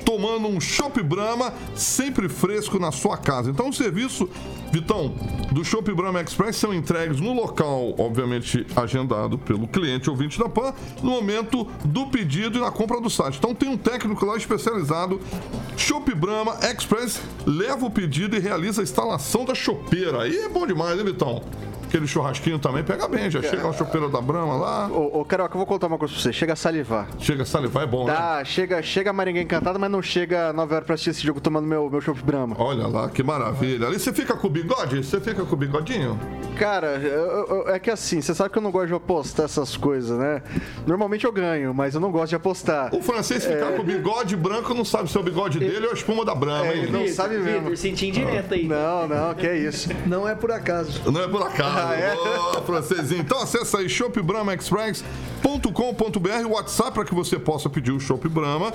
tomando 0.05 0.49
um 0.49 0.61
Chopp 0.61 1.03
Brahma, 1.03 1.53
sempre 1.75 2.29
fresco 2.29 2.79
na 2.79 2.91
sua 2.91 3.19
casa. 3.19 3.51
Então 3.51 3.69
o 3.69 3.73
serviço, 3.73 4.29
Vitão, 4.73 5.15
do 5.53 5.65
Chopp 5.65 5.93
Brahma 5.93 6.23
Express 6.23 6.57
são 6.57 6.73
entregues 6.73 7.21
no 7.21 7.35
local, 7.35 7.95
obviamente 7.99 8.67
agendado 8.75 9.37
pelo 9.37 9.69
cliente 9.69 10.09
ouvinte 10.09 10.39
da 10.39 10.49
PAN, 10.49 10.73
no 11.03 11.11
momento 11.11 11.67
do 11.85 12.07
pedido 12.07 12.57
e 12.59 12.61
na 12.61 12.71
compra 12.71 13.01
do 13.01 13.11
site. 13.11 13.37
Então 13.37 13.55
tem 13.55 13.69
um 13.69 13.77
técnico 13.77 14.25
lá 14.25 14.37
especializado, 14.37 15.21
Chopp 15.77 16.15
Brahma 16.15 16.57
Express, 16.63 17.21
leva 17.47 17.85
o 17.85 17.91
pedido 17.91 18.35
e 18.35 18.39
realiza 18.39 18.81
a 18.81 18.85
instalação 18.85 19.45
da 19.45 19.55
chopeira. 19.55 20.23
Aí 20.23 20.37
é 20.37 20.49
bom 20.49 20.67
demais, 20.67 20.99
hein, 20.99 21.05
Vitão? 21.05 21.43
Aquele 21.91 22.07
churrasquinho 22.07 22.57
também 22.57 22.85
pega 22.85 23.09
bem, 23.09 23.29
já 23.29 23.43
chega 23.43 23.69
a 23.69 23.73
chopeira 23.73 24.09
da 24.09 24.21
Brahma 24.21 24.55
lá. 24.55 24.89
Ô, 24.89 25.21
ô, 25.21 25.25
Carioca, 25.25 25.55
eu 25.55 25.59
vou 25.59 25.67
contar 25.67 25.89
uma 25.89 25.99
coisa 25.99 26.15
pra 26.15 26.23
você. 26.23 26.33
Chega 26.33 26.53
a 26.53 26.57
salivar. 26.57 27.09
Chega 27.19 27.43
a 27.43 27.45
salivar, 27.47 27.83
é 27.83 27.87
bom, 27.87 28.07
né? 28.07 28.15
Tá, 28.15 28.45
chega, 28.45 28.81
chega 28.81 29.11
a 29.11 29.13
Maringa 29.13 29.41
encantada, 29.41 29.77
mas 29.77 29.91
não 29.91 30.01
chega 30.01 30.53
9 30.53 30.73
horas 30.73 30.87
pra 30.87 30.95
assistir 30.95 31.11
esse 31.11 31.27
jogo 31.27 31.41
tomando 31.41 31.67
meu, 31.67 31.91
meu 31.91 32.01
Chopp 32.01 32.23
Brahma. 32.23 32.55
Olha 32.61 32.87
lá, 32.87 33.09
que 33.09 33.25
maravilha. 33.25 33.89
Ali 33.89 33.99
você 33.99 34.13
fica 34.13 34.37
com 34.37 34.47
o 34.47 34.51
bigode? 34.51 35.03
Você 35.03 35.21
fica 35.21 35.45
com 35.45 35.53
o 35.53 35.57
bigodinho? 35.59 36.17
Cara, 36.57 36.93
eu- 37.03 37.47
eu- 37.65 37.69
é 37.69 37.81
que 37.81 37.91
assim, 37.91 38.21
você 38.21 38.33
sabe 38.37 38.51
que 38.51 38.59
eu 38.59 38.63
não 38.63 38.71
gosto 38.71 38.87
de 38.87 38.95
apostar 38.95 39.47
essas 39.47 39.77
coisas, 39.77 40.17
né? 40.17 40.43
Normalmente 40.87 41.25
eu 41.25 41.33
ganho, 41.33 41.75
mas 41.75 41.97
eu 41.97 42.01
não 42.01 42.13
gosto 42.13 42.29
de 42.31 42.37
apostar. 42.37 42.95
O 42.95 43.03
francês 43.03 43.45
ficar 43.45 43.73
com 43.73 43.83
o 43.83 43.85
bigode 43.85 44.37
branco 44.37 44.73
não 44.75 44.85
sabe 44.85 45.11
se 45.11 45.17
é 45.17 45.21
o 45.21 45.25
bigode 45.25 45.59
dele 45.59 45.87
ou 45.87 45.91
a 45.91 45.95
espuma 45.95 46.25
da 46.25 46.37
Brahma, 46.37 46.67
É, 46.69 46.77
hein? 46.77 46.83
ele 46.85 46.93
não 46.93 47.09
sabe 47.09 47.37
mesmo. 47.39 47.63
Vitor, 47.63 47.77
senti 47.77 48.07
indireta 48.09 48.55
aí. 48.55 48.65
Não, 48.69 49.09
não, 49.09 49.35
que 49.35 49.45
é 49.45 49.59
isso. 49.59 49.89
Não 50.07 50.29
é 50.29 50.37
por 50.37 50.53
acaso. 50.53 51.11
Não 51.11 51.21
é 51.21 51.27
por 51.27 51.43
acaso. 51.43 51.80
Ah, 51.89 51.95
é? 51.95 52.17
Francesinho. 52.63 53.21
Então 53.21 53.41
acessa 53.41 53.79
aí 53.79 53.89
shopbramaexpress.com.br 53.89 56.47
WhatsApp 56.49 56.91
para 56.93 57.05
que 57.05 57.15
você 57.15 57.39
possa 57.39 57.71
pedir 57.71 57.93
o 57.93 58.01
Shop 58.01 58.29
Brahma. 58.29 58.73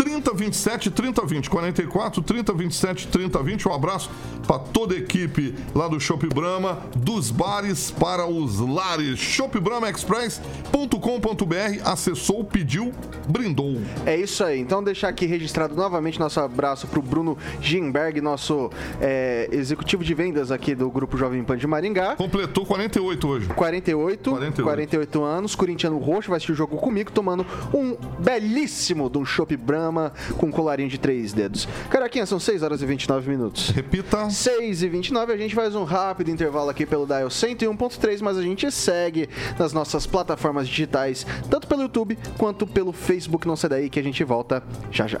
3027 0.00 0.90
3020 0.90 1.50
44 1.50 2.22
3027 2.22 3.08
3020. 3.08 3.68
Um 3.68 3.74
abraço 3.74 4.10
para 4.46 4.58
toda 4.58 4.94
a 4.94 4.98
equipe 4.98 5.54
lá 5.74 5.88
do 5.88 6.00
Shop 6.00 6.26
Brahma, 6.26 6.78
dos 6.96 7.30
bares 7.30 7.90
para 7.90 8.26
os 8.26 8.60
lares. 8.60 9.18
shopbramaexpress.com.br. 9.18 11.82
Acessou, 11.84 12.42
pediu, 12.42 12.92
brindou. 13.28 13.76
É 14.06 14.16
isso 14.16 14.42
aí. 14.42 14.58
Então 14.58 14.82
deixar 14.82 15.08
aqui 15.08 15.26
registrado 15.26 15.74
novamente 15.74 16.18
nosso 16.18 16.40
abraço 16.40 16.86
pro 16.86 17.02
Bruno 17.02 17.36
Gimberg, 17.60 18.22
nosso 18.22 18.70
é, 19.02 19.50
executivo 19.52 20.02
de 20.02 20.14
vendas 20.14 20.50
aqui 20.50 20.74
do 20.74 20.90
Grupo 20.90 21.18
Jovem 21.18 21.44
Pan 21.44 21.58
de 21.58 21.66
Maringá. 21.66 22.16
Completou 22.16 22.64
48 22.64 23.28
hoje. 23.28 23.48
48, 23.48 24.30
48. 24.30 24.62
48, 24.62 25.22
anos, 25.22 25.54
corintiano 25.54 25.98
roxo, 25.98 26.30
vai 26.30 26.38
assistir 26.38 26.52
o 26.52 26.56
jogo 26.56 26.78
comigo, 26.78 27.12
tomando 27.12 27.44
um 27.74 27.94
belíssimo 28.18 29.10
um 29.14 29.24
chopp 29.24 29.56
Brahma 29.56 29.89
com 30.36 30.50
colarinho 30.50 30.88
de 30.88 30.98
três 30.98 31.32
dedos. 31.32 31.68
Caraquinha, 31.88 32.26
são 32.26 32.38
6 32.38 32.62
horas 32.62 32.82
e 32.82 32.86
29 32.86 33.30
minutos. 33.30 33.70
Repita. 33.70 34.28
6 34.30 34.82
e 34.82 34.88
29 34.88 35.32
a 35.32 35.36
gente 35.36 35.54
faz 35.54 35.74
um 35.74 35.84
rápido 35.84 36.30
intervalo 36.30 36.70
aqui 36.70 36.86
pelo 36.86 37.06
Dial 37.06 37.28
101.3, 37.28 38.20
mas 38.22 38.36
a 38.36 38.42
gente 38.42 38.70
segue 38.70 39.28
nas 39.58 39.72
nossas 39.72 40.06
plataformas 40.06 40.68
digitais, 40.68 41.26
tanto 41.50 41.66
pelo 41.66 41.82
YouTube 41.82 42.18
quanto 42.38 42.66
pelo 42.66 42.92
Facebook. 42.92 43.46
Não 43.46 43.56
sai 43.56 43.70
daí 43.70 43.90
que 43.90 43.98
a 43.98 44.02
gente 44.02 44.22
volta 44.24 44.62
já 44.90 45.06
já. 45.06 45.20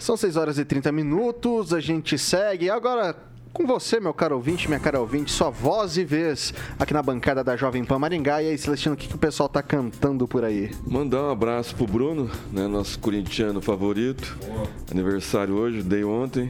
São 0.00 0.16
6 0.16 0.36
horas 0.38 0.58
e 0.58 0.64
30 0.64 0.90
minutos, 0.90 1.74
a 1.74 1.78
gente 1.78 2.16
segue. 2.16 2.70
Agora, 2.70 3.14
com 3.52 3.66
você, 3.66 4.00
meu 4.00 4.14
caro 4.14 4.36
ouvinte, 4.36 4.68
minha 4.68 4.80
cara 4.80 5.00
ouvinte, 5.00 5.30
sua 5.30 5.50
voz 5.50 5.96
e 5.96 6.04
vez 6.04 6.54
aqui 6.78 6.94
na 6.94 7.02
bancada 7.02 7.42
da 7.42 7.56
Jovem 7.56 7.84
Pan 7.84 7.98
Maringá. 7.98 8.42
E 8.42 8.48
aí, 8.48 8.58
Celestino, 8.58 8.94
o 8.94 8.98
que, 8.98 9.08
que 9.08 9.14
o 9.14 9.18
pessoal 9.18 9.48
tá 9.48 9.62
cantando 9.62 10.26
por 10.26 10.44
aí? 10.44 10.70
Mandar 10.86 11.24
um 11.24 11.30
abraço 11.30 11.74
pro 11.74 11.86
Bruno, 11.86 12.30
né, 12.52 12.66
nosso 12.66 12.98
corintiano 12.98 13.60
favorito. 13.60 14.38
Aniversário 14.90 15.54
hoje, 15.54 15.82
dei 15.82 16.04
ontem. 16.04 16.48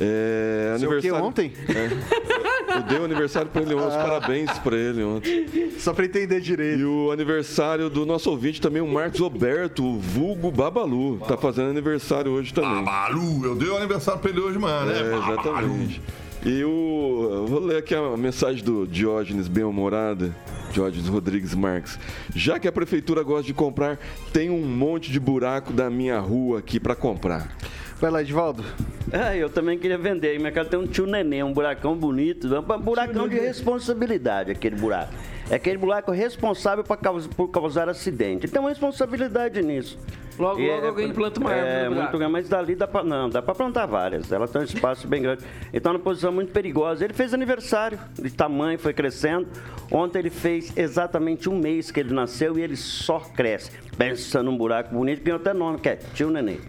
É, 0.00 0.74
Seu 0.78 0.90
aniversário 0.90 1.26
ontem? 1.26 1.52
É. 1.68 2.48
Eu 2.76 2.82
dei 2.82 2.98
o 2.98 3.04
aniversário 3.04 3.50
pra 3.50 3.62
ele 3.62 3.74
ontem, 3.74 3.96
parabéns 3.96 4.58
pra 4.58 4.76
ele 4.76 5.02
ontem. 5.02 5.70
Só 5.78 5.92
pra 5.92 6.04
entender 6.04 6.40
direito. 6.40 6.80
E 6.80 6.84
o 6.84 7.10
aniversário 7.10 7.88
do 7.88 8.04
nosso 8.04 8.30
ouvinte 8.30 8.60
também, 8.60 8.82
o 8.82 8.86
Marcos 8.86 9.20
Roberto, 9.20 9.84
o 9.84 9.98
vulgo 9.98 10.50
Babalu. 10.50 11.18
Tá 11.26 11.36
fazendo 11.36 11.70
aniversário 11.70 12.30
hoje 12.30 12.52
também. 12.52 12.84
Babalu, 12.84 13.44
eu 13.44 13.54
dei 13.56 13.68
o 13.68 13.76
aniversário 13.76 14.20
pra 14.20 14.30
ele 14.30 14.40
hoje, 14.40 14.58
mano. 14.58 14.90
É, 14.90 15.02
né? 15.02 15.16
exatamente. 15.16 16.02
E 16.44 16.64
o. 16.64 17.28
eu 17.32 17.46
Vou 17.46 17.60
ler 17.60 17.78
aqui 17.78 17.94
a 17.94 18.16
mensagem 18.16 18.62
do 18.64 18.86
Diógenes 18.86 19.48
bem-humorada. 19.48 20.34
Diógenes 20.72 21.08
Rodrigues 21.08 21.54
Marques. 21.54 21.98
Já 22.34 22.58
que 22.58 22.68
a 22.68 22.72
prefeitura 22.72 23.22
gosta 23.22 23.44
de 23.44 23.54
comprar, 23.54 23.98
tem 24.32 24.50
um 24.50 24.64
monte 24.64 25.10
de 25.10 25.18
buraco 25.18 25.72
da 25.72 25.88
minha 25.88 26.18
rua 26.18 26.58
aqui 26.58 26.78
pra 26.78 26.94
comprar. 26.94 27.56
Vai 28.00 28.10
lá, 28.10 28.22
Edvaldo. 28.22 28.64
Ah, 29.12 29.34
eu 29.34 29.48
também 29.48 29.78
queria 29.78 29.98
vender. 29.98 30.38
Minha 30.38 30.52
casa 30.52 30.70
tem 30.70 30.78
um 30.78 30.86
tio 30.86 31.06
neném, 31.06 31.42
um 31.42 31.52
buracão 31.52 31.96
bonito. 31.96 32.46
Um 32.46 32.78
buracão 32.78 33.28
de 33.28 33.38
responsabilidade, 33.38 34.52
aquele 34.52 34.76
buraco. 34.76 35.12
É 35.50 35.54
aquele 35.54 35.78
buraco 35.78 36.10
responsável 36.12 36.84
pra 36.84 36.96
caus- 36.96 37.26
por 37.26 37.48
causar 37.48 37.88
acidente. 37.88 38.46
Tem 38.48 38.60
uma 38.60 38.68
responsabilidade 38.68 39.62
nisso. 39.62 39.98
Logo, 40.38 40.60
E 40.60 40.68
logo 40.70 40.86
alguém 40.86 41.12
planta 41.12 41.40
uma 41.40 41.50
árvore 41.50 41.68
É, 41.68 41.74
no 41.84 41.88
buraco. 41.88 42.02
muito 42.02 42.18
grande, 42.18 42.32
mas 42.32 42.48
dali 42.48 42.76
dá 42.76 42.86
pra. 42.86 43.02
Não, 43.02 43.28
dá 43.28 43.42
pra 43.42 43.54
plantar 43.56 43.86
várias. 43.86 44.30
Ela 44.30 44.46
tem 44.46 44.60
um 44.60 44.64
espaço 44.64 45.08
bem 45.08 45.20
grande. 45.22 45.42
Então, 45.72 45.90
é 45.92 45.96
uma 45.96 46.00
posição 46.02 46.30
muito 46.30 46.52
perigosa. 46.52 47.04
Ele 47.04 47.12
fez 47.14 47.34
aniversário 47.34 47.98
de 48.14 48.30
tamanho, 48.30 48.78
foi 48.78 48.92
crescendo. 48.92 49.48
Ontem 49.90 50.20
ele 50.20 50.30
fez 50.30 50.72
exatamente 50.76 51.48
um 51.48 51.58
mês 51.58 51.90
que 51.90 51.98
ele 51.98 52.14
nasceu 52.14 52.56
e 52.56 52.62
ele 52.62 52.76
só 52.76 53.18
cresce. 53.18 53.72
Pensa 53.96 54.40
num 54.42 54.56
buraco 54.56 54.94
bonito, 54.94 55.24
ganhou 55.24 55.40
até 55.40 55.52
nome, 55.52 55.78
que 55.80 55.88
é 55.88 55.96
Tio 55.96 56.30
Neném. 56.30 56.60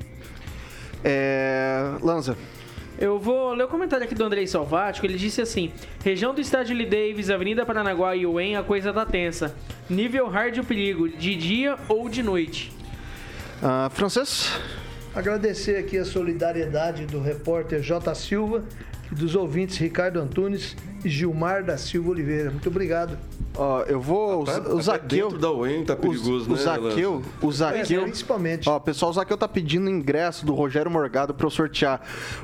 É... 1.03 1.91
Lanza. 2.01 2.35
Eu 2.99 3.17
vou 3.17 3.53
ler 3.53 3.63
o 3.63 3.67
comentário 3.69 4.03
aqui 4.03 4.13
do 4.13 4.25
Andrei 4.25 4.45
Salvático. 4.45 5.05
Ele 5.05 5.17
disse 5.17 5.41
assim: 5.41 5.71
Região 6.03 6.33
do 6.33 6.41
estádio 6.41 6.75
Lee 6.75 6.85
Davis, 6.85 7.29
Avenida 7.29 7.65
Paranaguá 7.65 8.13
e 8.13 8.25
UEM, 8.25 8.57
a 8.57 8.63
coisa 8.63 8.91
tá 8.91 9.05
tensa. 9.05 9.55
Nível 9.89 10.27
hard 10.27 10.57
o 10.57 10.63
perigo, 10.65 11.07
de 11.07 11.33
dia 11.35 11.77
ou 11.87 12.09
de 12.09 12.21
noite. 12.21 12.73
Ah, 13.63 13.89
francês? 13.89 14.51
Agradecer 15.15 15.77
aqui 15.77 15.97
a 15.97 16.03
solidariedade 16.03 17.05
do 17.05 17.21
repórter 17.21 17.81
J. 17.81 18.13
Silva 18.15 18.65
e 19.09 19.15
dos 19.15 19.33
ouvintes 19.33 19.77
Ricardo 19.77 20.19
Antunes 20.19 20.75
Gilmar 21.05 21.63
da 21.63 21.77
Silva 21.77 22.09
Oliveira. 22.09 22.51
Muito 22.51 22.67
obrigado. 22.69 23.17
Ó, 23.55 23.81
eu 23.83 23.99
vou. 23.99 24.43
Até- 24.43 24.69
o 24.69 24.73
até 24.73 24.81
Zaqueu. 24.83 25.07
dentro 25.27 25.37
da 25.39 25.51
UEM 25.51 25.83
tá 25.83 25.95
perigoso, 25.95 26.45
o, 26.45 26.49
né, 26.49 26.53
O 26.53 26.57
Zaqueu. 26.57 27.21
O 27.41 27.51
Zaqueu. 27.51 28.01
É, 28.01 28.03
principalmente. 28.05 28.69
Ó, 28.69 28.79
pessoal, 28.79 29.11
o 29.11 29.13
Zaqueu 29.13 29.35
tá 29.37 29.47
pedindo 29.47 29.89
ingresso 29.89 30.45
do 30.45 30.53
Rogério 30.53 30.89
Morgado 30.89 31.33
pra 31.33 31.45
eu 31.47 31.49
sortear. 31.49 31.99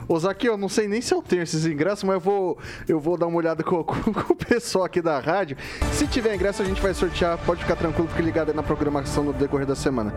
Ô, 0.07 0.19
Zaqueu, 0.19 0.53
eu 0.53 0.57
não 0.57 0.67
sei 0.67 0.87
nem 0.87 1.01
se 1.01 1.13
eu 1.13 1.21
tenho 1.21 1.43
esses 1.43 1.65
ingressos, 1.65 2.03
mas 2.03 2.15
eu 2.15 2.19
vou, 2.19 2.57
eu 2.87 2.99
vou 2.99 3.17
dar 3.17 3.27
uma 3.27 3.37
olhada 3.37 3.63
com, 3.63 3.81
com- 3.85 4.11
com 4.13 4.33
o 4.33 4.35
pessoal 4.35 4.83
aqui 4.85 5.01
da 5.01 5.19
rádio. 5.19 5.55
Se 5.91 6.07
tiver 6.07 6.33
ingresso, 6.35 6.61
a 6.61 6.65
gente 6.65 6.81
vai 6.81 6.93
sortear. 6.93 7.37
Pode 7.45 7.61
ficar 7.61 7.75
tranquilo, 7.75 8.07
fique 8.09 8.21
ligado 8.21 8.49
aí 8.49 8.55
na 8.55 8.63
programação 8.63 9.23
no 9.23 9.31
decorrer 9.33 9.67
da 9.67 9.75
semana. 9.75 10.13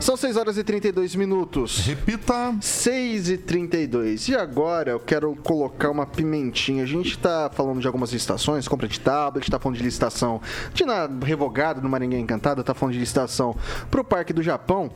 São 0.00 0.16
6 0.16 0.36
horas 0.36 0.58
e 0.58 0.64
32 0.64 1.14
minutos. 1.14 1.78
Repita. 1.86 2.54
6 2.60 3.30
e 3.30 3.38
32 3.38 4.28
E 4.28 4.36
agora 4.36 4.90
eu 4.92 5.00
quero 5.00 5.34
colocar 5.36 5.90
uma 5.90 6.06
pimentinha. 6.06 6.82
A 6.82 6.86
gente 6.86 7.18
tá 7.18 7.50
falando 7.52 7.80
de 7.80 7.86
algumas 7.86 8.12
licitações, 8.12 8.68
compra 8.68 8.86
de 8.88 9.00
tablet, 9.00 9.50
tá 9.50 9.58
falando 9.58 9.78
de 9.78 9.84
licitação 9.84 10.40
de 10.72 10.84
na 10.84 11.08
revogada 11.22 11.80
no 11.80 11.88
Maringuém 11.88 12.20
Encantada, 12.20 12.62
tá 12.62 12.74
falando 12.74 12.94
de 12.94 13.00
licitação 13.00 13.56
pro 13.90 14.04
Parque 14.04 14.32
do 14.32 14.42
Japão. 14.42 14.90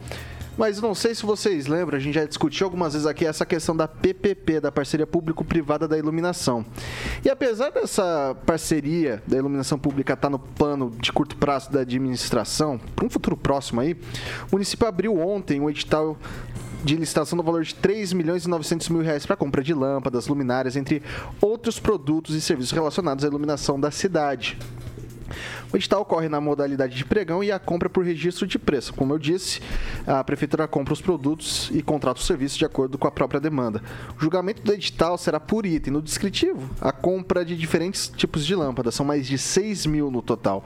Mas 0.58 0.80
não 0.80 0.92
sei 0.92 1.14
se 1.14 1.24
vocês 1.24 1.68
lembram, 1.68 1.96
a 1.96 2.00
gente 2.00 2.16
já 2.16 2.24
discutiu 2.24 2.66
algumas 2.66 2.92
vezes 2.92 3.06
aqui 3.06 3.24
essa 3.24 3.46
questão 3.46 3.76
da 3.76 3.86
PPP, 3.86 4.58
da 4.58 4.72
parceria 4.72 5.06
público-privada 5.06 5.86
da 5.86 5.96
iluminação. 5.96 6.66
E 7.24 7.30
apesar 7.30 7.70
dessa 7.70 8.36
parceria 8.44 9.22
da 9.24 9.36
iluminação 9.36 9.78
pública 9.78 10.14
estar 10.14 10.28
no 10.28 10.40
plano 10.40 10.90
de 10.98 11.12
curto 11.12 11.36
prazo 11.36 11.70
da 11.70 11.82
administração, 11.82 12.76
para 12.96 13.06
um 13.06 13.08
futuro 13.08 13.36
próximo 13.36 13.80
aí, 13.80 13.92
o 14.50 14.56
município 14.56 14.88
abriu 14.88 15.16
ontem 15.16 15.60
um 15.60 15.70
edital 15.70 16.18
de 16.82 16.96
licitação 16.96 17.36
no 17.36 17.44
valor 17.44 17.62
de 17.62 17.76
3 17.76 18.12
milhões 18.12 18.44
e 18.44 18.48
900 18.48 18.88
mil 18.88 19.02
reais 19.02 19.24
para 19.24 19.36
compra 19.36 19.62
de 19.62 19.72
lâmpadas, 19.72 20.26
luminárias, 20.26 20.74
entre 20.74 21.04
outros 21.40 21.78
produtos 21.78 22.34
e 22.34 22.40
serviços 22.40 22.72
relacionados 22.72 23.24
à 23.24 23.28
iluminação 23.28 23.78
da 23.78 23.92
cidade. 23.92 24.58
O 25.72 25.76
edital 25.76 26.00
ocorre 26.00 26.28
na 26.28 26.40
modalidade 26.40 26.96
de 26.96 27.04
pregão 27.04 27.44
e 27.44 27.52
a 27.52 27.58
compra 27.58 27.90
por 27.90 28.04
registro 28.04 28.46
de 28.46 28.58
preço. 28.58 28.94
Como 28.94 29.12
eu 29.12 29.18
disse, 29.18 29.60
a 30.06 30.24
prefeitura 30.24 30.66
compra 30.66 30.94
os 30.94 31.00
produtos 31.00 31.70
e 31.72 31.82
contrata 31.82 32.18
os 32.18 32.26
serviços 32.26 32.56
de 32.56 32.64
acordo 32.64 32.96
com 32.96 33.06
a 33.06 33.10
própria 33.10 33.38
demanda. 33.38 33.82
O 34.16 34.20
julgamento 34.20 34.62
do 34.62 34.72
edital 34.72 35.18
será 35.18 35.38
por 35.38 35.66
item. 35.66 35.92
No 35.92 36.00
descritivo, 36.00 36.70
a 36.80 36.90
compra 36.90 37.44
de 37.44 37.56
diferentes 37.56 38.08
tipos 38.08 38.46
de 38.46 38.54
lâmpadas, 38.54 38.94
são 38.94 39.04
mais 39.04 39.26
de 39.26 39.36
6 39.36 39.84
mil 39.84 40.10
no 40.10 40.22
total. 40.22 40.64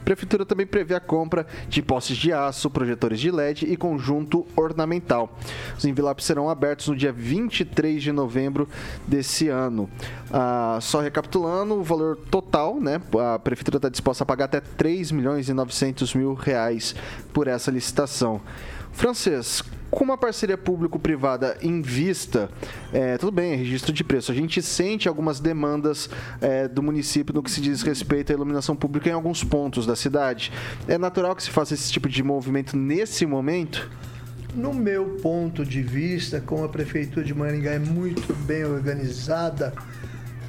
A 0.00 0.04
prefeitura 0.04 0.46
também 0.46 0.66
prevê 0.66 0.94
a 0.94 1.00
compra 1.00 1.46
de 1.68 1.82
postes 1.82 2.16
de 2.16 2.32
aço, 2.32 2.70
projetores 2.70 3.18
de 3.18 3.30
LED 3.30 3.66
e 3.66 3.76
conjunto 3.76 4.46
ornamental. 4.54 5.36
Os 5.76 5.84
envelopes 5.84 6.26
serão 6.26 6.48
abertos 6.48 6.86
no 6.88 6.96
dia 6.96 7.12
23 7.12 8.02
de 8.02 8.12
novembro 8.12 8.68
desse 9.08 9.48
ano. 9.48 9.90
Ah, 10.32 10.78
só 10.80 11.00
recapitulando, 11.00 11.74
o 11.74 11.82
valor 11.82 12.16
total, 12.30 12.80
né? 12.80 13.00
A 13.34 13.38
prefeitura 13.38 13.78
está 13.78 13.88
disposta 13.88 14.22
a 14.22 14.26
pagar 14.26 14.43
até 14.44 14.60
3 14.60 15.12
milhões 15.12 15.48
e 15.48 15.52
900 15.52 16.14
mil 16.14 16.34
reais 16.34 16.94
por 17.32 17.48
essa 17.48 17.70
licitação. 17.70 18.40
Francês, 18.92 19.62
com 19.90 20.02
uma 20.02 20.18
parceria 20.18 20.58
público-privada 20.58 21.56
em 21.62 21.80
vista, 21.80 22.50
é, 22.92 23.16
tudo 23.16 23.30
bem, 23.30 23.52
é 23.52 23.54
registro 23.56 23.92
de 23.92 24.02
preço. 24.02 24.32
A 24.32 24.34
gente 24.34 24.60
sente 24.60 25.08
algumas 25.08 25.38
demandas 25.38 26.10
é, 26.40 26.66
do 26.66 26.82
município 26.82 27.34
no 27.34 27.42
que 27.42 27.50
se 27.50 27.60
diz 27.60 27.82
respeito 27.82 28.32
à 28.32 28.34
iluminação 28.34 28.74
pública 28.74 29.08
em 29.08 29.12
alguns 29.12 29.44
pontos 29.44 29.86
da 29.86 29.94
cidade. 29.94 30.52
É 30.88 30.98
natural 30.98 31.36
que 31.36 31.42
se 31.42 31.50
faça 31.50 31.74
esse 31.74 31.92
tipo 31.92 32.08
de 32.08 32.22
movimento 32.22 32.76
nesse 32.76 33.24
momento? 33.24 33.88
No 34.54 34.72
meu 34.72 35.16
ponto 35.22 35.64
de 35.64 35.82
vista, 35.82 36.40
como 36.40 36.64
a 36.64 36.68
Prefeitura 36.68 37.24
de 37.24 37.34
Maringá 37.34 37.72
é 37.72 37.78
muito 37.78 38.32
bem 38.32 38.64
organizada, 38.64 39.72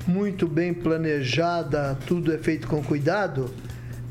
muito 0.07 0.47
bem 0.47 0.73
planejada, 0.73 1.97
tudo 2.05 2.31
é 2.31 2.37
feito 2.37 2.67
com 2.67 2.83
cuidado, 2.83 3.51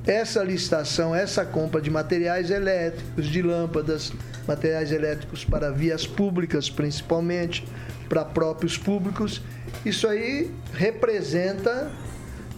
essa 0.07 0.43
licitação, 0.43 1.15
essa 1.15 1.45
compra 1.45 1.81
de 1.81 1.91
materiais 1.91 2.51
elétricos, 2.51 3.27
de 3.27 3.41
lâmpadas, 3.41 4.13
materiais 4.47 4.93
elétricos 4.93 5.45
para 5.45 5.71
vias 5.71 6.07
públicas 6.07 6.69
principalmente, 6.69 7.67
para 8.09 8.25
próprios 8.25 8.77
públicos, 8.77 9.43
isso 9.85 10.07
aí 10.07 10.51
representa 10.75 11.91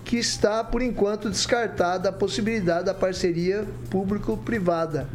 que 0.05 0.17
está, 0.17 0.63
por 0.63 0.83
enquanto, 0.83 1.29
descartada 1.29 2.09
a 2.09 2.13
possibilidade 2.13 2.87
da 2.87 2.95
parceria 2.95 3.65
público-privada 3.91 5.09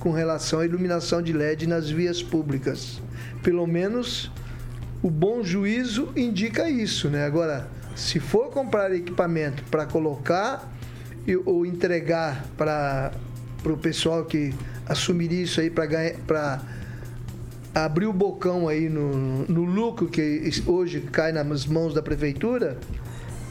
com 0.00 0.10
relação 0.10 0.60
à 0.60 0.66
iluminação 0.66 1.22
de 1.22 1.32
LED 1.32 1.66
nas 1.66 1.88
vias 1.88 2.22
públicas. 2.22 3.00
Pelo 3.42 3.66
menos 3.66 4.30
o 5.02 5.10
bom 5.10 5.42
juízo 5.42 6.12
indica 6.16 6.68
isso, 6.68 7.08
né? 7.08 7.24
Agora, 7.24 7.68
se 7.94 8.18
for 8.18 8.50
comprar 8.50 8.92
equipamento 8.92 9.62
para 9.64 9.86
colocar 9.86 10.68
e- 11.26 11.36
ou 11.36 11.64
entregar 11.64 12.46
para 12.56 13.12
o 13.64 13.76
pessoal 13.76 14.24
que 14.24 14.54
assumiria 14.86 15.42
isso 15.42 15.60
aí 15.60 15.70
para 15.70 16.60
abrir 17.74 18.06
o 18.06 18.12
bocão 18.12 18.68
aí 18.68 18.88
no, 18.88 19.44
no 19.46 19.64
lucro 19.64 20.06
que 20.06 20.50
hoje 20.66 21.00
cai 21.00 21.32
nas 21.32 21.66
mãos 21.66 21.92
da 21.92 22.02
prefeitura, 22.02 22.78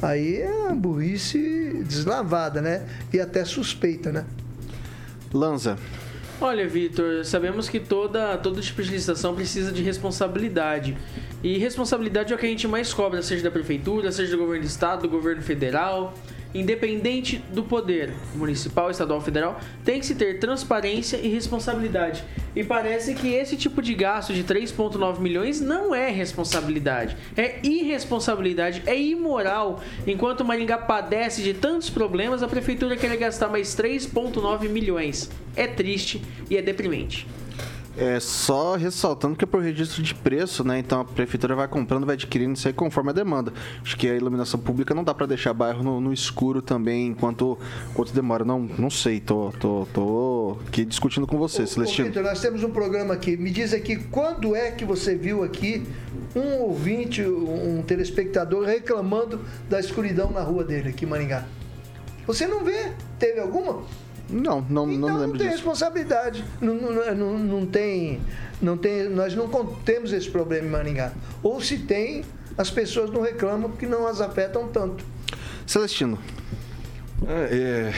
aí 0.01 0.41
é 0.41 0.49
uma 0.49 0.75
burrice 0.75 1.83
deslavada, 1.85 2.61
né? 2.61 2.85
E 3.11 3.19
até 3.19 3.43
suspeita, 3.43 4.11
né? 4.11 4.25
Lanza. 5.33 5.77
Olha, 6.39 6.67
Vitor, 6.67 7.23
sabemos 7.23 7.69
que 7.69 7.79
toda, 7.79 8.37
todo 8.37 8.59
tipo 8.59 8.81
de 8.81 8.91
licitação 8.91 9.33
precisa 9.33 9.71
de 9.71 9.81
responsabilidade. 9.81 10.97
E 11.41 11.57
responsabilidade 11.57 12.33
é 12.33 12.35
o 12.35 12.39
que 12.39 12.45
a 12.45 12.49
gente 12.49 12.67
mais 12.67 12.93
cobra, 12.93 13.21
seja 13.21 13.43
da 13.43 13.51
prefeitura, 13.51 14.11
seja 14.11 14.31
do 14.31 14.37
governo 14.37 14.63
do 14.63 14.67
estado, 14.67 15.03
do 15.03 15.09
governo 15.09 15.41
federal 15.41 16.13
independente 16.53 17.37
do 17.51 17.63
poder 17.63 18.13
municipal, 18.35 18.89
estadual, 18.91 19.21
federal, 19.21 19.59
tem 19.83 19.99
que 19.99 20.05
se 20.05 20.15
ter 20.15 20.39
transparência 20.39 21.17
e 21.17 21.27
responsabilidade. 21.27 22.23
E 22.55 22.63
parece 22.63 23.15
que 23.15 23.33
esse 23.33 23.57
tipo 23.57 23.81
de 23.81 23.93
gasto 23.93 24.33
de 24.33 24.43
3,9 24.43 25.19
milhões 25.19 25.59
não 25.59 25.93
é 25.93 26.09
responsabilidade, 26.09 27.17
é 27.35 27.59
irresponsabilidade, 27.63 28.83
é 28.85 28.99
imoral. 28.99 29.81
Enquanto 30.05 30.45
Maringá 30.45 30.77
padece 30.77 31.41
de 31.41 31.53
tantos 31.53 31.89
problemas, 31.89 32.43
a 32.43 32.47
prefeitura 32.47 32.95
quer 32.95 33.15
gastar 33.17 33.47
mais 33.47 33.75
3,9 33.75 34.69
milhões. 34.69 35.29
É 35.55 35.67
triste 35.67 36.21
e 36.49 36.57
é 36.57 36.61
deprimente. 36.61 37.27
É 37.95 38.19
só 38.19 38.75
ressaltando 38.75 39.35
que 39.35 39.43
é 39.43 39.47
por 39.47 39.61
registro 39.61 40.01
de 40.01 40.15
preço, 40.15 40.63
né? 40.63 40.79
Então 40.79 41.01
a 41.01 41.05
prefeitura 41.05 41.55
vai 41.55 41.67
comprando, 41.67 42.05
vai 42.05 42.15
adquirindo 42.15 42.53
isso 42.53 42.67
aí 42.67 42.73
conforme 42.73 43.11
a 43.11 43.13
demanda. 43.13 43.53
Acho 43.83 43.95
que 43.95 44.09
a 44.09 44.15
iluminação 44.15 44.59
pública 44.59 44.95
não 44.95 45.03
dá 45.03 45.13
para 45.13 45.27
deixar 45.27 45.53
bairro 45.53 45.83
no, 45.83 46.01
no, 46.01 46.11
escuro 46.11 46.61
também 46.61 47.07
enquanto, 47.07 47.57
enquanto 47.91 48.11
demora. 48.11 48.43
Não, 48.43 48.59
não 48.59 48.89
sei, 48.89 49.19
tô, 49.19 49.53
tô, 49.59 49.87
tô 49.93 50.57
aqui 50.67 50.83
discutindo 50.83 51.27
com 51.27 51.37
você, 51.37 51.63
ô, 51.63 51.67
Celestino. 51.67 52.07
Ô, 52.07 52.09
Victor, 52.09 52.23
nós 52.23 52.41
temos 52.41 52.63
um 52.63 52.71
programa 52.71 53.13
aqui. 53.13 53.37
Me 53.37 53.51
diz 53.51 53.73
aqui 53.73 53.95
quando 53.95 54.55
é 54.55 54.71
que 54.71 54.85
você 54.85 55.15
viu 55.15 55.43
aqui 55.43 55.85
um 56.35 56.61
ouvinte, 56.61 57.21
um 57.21 57.83
telespectador 57.83 58.65
reclamando 58.65 59.41
da 59.69 59.79
escuridão 59.79 60.31
na 60.31 60.41
rua 60.41 60.63
dele 60.63 60.89
aqui 60.89 61.05
em 61.05 61.07
Maringá? 61.07 61.45
Você 62.25 62.47
não 62.47 62.63
vê? 62.63 62.91
Teve 63.19 63.39
alguma? 63.39 63.83
Não, 64.33 64.65
não, 64.69 64.89
então, 64.89 64.99
não 64.99 65.07
lembro 65.07 65.27
não 65.27 65.37
tem 65.37 65.47
disso. 65.47 65.57
responsabilidade. 65.57 66.43
Não, 66.59 66.73
não, 66.73 67.15
não, 67.15 67.37
não, 67.37 67.65
tem, 67.65 68.19
não 68.61 68.77
tem. 68.77 69.07
Nós 69.09 69.35
não 69.35 69.47
temos 69.85 70.11
esse 70.11 70.29
problema 70.29 70.67
em 70.67 70.71
Maringá. 70.71 71.13
Ou 71.41 71.61
se 71.61 71.77
tem, 71.77 72.25
as 72.57 72.69
pessoas 72.71 73.09
não 73.11 73.21
reclamam 73.21 73.69
porque 73.69 73.85
não 73.85 74.07
as 74.07 74.19
afetam 74.21 74.67
tanto. 74.67 75.05
Celestino. 75.65 76.17
é, 77.27 77.93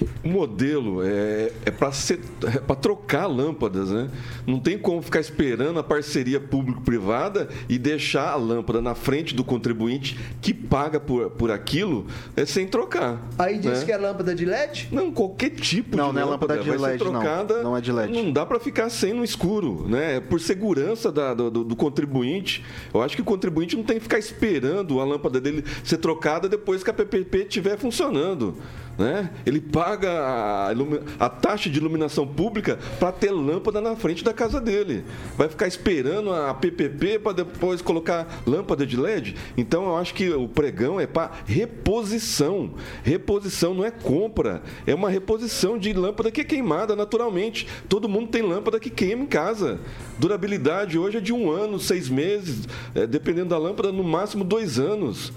o 0.00 0.13
modelo 0.24 1.02
é, 1.02 1.52
é 1.64 1.70
para 1.70 1.90
é 1.90 2.74
trocar 2.74 3.26
lâmpadas, 3.26 3.90
né? 3.90 4.10
Não 4.46 4.58
tem 4.58 4.78
como 4.78 5.00
ficar 5.02 5.20
esperando 5.20 5.78
a 5.78 5.82
parceria 5.82 6.40
público-privada 6.40 7.48
e 7.68 7.78
deixar 7.78 8.30
a 8.30 8.36
lâmpada 8.36 8.80
na 8.80 8.94
frente 8.94 9.34
do 9.34 9.44
contribuinte 9.44 10.18
que 10.40 10.52
paga 10.52 10.98
por, 10.98 11.30
por 11.30 11.50
aquilo 11.50 12.06
é, 12.36 12.44
sem 12.44 12.66
trocar. 12.66 13.20
Aí 13.38 13.58
diz 13.58 13.80
né? 13.80 13.84
que 13.84 13.92
é 13.92 13.96
lâmpada 13.96 14.34
de 14.34 14.44
LED? 14.44 14.88
Não, 14.90 15.12
qualquer 15.12 15.50
tipo 15.50 15.96
não, 15.96 16.08
de 16.08 16.14
não 16.14 16.22
é 16.22 16.24
lâmpada, 16.24 16.54
lâmpada 16.54 16.72
de 16.72 16.78
vai 16.78 16.90
LED, 16.90 17.02
ser 17.02 17.10
trocada. 17.10 17.56
Não, 17.56 17.62
não 17.64 17.76
é 17.76 17.80
de 17.80 17.92
LED. 17.92 18.12
Não 18.12 18.32
dá 18.32 18.46
para 18.46 18.58
ficar 18.58 18.88
sem 18.88 19.12
no 19.12 19.24
escuro, 19.24 19.86
né? 19.88 20.16
É 20.16 20.20
por 20.20 20.40
segurança 20.40 21.12
da, 21.12 21.34
do, 21.34 21.50
do, 21.50 21.76
contribuinte. 21.76 22.64
Eu 22.92 23.02
acho 23.02 23.16
que 23.16 23.22
o 23.22 23.24
contribuinte 23.24 23.76
não 23.76 23.84
tem 23.84 23.96
que 23.96 24.02
ficar 24.02 24.18
esperando 24.18 25.00
a 25.00 25.04
lâmpada 25.04 25.40
dele 25.40 25.64
ser 25.82 25.98
trocada 25.98 26.48
depois 26.48 26.82
que 26.82 26.90
a 26.90 26.94
PPP 26.94 27.38
estiver 27.38 27.76
funcionando. 27.78 28.56
Né? 28.96 29.30
Ele 29.44 29.60
paga 29.60 30.13
a, 30.14 31.28
taxa 31.28 31.68
de 31.68 31.78
iluminação 31.78 32.26
pública 32.26 32.78
para 32.98 33.12
ter 33.12 33.30
lâmpada 33.30 33.80
na 33.80 33.96
frente 33.96 34.24
da 34.24 34.32
casa 34.32 34.60
dele. 34.60 35.04
Vai 35.36 35.48
ficar 35.48 35.66
esperando 35.66 36.32
a 36.32 36.54
PPP 36.54 37.18
para 37.18 37.32
depois 37.32 37.82
colocar 37.82 38.42
lâmpada 38.46 38.86
de 38.86 38.96
LED? 38.96 39.36
Então 39.56 39.84
eu 39.84 39.96
acho 39.96 40.14
que 40.14 40.30
o 40.30 40.48
pregão 40.48 41.00
é 41.00 41.06
para 41.06 41.30
reposição. 41.46 42.74
Reposição 43.02 43.74
não 43.74 43.84
é 43.84 43.90
compra, 43.90 44.62
é 44.86 44.94
uma 44.94 45.10
reposição 45.10 45.78
de 45.78 45.92
lâmpada 45.92 46.30
que 46.30 46.40
é 46.40 46.44
queimada 46.44 46.96
naturalmente. 46.96 47.66
Todo 47.88 48.08
mundo 48.08 48.28
tem 48.28 48.42
lâmpada 48.42 48.80
que 48.80 48.90
queima 48.90 49.24
em 49.24 49.26
casa. 49.26 49.80
Durabilidade 50.18 50.98
hoje 50.98 51.18
é 51.18 51.20
de 51.20 51.32
um 51.32 51.50
ano, 51.50 51.78
seis 51.78 52.08
meses, 52.08 52.68
é, 52.94 53.06
dependendo 53.06 53.50
da 53.50 53.58
lâmpada, 53.58 53.92
no 53.92 54.04
máximo 54.04 54.44
dois 54.44 54.78
anos. 54.78 55.32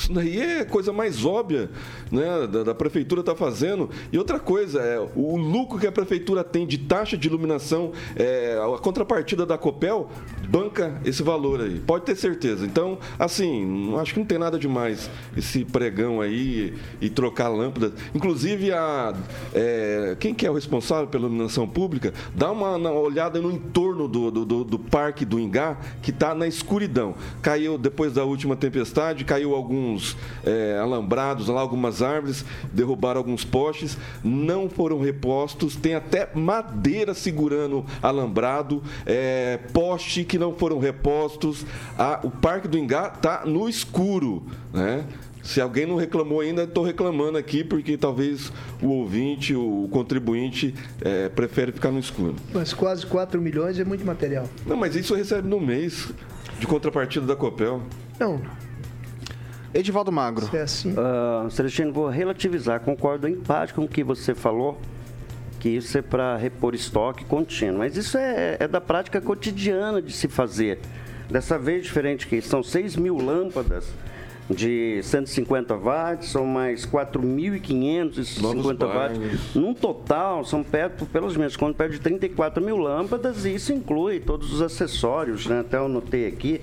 Isso 0.00 0.12
daí 0.14 0.40
é 0.40 0.64
coisa 0.64 0.94
mais 0.94 1.26
óbvia 1.26 1.68
né, 2.10 2.46
da, 2.46 2.64
da 2.64 2.74
prefeitura 2.74 3.20
estar 3.20 3.34
tá 3.34 3.38
fazendo. 3.38 3.90
E 4.10 4.16
outra 4.16 4.40
coisa, 4.40 4.80
é, 4.80 4.98
o 5.14 5.36
lucro 5.36 5.78
que 5.78 5.86
a 5.86 5.92
prefeitura 5.92 6.42
tem 6.42 6.66
de 6.66 6.78
taxa 6.78 7.18
de 7.18 7.28
iluminação, 7.28 7.92
é, 8.16 8.58
a 8.58 8.78
contrapartida 8.78 9.44
da 9.44 9.58
Copel 9.58 10.08
banca 10.48 10.98
esse 11.04 11.22
valor 11.22 11.60
aí. 11.60 11.80
Pode 11.80 12.06
ter 12.06 12.16
certeza. 12.16 12.64
Então, 12.64 12.98
assim, 13.18 13.94
acho 13.98 14.14
que 14.14 14.20
não 14.20 14.26
tem 14.26 14.38
nada 14.38 14.58
demais 14.58 15.10
esse 15.36 15.66
pregão 15.66 16.22
aí 16.22 16.74
e 16.98 17.10
trocar 17.10 17.48
lâmpadas. 17.48 17.92
Inclusive, 18.14 18.72
a, 18.72 19.14
é, 19.54 20.16
quem 20.18 20.32
que 20.32 20.46
é 20.46 20.50
o 20.50 20.54
responsável 20.54 21.08
pela 21.08 21.26
iluminação 21.26 21.68
pública, 21.68 22.14
dá 22.34 22.50
uma, 22.50 22.76
uma 22.76 22.92
olhada 22.92 23.38
no 23.38 23.52
entorno 23.52 24.08
do, 24.08 24.30
do, 24.30 24.44
do, 24.46 24.64
do 24.64 24.78
Parque 24.78 25.26
do 25.26 25.38
Ingá, 25.38 25.76
que 26.00 26.10
está 26.10 26.34
na 26.34 26.46
escuridão. 26.46 27.14
Caiu, 27.42 27.76
depois 27.76 28.14
da 28.14 28.24
última 28.24 28.56
tempestade, 28.56 29.26
caiu 29.26 29.54
algum 29.54 29.89
alguns 29.90 30.16
é, 30.44 30.78
alambrados 30.80 31.48
lá, 31.48 31.60
algumas 31.60 32.02
árvores, 32.02 32.44
derrubaram 32.72 33.18
alguns 33.18 33.44
postes, 33.44 33.98
não 34.22 34.68
foram 34.68 35.00
repostos, 35.00 35.76
tem 35.76 35.94
até 35.94 36.28
madeira 36.34 37.14
segurando 37.14 37.84
alambrado, 38.02 38.82
é, 39.04 39.58
poste 39.72 40.24
que 40.24 40.38
não 40.38 40.54
foram 40.54 40.78
repostos. 40.78 41.66
A, 41.98 42.20
o 42.22 42.30
Parque 42.30 42.68
do 42.68 42.78
Ingá 42.78 43.12
está 43.14 43.44
no 43.44 43.68
escuro, 43.68 44.44
né? 44.72 45.04
Se 45.42 45.58
alguém 45.58 45.86
não 45.86 45.96
reclamou 45.96 46.40
ainda, 46.40 46.64
estou 46.64 46.84
reclamando 46.84 47.38
aqui, 47.38 47.64
porque 47.64 47.96
talvez 47.96 48.52
o 48.82 48.88
ouvinte, 48.88 49.54
o 49.54 49.88
contribuinte, 49.90 50.74
é, 51.00 51.30
prefere 51.30 51.72
ficar 51.72 51.90
no 51.90 51.98
escuro. 51.98 52.36
Mas 52.52 52.74
quase 52.74 53.06
4 53.06 53.40
milhões 53.40 53.78
é 53.78 53.84
muito 53.84 54.04
material. 54.04 54.46
Não, 54.66 54.76
mas 54.76 54.94
isso 54.94 55.14
recebe 55.14 55.48
no 55.48 55.58
mês 55.58 56.12
de 56.58 56.66
contrapartida 56.66 57.24
da 57.24 57.34
Copel. 57.34 57.80
Não, 58.18 58.38
Edivaldo 59.72 60.10
Magro. 60.10 60.48
é 60.56 60.62
assim. 60.62 60.92
Uh, 60.92 61.50
Celestino, 61.50 61.92
vou 61.92 62.08
relativizar. 62.08 62.80
Concordo 62.80 63.28
em 63.28 63.36
parte 63.36 63.72
com 63.72 63.84
o 63.84 63.88
que 63.88 64.02
você 64.02 64.34
falou, 64.34 64.80
que 65.60 65.68
isso 65.68 65.96
é 65.96 66.02
para 66.02 66.36
repor 66.36 66.74
estoque 66.74 67.24
contínuo. 67.24 67.78
Mas 67.78 67.96
isso 67.96 68.18
é, 68.18 68.56
é, 68.58 68.66
da 68.66 68.80
prática 68.80 69.20
cotidiana 69.20 70.02
de 70.02 70.12
se 70.12 70.26
fazer. 70.26 70.80
Dessa 71.30 71.56
vez, 71.56 71.84
diferente 71.84 72.26
que 72.26 72.40
são 72.40 72.62
6 72.62 72.96
mil 72.96 73.16
lâmpadas 73.16 73.88
de 74.48 75.00
150 75.04 75.76
watts, 75.76 76.30
são 76.30 76.44
mais 76.44 76.84
4.550 76.84 78.78
watts. 78.86 79.54
Num 79.54 79.72
total, 79.72 80.44
são 80.44 80.64
perto, 80.64 81.06
pelos 81.06 81.36
menos 81.36 81.56
quando 81.56 81.76
perto 81.76 81.92
de 81.92 82.00
34 82.00 82.60
mil 82.60 82.76
lâmpadas, 82.76 83.44
e 83.44 83.54
isso 83.54 83.72
inclui 83.72 84.18
todos 84.18 84.52
os 84.52 84.60
acessórios, 84.60 85.46
né? 85.46 85.60
Até 85.60 85.76
eu 85.76 85.88
notei 85.88 86.26
aqui 86.26 86.60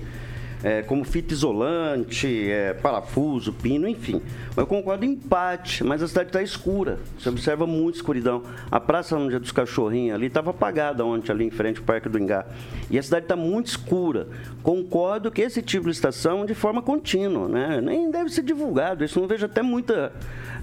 é, 0.62 0.82
como 0.82 1.04
fita 1.04 1.32
isolante, 1.32 2.50
é, 2.50 2.74
parafuso, 2.74 3.52
pino, 3.52 3.88
enfim. 3.88 4.20
Eu 4.56 4.66
concordo 4.66 5.04
em 5.04 5.14
parte, 5.14 5.84
mas 5.84 6.02
a 6.02 6.08
cidade 6.08 6.30
está 6.30 6.42
escura. 6.42 6.98
Você 7.18 7.28
observa 7.28 7.66
muito 7.66 7.96
escuridão. 7.96 8.42
A 8.70 8.80
praça 8.80 9.16
é 9.16 9.38
dos 9.38 9.52
cachorrinhos 9.52 10.14
ali 10.14 10.26
estava 10.26 10.50
apagada 10.50 11.04
ontem, 11.04 11.30
ali 11.32 11.44
em 11.44 11.50
frente 11.50 11.78
ao 11.78 11.84
Parque 11.84 12.08
do 12.08 12.18
Ingá. 12.18 12.46
E 12.90 12.98
a 12.98 13.02
cidade 13.02 13.24
está 13.24 13.36
muito 13.36 13.66
escura. 13.66 14.28
Concordo 14.62 15.30
que 15.30 15.42
esse 15.42 15.62
tipo 15.62 15.84
de 15.86 15.92
estação 15.92 16.42
é 16.42 16.46
de 16.46 16.54
forma 16.54 16.82
contínua, 16.82 17.48
né? 17.48 17.80
Nem 17.80 18.10
deve 18.10 18.30
ser 18.30 18.42
divulgado. 18.42 19.04
Isso 19.04 19.20
não 19.20 19.26
vejo 19.26 19.46
até 19.46 19.62
muita 19.62 20.12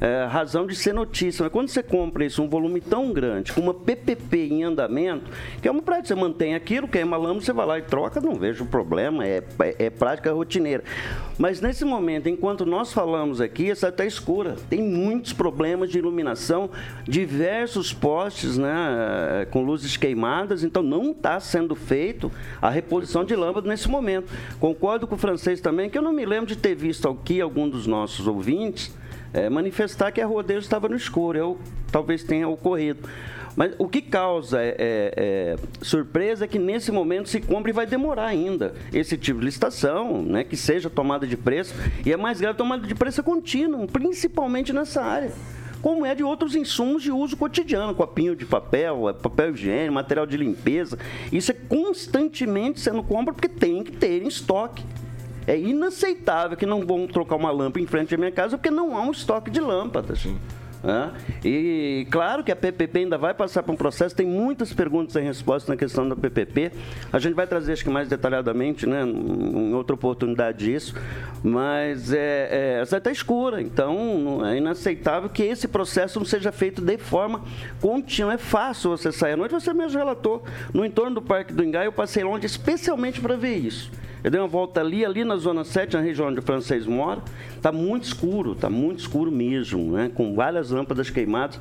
é, 0.02 0.26
razão 0.26 0.66
de 0.66 0.76
ser 0.76 0.93
notícia. 0.93 1.43
Mas 1.43 1.52
quando 1.52 1.70
você 1.70 1.84
compra 1.84 2.26
isso, 2.26 2.41
um 2.41 2.50
volume 2.50 2.82
tão 2.82 3.12
grande, 3.12 3.54
com 3.54 3.62
uma 3.62 3.74
PPP 3.74 4.38
em 4.38 4.64
andamento, 4.64 5.32
que 5.62 5.68
é 5.68 5.72
uma 5.72 5.82
prática, 5.82 6.08
você 6.10 6.16
mantém 6.16 6.56
aquilo, 6.56 6.88
queima 6.88 7.18
lama, 7.18 7.41
você 7.41 7.54
vai 7.54 7.66
lá 7.66 7.80
e 7.80 7.82
troca, 7.82 8.20
não 8.20 8.36
vejo 8.36 8.66
problema, 8.66 9.26
é, 9.26 9.43
é, 9.60 9.85
é 9.86 9.90
prática 9.90 10.32
rotineira. 10.32 10.84
Mas 11.38 11.62
nesse 11.62 11.84
momento, 11.84 12.30
enquanto 12.30 12.66
nós 12.66 12.94
falamos 12.94 13.42
aqui, 13.42 13.70
essa 13.70 13.90
está 13.90 14.06
escura. 14.06 14.56
Tem 14.70 14.82
muitos 14.82 15.34
problemas 15.34 15.90
de 15.90 15.98
iluminação, 15.98 16.70
diversos 17.04 17.94
postes 17.94 18.58
né, 18.58 19.48
com 19.52 19.64
luzes 19.64 19.98
queimadas, 19.98 20.64
então 20.64 20.82
não 20.82 21.12
está 21.12 21.40
sendo 21.40 21.76
feito 21.76 22.32
a 22.62 22.70
reposição 22.70 23.26
de 23.26 23.36
lâmpadas 23.36 23.70
nesse 23.70 23.90
momento. 23.90 24.32
Concordo 24.60 25.08
com 25.08 25.16
o 25.16 25.18
francês 25.18 25.60
também, 25.60 25.90
que 25.90 25.98
eu 25.98 26.02
não 26.02 26.14
me 26.14 26.26
lembro 26.26 26.48
de 26.48 26.56
ter 26.56 26.76
visto 26.76 27.10
aqui 27.10 27.42
algum 27.42 27.68
dos 27.68 27.86
nossos 27.86 28.28
ouvintes 28.28 28.94
é, 29.36 29.50
manifestar 29.50 30.14
que 30.14 30.22
a 30.22 30.26
rodeio 30.26 30.60
estava 30.60 30.88
no 30.88 30.96
escuro. 30.96 31.38
Eu 31.38 31.60
talvez 31.92 32.24
tenha 32.24 32.48
ocorrido. 32.48 33.08
Mas 33.56 33.74
o 33.78 33.88
que 33.88 34.01
causa 34.01 34.62
é, 34.62 34.76
é, 34.78 35.14
é, 35.16 35.56
surpresa 35.82 36.45
é 36.45 36.47
que 36.47 36.60
nesse 36.60 36.91
momento 36.91 37.30
se 37.30 37.39
compra 37.39 37.72
e 37.72 37.74
vai 37.74 37.86
demorar 37.86 38.26
ainda 38.26 38.74
esse 38.91 39.18
tipo 39.18 39.39
de 39.39 39.45
licitação, 39.45 40.22
né, 40.22 40.43
que 40.43 40.58
seja 40.58 40.89
tomada 40.89 41.26
de 41.26 41.38
preço. 41.38 41.74
E 42.06 42.12
é 42.12 42.18
mais 42.18 42.41
grave 42.41 42.58
tomada 42.58 42.86
de 42.86 42.93
preço 42.93 43.24
contínua, 43.24 43.88
principalmente 43.88 44.74
nessa 44.74 45.01
área 45.01 45.32
como 45.86 46.03
é 46.03 46.16
de 46.16 46.24
outros 46.24 46.56
insumos 46.56 47.03
de 47.03 47.12
uso 47.12 47.38
cotidiano, 47.38 47.93
copinho 47.93 48.36
de 48.36 48.43
papel, 48.43 49.08
é, 49.08 49.14
papel 49.14 49.53
higiênico, 49.53 49.93
material 49.93 50.26
de 50.26 50.36
limpeza. 50.36 50.97
Isso 51.32 51.51
é 51.51 51.53
constantemente 51.53 52.80
sendo 52.80 53.03
compra 53.03 53.32
porque 53.32 53.47
tem 53.47 53.84
que 53.84 53.91
ter 53.91 54.24
em 54.24 54.28
estoque. 54.28 54.84
É 55.45 55.56
inaceitável 55.56 56.58
que 56.58 56.66
não 56.66 56.84
vão 56.84 57.06
trocar 57.06 57.36
uma 57.36 57.51
lâmpada 57.51 57.80
em 57.82 57.86
frente 57.86 58.16
à 58.16 58.18
minha 58.18 58.32
casa 58.32 58.58
porque 58.58 58.72
não 58.72 58.97
há 58.97 59.01
um 59.01 59.12
estoque 59.12 59.51
de 59.51 59.60
lâmpadas. 59.60 60.26
Né? 60.86 61.12
E 61.44 62.08
claro 62.12 62.44
que 62.44 62.52
a 62.52 62.56
PPP 62.56 63.00
ainda 63.00 63.18
vai 63.18 63.34
passar 63.34 63.64
por 63.64 63.72
um 63.72 63.76
processo, 63.76 64.16
tem 64.16 64.28
muitas 64.28 64.72
perguntas 64.72 65.16
e 65.16 65.20
respostas 65.20 65.68
na 65.68 65.76
questão 65.76 66.08
da 66.08 66.16
PPP. 66.16 66.72
A 67.12 67.18
gente 67.18 67.34
vai 67.34 67.48
trazer, 67.48 67.74
acho 67.74 67.84
que 67.84 67.90
mais 67.90 68.08
detalhadamente, 68.08 68.86
né, 68.86 69.02
em 69.02 69.74
outra 69.74 69.96
oportunidade 69.96 70.72
isso, 70.72 70.94
mas 71.44 72.14
é, 72.14 72.50
é, 72.52 72.82
essa 72.82 72.98
está 72.98 73.10
escura, 73.10 73.64
então 73.64 74.46
é 74.46 74.58
inaceitável 74.58 75.28
que 75.28 75.42
esse 75.42 75.68
processo 75.68 76.20
não 76.20 76.26
seja 76.26 76.52
feito 76.52 76.84
de 76.84 76.98
forma 77.00 77.44
contínua. 77.82 78.36
É 78.36 78.38
fácil 78.38 78.92
você 78.92 79.12
sair 79.12 79.34
à 79.34 79.38
noite, 79.38 79.54
você 79.54 79.74
mesmo 79.74 79.98
relatou. 79.98 80.44
No 80.72 80.86
entorno 80.86 81.16
do 81.16 81.22
Parque 81.22 81.52
do 81.52 81.64
Engai, 81.64 81.88
eu 81.88 81.92
passei 81.92 82.24
longe 82.24 82.46
especialmente 82.46 83.20
para 83.20 83.36
ver 83.36 83.56
isso. 83.56 83.92
Eu 84.26 84.32
dei 84.32 84.42
uma 84.42 84.48
volta 84.48 84.82
ali, 84.82 85.06
ali 85.06 85.24
na 85.24 85.36
Zona 85.36 85.64
7, 85.64 85.94
na 85.94 86.02
região 86.02 86.30
onde 86.30 86.40
o 86.40 86.42
francês 86.42 86.88
mora. 86.88 87.22
Está 87.56 87.72
muito 87.72 88.06
escuro, 88.06 88.54
está 88.54 88.68
muito 88.72 89.02
escuro 89.02 89.32
mesmo, 89.32 89.92
né? 89.92 90.10
Com 90.12 90.34
várias 90.34 90.72
lâmpadas 90.72 91.12
queimadas. 91.12 91.60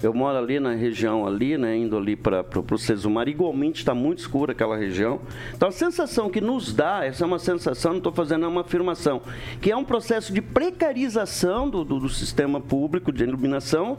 Eu 0.00 0.14
moro 0.14 0.38
ali 0.38 0.60
na 0.60 0.74
região 0.74 1.26
ali, 1.26 1.58
né? 1.58 1.76
Indo 1.76 1.96
ali 1.96 2.14
para 2.14 2.44
o 2.70 2.78
Cesumar. 2.78 3.26
Igualmente 3.26 3.80
está 3.80 3.96
muito 3.96 4.20
escura 4.20 4.52
aquela 4.52 4.76
região. 4.76 5.20
Então 5.56 5.68
a 5.68 5.72
sensação 5.72 6.30
que 6.30 6.40
nos 6.40 6.72
dá, 6.72 7.04
essa 7.04 7.24
é 7.24 7.26
uma 7.26 7.40
sensação, 7.40 7.90
não 7.90 7.98
estou 7.98 8.12
fazendo 8.12 8.46
uma 8.46 8.60
afirmação, 8.60 9.20
que 9.60 9.72
é 9.72 9.76
um 9.76 9.82
processo 9.84 10.32
de 10.32 10.40
precarização 10.40 11.68
do, 11.68 11.82
do, 11.82 11.98
do 11.98 12.08
sistema 12.08 12.60
público 12.60 13.10
de 13.10 13.24
iluminação 13.24 13.96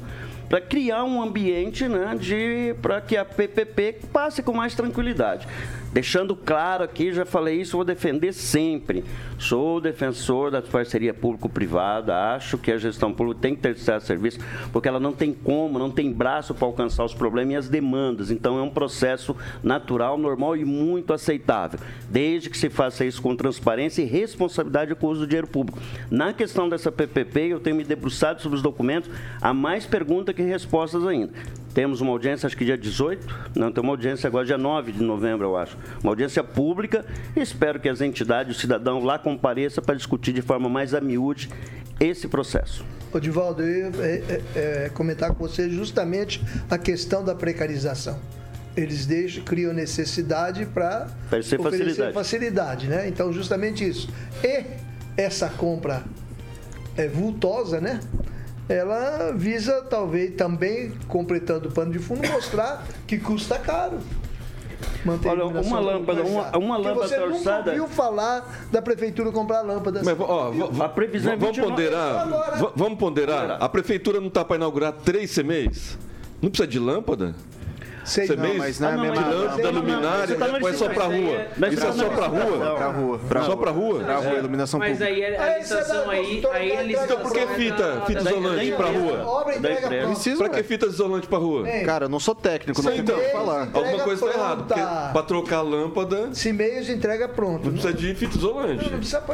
para 0.47 0.61
criar 0.61 1.03
um 1.03 1.22
ambiente 1.22 1.86
né, 1.88 2.16
de 2.18 2.76
para 2.82 3.01
que 3.01 3.18
a 3.18 3.26
PPP 3.26 4.07
passe 4.13 4.41
com 4.41 4.53
mais 4.53 4.74
tranquilidade. 4.74 5.45
Deixando 5.95 6.35
claro 6.35 6.83
aqui, 6.83 7.13
já 7.13 7.23
falei 7.23 7.61
isso, 7.61 7.77
vou 7.77 7.85
defender 7.85 8.33
sempre. 8.33 9.05
Sou 9.39 9.79
defensor 9.79 10.51
da 10.51 10.61
parceria 10.61 11.13
público-privada, 11.13 12.33
acho 12.33 12.57
que 12.57 12.69
a 12.69 12.77
gestão 12.77 13.13
pública 13.13 13.39
tem 13.39 13.55
que 13.55 13.61
terceirizar 13.61 14.01
serviço, 14.01 14.39
porque 14.73 14.89
ela 14.89 14.99
não 14.99 15.13
tem 15.13 15.33
como, 15.33 15.79
não 15.79 15.89
tem 15.89 16.11
braço 16.11 16.53
para 16.53 16.67
alcançar 16.67 17.05
os 17.05 17.13
problemas 17.13 17.53
e 17.53 17.55
as 17.55 17.69
demandas. 17.69 18.29
Então 18.29 18.59
é 18.59 18.61
um 18.61 18.69
processo 18.69 19.37
natural, 19.63 20.17
normal 20.17 20.57
e 20.57 20.65
muito 20.65 21.13
aceitável, 21.13 21.79
desde 22.09 22.49
que 22.49 22.57
se 22.57 22.69
faça 22.69 23.05
isso 23.05 23.21
com 23.21 23.33
transparência 23.33 24.01
e 24.01 24.05
responsabilidade 24.05 24.93
com 24.95 25.07
o 25.07 25.11
uso 25.11 25.21
do 25.21 25.27
dinheiro 25.27 25.47
público. 25.47 25.79
Na 26.11 26.33
questão 26.33 26.67
dessa 26.67 26.91
PPP, 26.91 27.39
eu 27.53 27.59
tenho 27.61 27.77
me 27.77 27.85
debruçado 27.85 28.41
sobre 28.41 28.57
os 28.57 28.61
documentos, 28.61 29.09
há 29.41 29.53
mais 29.53 29.85
perguntas 29.85 30.35
que 30.35 30.41
respostas 30.41 31.07
ainda. 31.07 31.31
Temos 31.76 31.99
uma 31.99 32.11
audiência, 32.11 32.47
acho 32.47 32.55
que 32.55 32.63
dia 32.63 32.78
18, 32.78 33.51
não, 33.53 33.69
tem 33.69 33.84
uma 33.84 33.91
audiência 33.91 34.28
agora, 34.28 34.45
dia 34.45 34.57
9 34.57 34.93
de 34.93 35.03
novembro, 35.03 35.45
eu 35.45 35.57
acho. 35.57 35.78
Uma 36.01 36.13
audiência 36.13 36.41
pública. 36.41 37.05
Espero 37.36 37.82
que 37.82 37.89
as 37.89 37.99
entidades, 37.99 38.55
o 38.55 38.59
cidadão 38.59 39.03
lá 39.03 39.19
compareça 39.19 39.82
para 39.82 39.93
discutir 39.93 40.32
de 40.32 40.41
forma 40.41 40.69
mais 40.69 40.93
a 40.93 41.01
miúde 41.01 41.49
esse 41.99 42.30
processo. 42.30 42.86
Odivaldo, 43.13 43.61
eu 43.61 43.91
ia 43.91 43.91
é, 43.99 44.23
é, 44.30 44.41
é, 44.86 44.89
comentar 44.93 45.34
com 45.34 45.45
você 45.45 45.69
justamente 45.69 46.41
a 46.69 46.78
questão 46.78 47.26
da 47.26 47.36
precarização. 47.36 48.21
Eles 48.78 49.05
deixam, 49.05 49.43
criam 49.43 49.73
necessidade 49.73 50.65
para 50.65 51.09
oferecer 51.26 51.61
facilidade. 51.61 52.13
facilidade, 52.13 52.88
né? 52.88 53.05
Então, 53.09 53.34
justamente 53.34 53.86
isso. 53.86 54.07
E 54.41 54.63
essa 55.17 55.49
compra 55.49 56.03
é 56.95 57.09
vultosa, 57.09 57.82
né? 57.82 57.99
Ela 58.68 59.32
visa 59.34 59.82
talvez 59.84 60.36
também 60.36 60.91
completando 61.07 61.70
o 61.70 61.72
pano 61.72 61.91
de 61.91 61.99
fundo 61.99 62.28
mostrar 62.28 62.86
que 63.05 63.18
custa 63.18 63.57
caro. 63.59 63.99
Manter 65.05 65.30
Olha, 65.30 65.45
uma 65.45 65.80
lâmpada, 65.80 66.24
uma, 66.24 66.57
uma 66.57 66.78
lâmpada 66.78 67.07
você 67.07 67.16
torçada. 67.16 67.63
Você 67.63 67.80
ouviu 67.80 67.88
falar 67.88 68.68
da 68.72 68.82
prefeitura 68.82 69.32
comprar 69.32 69.61
lâmpadas? 69.61 70.03
Mas, 70.03 70.20
ó, 70.20 70.51
a 70.84 70.89
previsão 70.89 71.34
é 71.34 71.36
vamos 71.36 71.57
ponderar, 71.57 72.28
vamos 72.76 72.97
ponderar. 72.97 73.57
A 73.61 73.70
prefeitura 73.70 74.20
não 74.20 74.28
está 74.28 74.43
para 74.43 74.55
inaugurar 74.57 74.93
três 74.93 75.34
CMEs? 75.34 75.97
Não 76.41 76.49
precisa 76.49 76.68
de 76.68 76.80
lâmpada? 76.80 77.36
Sei, 78.05 78.27
não, 78.27 78.37
mês, 78.37 78.57
mas 78.57 78.79
não 78.79 78.89
é 78.89 78.93
a 78.93 78.97
mesma 78.97 79.23
de 79.23 79.29
lâmpada, 79.29 79.69
luminária, 79.71 80.35
tá 80.35 80.45
ou 80.61 80.69
é 80.69 80.73
só 80.73 80.89
pra 80.89 81.05
rua? 81.05 81.47
Isso 81.71 81.85
é 81.87 81.91
só 81.91 82.09
pra 82.09 82.27
rua? 82.27 82.75
Pra 82.75 82.87
rua. 82.91 83.19
Só 83.43 83.55
pra 83.55 83.71
rua? 83.71 83.99
Pra 84.03 84.17
rua, 84.17 84.33
iluminação 84.35 84.79
Mas 84.79 84.97
pública. 84.97 85.11
aí 85.11 85.35
a 85.35 85.57
licitação 85.57 86.09
aí, 86.09 86.43
aí. 86.53 86.93
Então 86.93 87.19
por 87.19 87.33
que 87.33 87.47
fita, 87.47 88.03
fita 88.05 88.21
isolante 88.21 88.71
pra 88.73 88.87
rua? 88.87 89.45
Precisa, 90.07 90.37
Pra 90.37 90.49
que 90.49 90.63
fita 90.63 90.85
isolante 90.85 91.27
pra 91.27 91.37
rua? 91.37 91.67
Cara, 91.85 92.05
eu 92.05 92.09
não 92.09 92.19
sou 92.19 92.35
técnico, 92.35 92.81
não 92.81 92.91
tenho 92.91 93.03
o 93.03 93.21
que 93.21 93.29
falar. 93.31 93.69
Alguma 93.73 93.99
coisa 94.03 94.25
tá 94.27 94.33
errada, 94.33 94.63
porque 94.63 94.81
pra 95.13 95.23
trocar 95.23 95.57
a 95.57 95.61
lâmpada... 95.61 96.29
Se 96.33 96.53
meios 96.53 96.89
entrega 96.89 97.27
pronto. 97.27 97.65
Não 97.65 97.71
precisa 97.73 97.93
de 97.93 98.13
fita 98.13 98.37
isolante. 98.37 98.91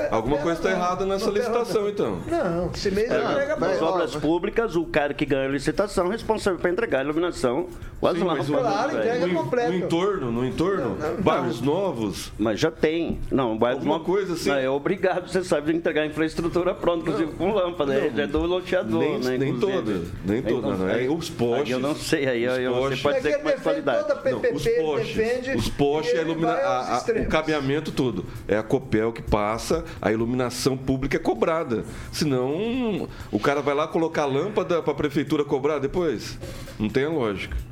Alguma 0.09 0.38
coisa 0.38 0.61
tá 0.61 0.72
errada 0.72 1.05
nessa 1.05 1.30
licitação, 1.30 1.89
então. 1.89 2.19
Não, 2.28 2.74
se 2.74 2.89
meios 2.89 3.11
entrega 3.11 3.57
pronto. 3.57 3.72
Nas 3.72 3.82
obras 3.82 4.15
públicas, 4.15 4.76
o 4.76 4.86
cara 4.86 5.13
que 5.13 5.26
ganha 5.26 5.47
a 5.47 5.51
licitação 5.51 6.07
é 6.07 6.11
responsável 6.11 6.59
pra 6.59 6.69
entregar 6.69 6.99
a 6.99 7.03
iluminação, 7.03 7.67
as 8.01 8.17
lâmpadas. 8.17 8.61
Claro, 8.62 8.97
entrega 8.97 9.30
completo. 9.30 9.72
No 9.72 9.78
entorno, 9.78 10.32
no 10.32 10.45
entorno, 10.45 10.97
não, 10.97 11.14
não, 11.14 11.22
bairros 11.22 11.62
não. 11.62 11.74
novos. 11.74 12.32
Mas 12.38 12.59
já 12.59 12.72
tem. 12.72 13.20
Não, 13.32 13.57
bairros 13.57 13.80
Alguma 13.80 13.99
coisa 14.03 14.34
assim. 14.34 14.51
é 14.51 14.70
obrigado, 14.70 15.30
você 15.30 15.43
sabe, 15.43 15.72
a 15.72 15.76
entregar 15.76 16.03
a 16.03 16.05
infraestrutura 16.05 16.74
pronta, 16.74 17.01
inclusive 17.01 17.32
com 17.34 17.53
lâmpada. 17.53 17.93
É 17.93 18.28
do 18.28 18.39
loteador, 18.45 18.99
nem, 18.99 19.20
né? 19.20 19.38
Nem 19.38 19.59
toda. 19.59 20.01
Nem 20.26 20.41
toda, 20.41 20.76
não. 20.76 20.89
É 20.89 21.07
os 21.09 21.30
postes. 21.30 21.72
eu 21.72 21.80
não 21.80 21.95
sei, 21.95 22.28
aí 22.28 22.43
eu, 22.43 22.74
você 22.74 22.97
pode 22.97 23.18
dizer 23.18 23.30
é 23.30 23.38
com 23.38 23.43
mais 23.45 23.62
qualidade. 23.62 24.07
Não, 24.07 24.39
os 24.53 24.68
postes. 24.68 25.55
Os 25.55 25.70
postes, 25.70 26.18
a 26.18 26.22
ilumina, 26.22 26.51
a, 26.51 26.97
a, 26.97 26.99
o 26.99 27.28
cabeamento 27.28 27.91
todo. 27.91 28.26
É 28.47 28.57
a 28.57 28.64
Copel 28.64 29.12
que 29.12 29.22
passa, 29.22 29.84
a 30.01 30.12
iluminação 30.12 30.78
pública 30.78 31.18
é 31.18 31.20
cobrada. 31.20 31.84
Senão, 32.12 33.07
o 33.32 33.39
cara 33.39 33.62
vai 33.62 33.74
lá 33.74 33.88
colocar 33.88 34.24
a 34.24 34.26
lâmpada 34.26 34.82
para 34.82 34.91
a 34.91 34.95
prefeitura 34.95 35.43
cobrar 35.43 35.80
depois. 35.80 36.38
Não 36.80 36.89
tem 36.89 37.05
lógica. 37.07 37.70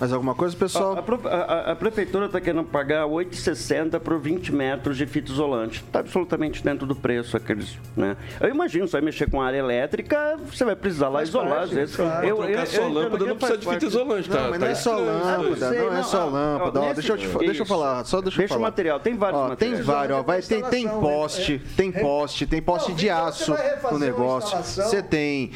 Mais 0.00 0.14
alguma 0.14 0.34
coisa, 0.34 0.56
pessoal? 0.56 0.96
A, 0.96 1.28
a, 1.28 1.72
a 1.72 1.76
prefeitura 1.76 2.24
está 2.24 2.40
querendo 2.40 2.64
pagar 2.64 3.04
8,60 3.04 4.00
por 4.00 4.18
20 4.18 4.50
metros 4.50 4.96
de 4.96 5.04
fita 5.04 5.30
isolante. 5.30 5.84
Está 5.86 5.98
absolutamente 5.98 6.64
dentro 6.64 6.86
do 6.86 6.96
preço 6.96 7.36
aqueles. 7.36 7.76
Né? 7.94 8.16
Eu 8.40 8.48
imagino, 8.48 8.88
você 8.88 8.92
vai 8.92 9.02
mexer 9.02 9.30
com 9.30 9.42
a 9.42 9.46
área 9.46 9.58
elétrica, 9.58 10.38
você 10.50 10.64
vai 10.64 10.74
precisar 10.74 11.10
lá 11.10 11.22
isolar. 11.22 11.50
Parte, 11.50 11.64
às 11.64 11.70
vezes. 11.70 11.96
Claro. 11.96 12.26
Eu, 12.26 12.42
eu, 12.44 12.66
só 12.66 12.80
eu, 12.80 12.88
lâmpada 12.88 13.26
não 13.26 13.36
precisa 13.36 13.58
de 13.58 13.68
fita 13.68 13.84
isolante, 13.84 14.30
tá? 14.30 14.42
Não, 14.42 14.50
mas 14.50 14.60
não 14.60 14.66
é 14.66 14.74
só 14.74 14.96
lâmpada, 14.96 15.70
não, 15.70 15.98
é 15.98 16.02
só 16.02 16.24
lâmpada. 16.24 16.80
Ó, 16.80 16.92
deixa, 16.94 17.12
eu 17.12 17.18
te, 17.18 17.38
deixa 17.38 17.62
eu 17.62 17.66
falar, 17.66 18.04
só 18.06 18.22
deixa 18.22 18.36
eu 18.36 18.38
deixa 18.38 18.54
falar. 18.54 18.60
o 18.60 18.62
material, 18.62 19.00
tem 19.00 19.14
vários 19.18 19.38
ó, 19.38 19.48
materiais. 19.48 19.76
Tem 19.76 19.84
vários, 19.84 20.18
ó, 20.18 20.22
vai, 20.22 20.40
tem, 20.40 20.62
tem 20.62 20.88
poste, 20.88 21.62
tem 21.76 21.92
poste, 21.92 22.46
tem 22.46 22.62
poste 22.62 22.94
de 22.94 23.10
aço 23.10 23.54
no 23.92 23.98
negócio. 23.98 24.56
Você 24.62 25.02
tem 25.02 25.50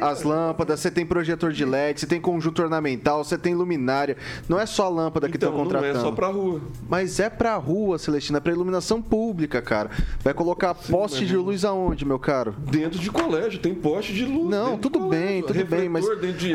as 0.00 0.22
lâmpadas, 0.22 0.78
você 0.78 0.88
tem 0.88 1.04
projetor 1.04 1.50
de 1.50 1.64
LED, 1.64 1.98
você 1.98 2.06
tem 2.06 2.20
conjunto 2.20 2.62
ornamental, 2.62 3.24
você 3.24 3.36
tem 3.36 3.56
luminária. 3.56 3.87
Não 4.48 4.58
é 4.58 4.66
só 4.66 4.86
a 4.86 4.88
lâmpada 4.88 5.28
que 5.28 5.36
estão 5.36 5.52
contratando. 5.52 5.94
Não 5.94 6.00
é 6.00 6.04
só 6.04 6.12
pra 6.12 6.28
rua. 6.28 6.60
Mas 6.88 7.20
é 7.20 7.28
pra 7.30 7.56
rua, 7.56 7.98
Celestina, 7.98 8.38
é 8.38 8.40
pra 8.40 8.52
iluminação 8.52 9.00
pública, 9.00 9.60
cara. 9.62 9.90
Vai 10.22 10.34
colocar 10.34 10.74
Sim, 10.74 10.92
poste 10.92 11.26
de 11.26 11.36
luz 11.36 11.64
aonde, 11.64 12.04
meu 12.04 12.18
caro? 12.18 12.54
Dentro 12.58 12.98
de 12.98 13.10
colégio, 13.10 13.60
tem 13.60 13.74
poste 13.74 14.12
de 14.12 14.24
luz. 14.24 14.48
Não, 14.48 14.78
tudo 14.78 15.00
bem, 15.00 15.42
tudo 15.42 15.64
bem, 15.64 15.88
mas 15.88 16.04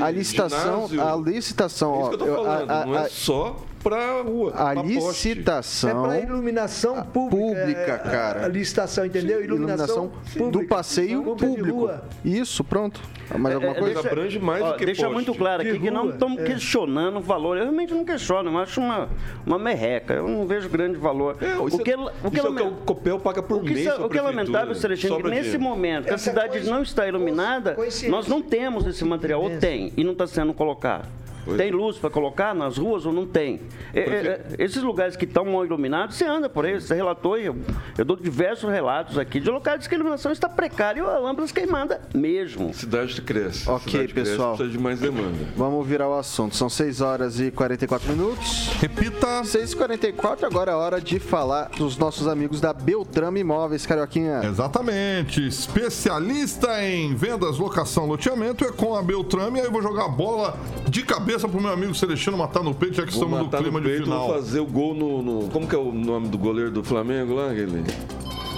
a 0.02 0.12
licitação, 0.12 0.88
ginásio. 0.88 1.14
a 1.14 1.16
licitação, 1.16 1.94
é 1.94 1.98
ó, 1.98 2.12
eu 2.12 2.36
falando, 2.36 2.72
a, 2.72 2.82
a, 2.82 2.86
não 2.86 2.98
é 2.98 3.10
só 3.10 3.58
para 3.84 4.22
rua. 4.22 4.54
A 4.56 4.74
licitação. 4.74 6.06
É 6.06 6.08
para 6.08 6.20
iluminação 6.22 7.04
pública. 7.04 7.44
Pública, 7.44 7.92
é, 7.92 7.98
cara. 7.98 8.46
A 8.46 8.48
licitação, 8.48 9.06
entendeu? 9.06 9.40
Sim, 9.40 9.46
iluminação, 9.46 10.12
iluminação 10.36 10.52
do 10.52 10.68
passeio 10.68 11.24
público. 11.24 11.90
Isso, 12.24 12.64
pronto. 12.64 13.02
Mais 13.38 13.56
alguma 13.56 13.74
é, 13.74 13.80
coisa? 13.80 13.94
Deixa, 13.96 14.10
abrange 14.10 14.40
mais 14.40 14.64
ó, 14.64 14.72
do 14.72 14.78
que 14.78 14.86
Deixa 14.86 15.02
poste. 15.04 15.14
muito 15.14 15.34
claro 15.36 15.62
aqui 15.62 15.80
que 15.80 15.92
não 15.92 16.10
estamos 16.10 16.40
é. 16.40 16.44
questionando 16.44 17.18
o 17.18 17.22
valor. 17.22 17.58
Eu 17.58 17.64
realmente 17.64 17.94
não 17.94 18.06
questiono, 18.06 18.52
eu 18.52 18.58
acho 18.58 18.80
uma, 18.80 19.10
uma 19.46 19.60
merreca. 19.60 20.14
Eu 20.14 20.28
não 20.28 20.46
vejo 20.48 20.70
grande 20.70 20.98
valor. 20.98 21.38
É, 21.42 21.56
o 21.56 21.66
que, 21.68 21.76
o 21.76 21.80
que, 21.80 21.94
o, 21.96 22.32
que 22.32 22.62
o 22.62 22.72
Copel 22.86 23.20
paga 23.20 23.42
por 23.44 23.58
o 23.58 23.64
que, 23.64 23.74
mês. 23.74 24.00
O 24.00 24.10
que 24.10 24.18
é 24.18 24.22
lamentável, 24.22 24.74
Celestino, 24.76 25.18
que 25.18 25.30
nesse 25.30 25.58
momento 25.58 26.06
que 26.06 26.14
a 26.14 26.18
cidade 26.18 26.60
não 26.70 26.82
está 26.82 27.08
iluminada, 27.08 27.76
nós 28.10 28.28
não 28.28 28.42
temos 28.42 28.86
esse 28.86 29.04
material, 29.04 29.42
ou 29.42 29.58
tem, 29.58 29.92
e 29.98 30.04
não 30.04 30.14
está 30.14 30.28
sendo 30.28 30.54
colocado. 30.54 31.08
Pois 31.46 31.58
Tem 31.58 31.70
é. 31.70 31.72
luz 31.72 31.98
para 31.98 32.10
colocar 32.10 32.54
nas 32.54 32.78
ruas 32.78 33.06
ou 33.06 33.14
não 33.14 33.26
tem? 33.26 33.62
É, 33.94 34.00
é, 34.00 34.04
é, 34.04 34.42
esses 34.60 34.82
lugares 34.82 35.16
que 35.16 35.26
estão 35.26 35.46
mal 35.46 35.66
iluminados, 35.66 36.16
você 36.16 36.26
anda 36.26 36.50
por 36.50 36.66
eles, 36.66 36.84
você 36.84 36.96
relatou, 36.96 37.38
eu, 37.38 37.56
eu 37.98 38.06
dou 38.06 38.16
diversos 38.16 38.70
relatos 38.70 39.18
aqui 39.18 39.40
de 39.40 39.50
locais 39.50 39.88
que 39.88 39.94
a 39.94 39.98
iluminação 39.98 40.32
está 40.32 40.48
precária 40.48 41.02
e 41.02 41.04
a 41.04 41.20
lâmpada 41.20 41.48
queimada 41.52 42.02
mesmo. 42.14 42.74
Cidade 42.74 43.22
cresce. 43.22 43.70
Ok, 43.70 43.92
cidade 43.92 44.14
cresce, 44.14 44.32
pessoal. 44.32 44.56
precisa 44.56 44.78
de 44.78 44.82
mais 44.82 45.00
demanda. 45.00 45.38
Vamos 45.56 45.86
virar 45.86 46.08
o 46.10 46.14
assunto. 46.14 46.56
São 46.56 46.70
6 46.70 47.02
horas 47.02 47.40
e 47.40 47.52
44 47.52 48.10
minutos. 48.10 48.70
Repita. 48.80 49.42
6h44, 49.44 50.44
agora 50.44 50.72
é 50.72 50.76
hora 50.76 51.02
de 51.02 51.20
falar 51.20 51.70
dos 51.78 51.98
nossos 51.98 52.28
amigos 52.28 52.62
da 52.62 52.74
Beltrame 52.74 53.42
Imóveis, 53.42 53.86
Carioquinha. 53.86 54.42
Exatamente. 54.44 55.46
Especialista 55.46 56.84
em 56.84 57.14
vendas, 57.14 57.58
locação, 57.58 58.06
loteamento 58.06 58.64
é 58.66 58.72
com 58.72 58.96
a 58.96 59.02
Beltrame. 59.02 59.60
Aí 59.60 59.66
eu 59.66 59.72
vou 59.72 59.82
jogar 59.82 60.06
a 60.06 60.10
bola 60.10 60.58
de 60.90 61.04
cabeça 61.04 61.33
pro 61.50 61.62
meu 61.62 61.72
amigo 61.74 61.94
Celestino 61.96 62.38
matar 62.38 62.64
no 62.64 62.74
peito, 62.74 62.96
já 62.96 63.04
que 63.06 63.12
Vou 63.14 63.24
estamos 63.24 63.40
no 63.46 63.50
clima 63.58 63.80
no 63.80 63.86
de 63.86 63.92
peito, 63.92 64.04
final. 64.06 64.28
vou 64.28 64.36
fazer 64.36 64.60
o 64.60 64.66
gol 64.66 64.94
no, 64.94 65.22
no- 65.22 65.50
Como 65.50 65.68
que 65.68 65.76
é 65.76 65.78
o 65.80 65.92
nome 65.92 66.28
do 66.30 66.38
goleiro 66.38 66.72
do 66.72 66.84
Flamengo 66.84 67.34
lá, 67.36 67.52
aquele? 67.52 67.84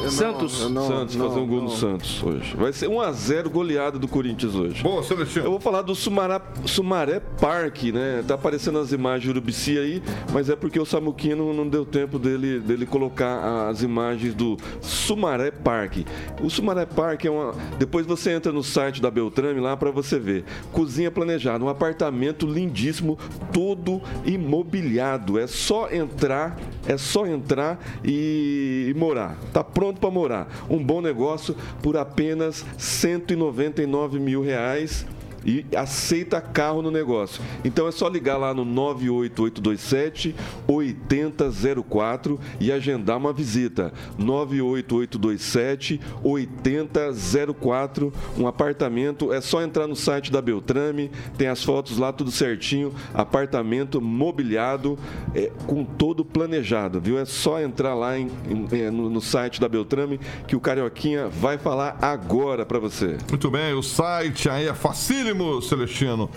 Santos. 0.09 0.61
Eu 0.61 0.69
não- 0.69 0.87
Santos, 0.87 1.15
não, 1.15 1.29
fazer 1.29 1.39
um 1.39 1.47
gol 1.47 1.57
não. 1.57 1.63
no 1.65 1.69
Santos 1.71 2.21
hoje. 2.21 2.55
Vai 2.55 2.71
ser 2.73 2.87
1x0 2.87 3.49
goleada 3.49 3.97
do 3.97 4.07
Corinthians 4.07 4.53
hoje. 4.53 4.83
Boa, 4.83 4.97
Eu 4.99 5.03
Celestino. 5.03 5.49
vou 5.49 5.59
falar 5.59 5.81
do 5.81 5.95
Sumará, 5.95 6.41
Sumaré 6.65 7.19
Park, 7.19 7.83
né? 7.93 8.23
Tá 8.27 8.35
aparecendo 8.35 8.77
as 8.79 8.91
imagens 8.91 9.23
de 9.23 9.29
Urubici 9.29 9.77
aí, 9.77 10.03
mas 10.31 10.49
é 10.49 10.55
porque 10.55 10.79
o 10.79 10.85
Samuquinho 10.85 11.37
não, 11.37 11.53
não 11.53 11.67
deu 11.67 11.85
tempo 11.85 12.19
dele, 12.19 12.59
dele 12.59 12.85
colocar 12.85 13.67
as 13.69 13.81
imagens 13.81 14.33
do 14.35 14.57
Sumaré 14.81 15.49
Park. 15.51 16.05
O 16.41 16.49
Sumaré 16.49 16.85
Park 16.85 17.25
é 17.25 17.29
uma. 17.31 17.53
Depois 17.79 18.05
você 18.05 18.31
entra 18.31 18.51
no 18.51 18.63
site 18.63 19.01
da 19.01 19.09
Beltrame 19.09 19.59
lá 19.59 19.75
para 19.75 19.91
você 19.91 20.19
ver. 20.19 20.43
Cozinha 20.71 21.09
planejada, 21.09 21.63
um 21.63 21.69
apartamento 21.69 22.45
lindíssimo, 22.45 23.17
todo 23.51 24.01
imobiliado. 24.25 25.39
É 25.39 25.47
só 25.47 25.89
entrar, 25.91 26.57
é 26.87 26.97
só 26.97 27.25
entrar 27.25 27.79
e, 28.03 28.91
e 28.93 28.99
morar. 28.99 29.37
Tá 29.51 29.63
pronto 29.63 29.84
para 29.93 30.09
morar. 30.09 30.47
Um 30.69 30.83
bom 30.83 31.01
negócio 31.01 31.55
por 31.81 31.97
apenas 31.97 32.65
199 32.77 34.19
mil 34.19 34.41
reais 34.41 35.05
e 35.45 35.65
aceita 35.75 36.41
carro 36.41 36.81
no 36.81 36.89
negócio. 36.89 37.41
Então 37.63 37.87
é 37.87 37.91
só 37.91 38.07
ligar 38.07 38.37
lá 38.37 38.53
no 38.53 38.65
98827 38.65 40.35
8004 40.67 42.39
e 42.59 42.71
agendar 42.71 43.17
uma 43.17 43.31
visita. 43.33 43.93
98827 44.17 45.99
8004, 46.23 48.13
um 48.37 48.47
apartamento, 48.47 49.31
é 49.33 49.41
só 49.41 49.61
entrar 49.61 49.87
no 49.87 49.95
site 49.95 50.31
da 50.31 50.41
Beltrame, 50.41 51.11
tem 51.37 51.47
as 51.47 51.63
fotos 51.63 51.97
lá 51.97 52.11
tudo 52.11 52.31
certinho, 52.31 52.93
apartamento 53.13 54.01
mobiliado, 54.01 54.97
é, 55.33 55.51
com 55.67 55.83
todo 55.83 56.23
planejado, 56.25 56.99
viu? 56.99 57.17
É 57.19 57.25
só 57.25 57.61
entrar 57.61 57.93
lá 57.93 58.17
em- 58.17 58.29
em- 58.49 58.67
é, 58.71 58.89
no, 58.91 59.09
no 59.09 59.21
site 59.21 59.59
da 59.59 59.67
Beltrame 59.67 60.19
que 60.47 60.55
o 60.55 60.59
Carioquinha 60.59 61.27
vai 61.27 61.57
falar 61.57 61.97
agora 62.01 62.65
para 62.65 62.79
você. 62.79 63.17
Muito 63.29 63.49
bem, 63.51 63.73
o 63.73 63.83
site 63.83 64.49
aí 64.49 64.67
é 64.67 64.73
facílimo, 64.73 65.34
Celestino. 65.61 66.29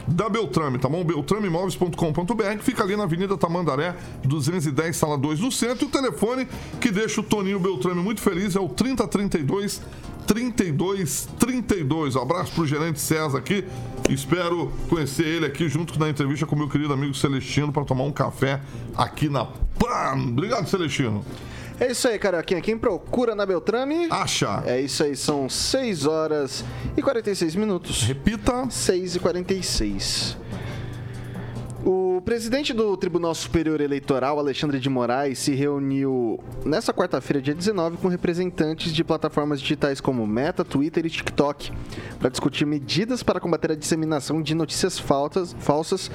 da 0.07 0.29
Beltrame, 0.29 0.79
tá 0.79 0.89
bom? 0.89 1.05
beltrameimóveis.com.br, 1.05 2.57
que 2.59 2.65
fica 2.65 2.83
ali 2.83 2.97
na 2.97 3.05
Avenida 3.05 3.37
Tamandaré, 3.37 3.95
210, 4.25 4.97
sala 4.97 5.19
2, 5.19 5.41
no 5.41 5.53
centro. 5.53 5.85
E 5.85 5.89
o 5.89 5.91
telefone 5.91 6.47
que 6.81 6.91
deixa 6.91 7.21
o 7.21 7.25
Toninho 7.25 7.59
Beltrame 7.59 8.03
muito 8.03 8.21
feliz 8.21 8.57
é 8.57 8.61
o 8.61 8.69
3032 8.69 9.81
3232. 10.27 12.17
Um 12.17 12.23
abraço 12.23 12.53
pro 12.53 12.67
gerente 12.67 13.01
César 13.01 13.39
aqui. 13.39 13.65
Espero 14.09 14.73
conhecer 14.89 15.27
ele 15.27 15.47
aqui 15.47 15.69
junto 15.69 15.99
na 15.99 16.09
entrevista 16.09 16.47
com 16.47 16.57
meu 16.57 16.69
querido 16.69 16.93
amigo 16.93 17.15
Celestino 17.15 17.73
para 17.73 17.85
tomar 17.85 18.05
um 18.05 18.13
café 18.13 18.61
aqui 18.97 19.29
na 19.29 19.45
PAM. 19.45 20.31
Obrigado, 20.31 20.69
Celestino. 20.69 21.25
É 21.81 21.91
isso 21.91 22.07
aí, 22.09 22.19
Carioquinha. 22.19 22.61
Quem 22.61 22.77
procura 22.79 23.35
na 23.35 23.45
Beltrame... 23.45 24.07
Acha. 24.11 24.63
É 24.67 24.81
isso 24.81 25.03
aí, 25.03 25.17
são 25.17 25.49
6 25.49 26.07
horas 26.07 26.65
e 26.97 27.03
46 27.03 27.55
minutos. 27.57 28.03
Repita. 28.05 28.69
6 28.71 29.17
e 29.17 29.19
46. 29.19 30.37
O 31.85 32.23
presidente 32.25 32.73
do 32.73 32.97
Tribunal 32.97 33.35
Superior 33.35 33.81
Eleitoral, 33.81 34.39
Alexandre 34.39 34.79
de 34.79 34.89
Moraes, 34.89 35.41
se 35.41 35.53
reuniu 35.53 36.39
nesta 36.65 36.93
quarta-feira, 36.95 37.43
dia 37.43 37.55
19, 37.55 37.97
com 37.97 38.07
representantes 38.07 38.93
de 38.93 39.03
plataformas 39.03 39.61
digitais 39.61 40.01
como 40.01 40.25
Meta, 40.25 40.65
Twitter 40.65 41.05
e 41.05 41.11
TikTok, 41.11 41.73
para 42.21 42.29
discutir 42.29 42.65
medidas 42.65 43.25
para 43.25 43.41
combater 43.41 43.73
a 43.73 43.75
disseminação 43.75 44.41
de 44.41 44.55
notícias 44.55 44.97
faltas- 44.97 45.57
falsas 45.59 46.09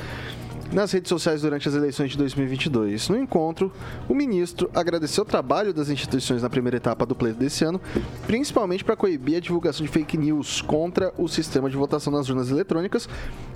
nas 0.71 0.91
redes 0.91 1.09
sociais 1.09 1.41
durante 1.41 1.67
as 1.67 1.75
eleições 1.75 2.11
de 2.11 2.17
2022. 2.17 3.09
No 3.09 3.17
encontro, 3.17 3.71
o 4.07 4.13
ministro 4.13 4.69
agradeceu 4.73 5.23
o 5.23 5.25
trabalho 5.25 5.73
das 5.73 5.89
instituições 5.89 6.41
na 6.41 6.49
primeira 6.49 6.77
etapa 6.77 7.05
do 7.05 7.15
pleito 7.15 7.39
desse 7.39 7.63
ano, 7.63 7.79
principalmente 8.25 8.83
para 8.83 8.95
coibir 8.95 9.37
a 9.37 9.39
divulgação 9.39 9.85
de 9.85 9.91
fake 9.91 10.17
news 10.17 10.61
contra 10.61 11.13
o 11.17 11.27
sistema 11.27 11.69
de 11.69 11.77
votação 11.77 12.11
nas 12.11 12.29
urnas 12.29 12.49
eletrônicas 12.49 13.07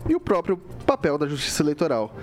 e 0.07 0.15
o 0.15 0.19
próprio 0.19 0.57
papel 0.85 1.17
da 1.17 1.27
Justiça 1.27 1.61
Eleitoral. 1.63 2.15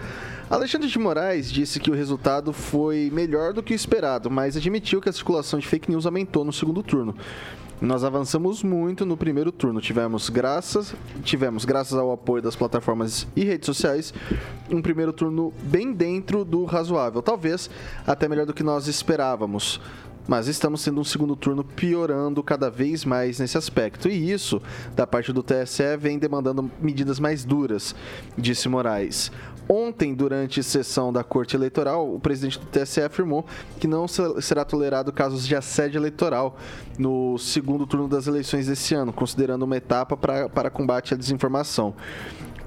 Alexandre 0.50 0.88
de 0.88 0.98
Moraes 0.98 1.52
disse 1.52 1.78
que 1.78 1.90
o 1.90 1.94
resultado 1.94 2.54
foi 2.54 3.10
melhor 3.12 3.52
do 3.52 3.62
que 3.62 3.74
o 3.74 3.76
esperado, 3.76 4.30
mas 4.30 4.56
admitiu 4.56 5.00
que 5.00 5.08
a 5.08 5.12
circulação 5.12 5.58
de 5.58 5.66
fake 5.66 5.90
news 5.90 6.06
aumentou 6.06 6.42
no 6.42 6.52
segundo 6.52 6.82
turno. 6.82 7.14
Nós 7.80 8.02
avançamos 8.02 8.64
muito 8.64 9.06
no 9.06 9.16
primeiro 9.16 9.52
turno. 9.52 9.80
Tivemos 9.80 10.28
graças, 10.28 10.94
tivemos 11.22 11.64
graças 11.64 11.96
ao 11.96 12.10
apoio 12.10 12.42
das 12.42 12.56
plataformas 12.56 13.26
e 13.36 13.44
redes 13.44 13.66
sociais, 13.66 14.12
um 14.68 14.82
primeiro 14.82 15.12
turno 15.12 15.52
bem 15.62 15.92
dentro 15.92 16.44
do 16.44 16.64
razoável, 16.64 17.22
talvez 17.22 17.70
até 18.04 18.28
melhor 18.28 18.46
do 18.46 18.52
que 18.52 18.64
nós 18.64 18.88
esperávamos. 18.88 19.80
Mas 20.26 20.48
estamos 20.48 20.82
tendo 20.84 21.00
um 21.00 21.04
segundo 21.04 21.36
turno 21.36 21.62
piorando 21.62 22.42
cada 22.42 22.68
vez 22.68 23.04
mais 23.04 23.38
nesse 23.38 23.56
aspecto. 23.56 24.08
E 24.08 24.30
isso, 24.30 24.60
da 24.94 25.06
parte 25.06 25.32
do 25.32 25.42
TSE, 25.42 25.96
vem 25.98 26.18
demandando 26.18 26.70
medidas 26.82 27.18
mais 27.20 27.44
duras, 27.44 27.94
disse 28.36 28.68
Moraes. 28.68 29.30
Ontem, 29.68 30.14
durante 30.14 30.62
sessão 30.62 31.12
da 31.12 31.22
Corte 31.22 31.54
Eleitoral, 31.54 32.14
o 32.14 32.18
presidente 32.18 32.58
do 32.58 32.66
TSE 32.66 33.02
afirmou 33.02 33.44
que 33.78 33.86
não 33.86 34.08
se- 34.08 34.40
será 34.40 34.64
tolerado 34.64 35.12
casos 35.12 35.46
de 35.46 35.54
assédio 35.54 35.98
eleitoral 35.98 36.56
no 36.98 37.36
segundo 37.36 37.86
turno 37.86 38.08
das 38.08 38.26
eleições 38.26 38.66
desse 38.66 38.94
ano, 38.94 39.12
considerando 39.12 39.62
uma 39.64 39.76
etapa 39.76 40.16
para 40.16 40.70
combate 40.70 41.12
à 41.12 41.16
desinformação. 41.18 41.94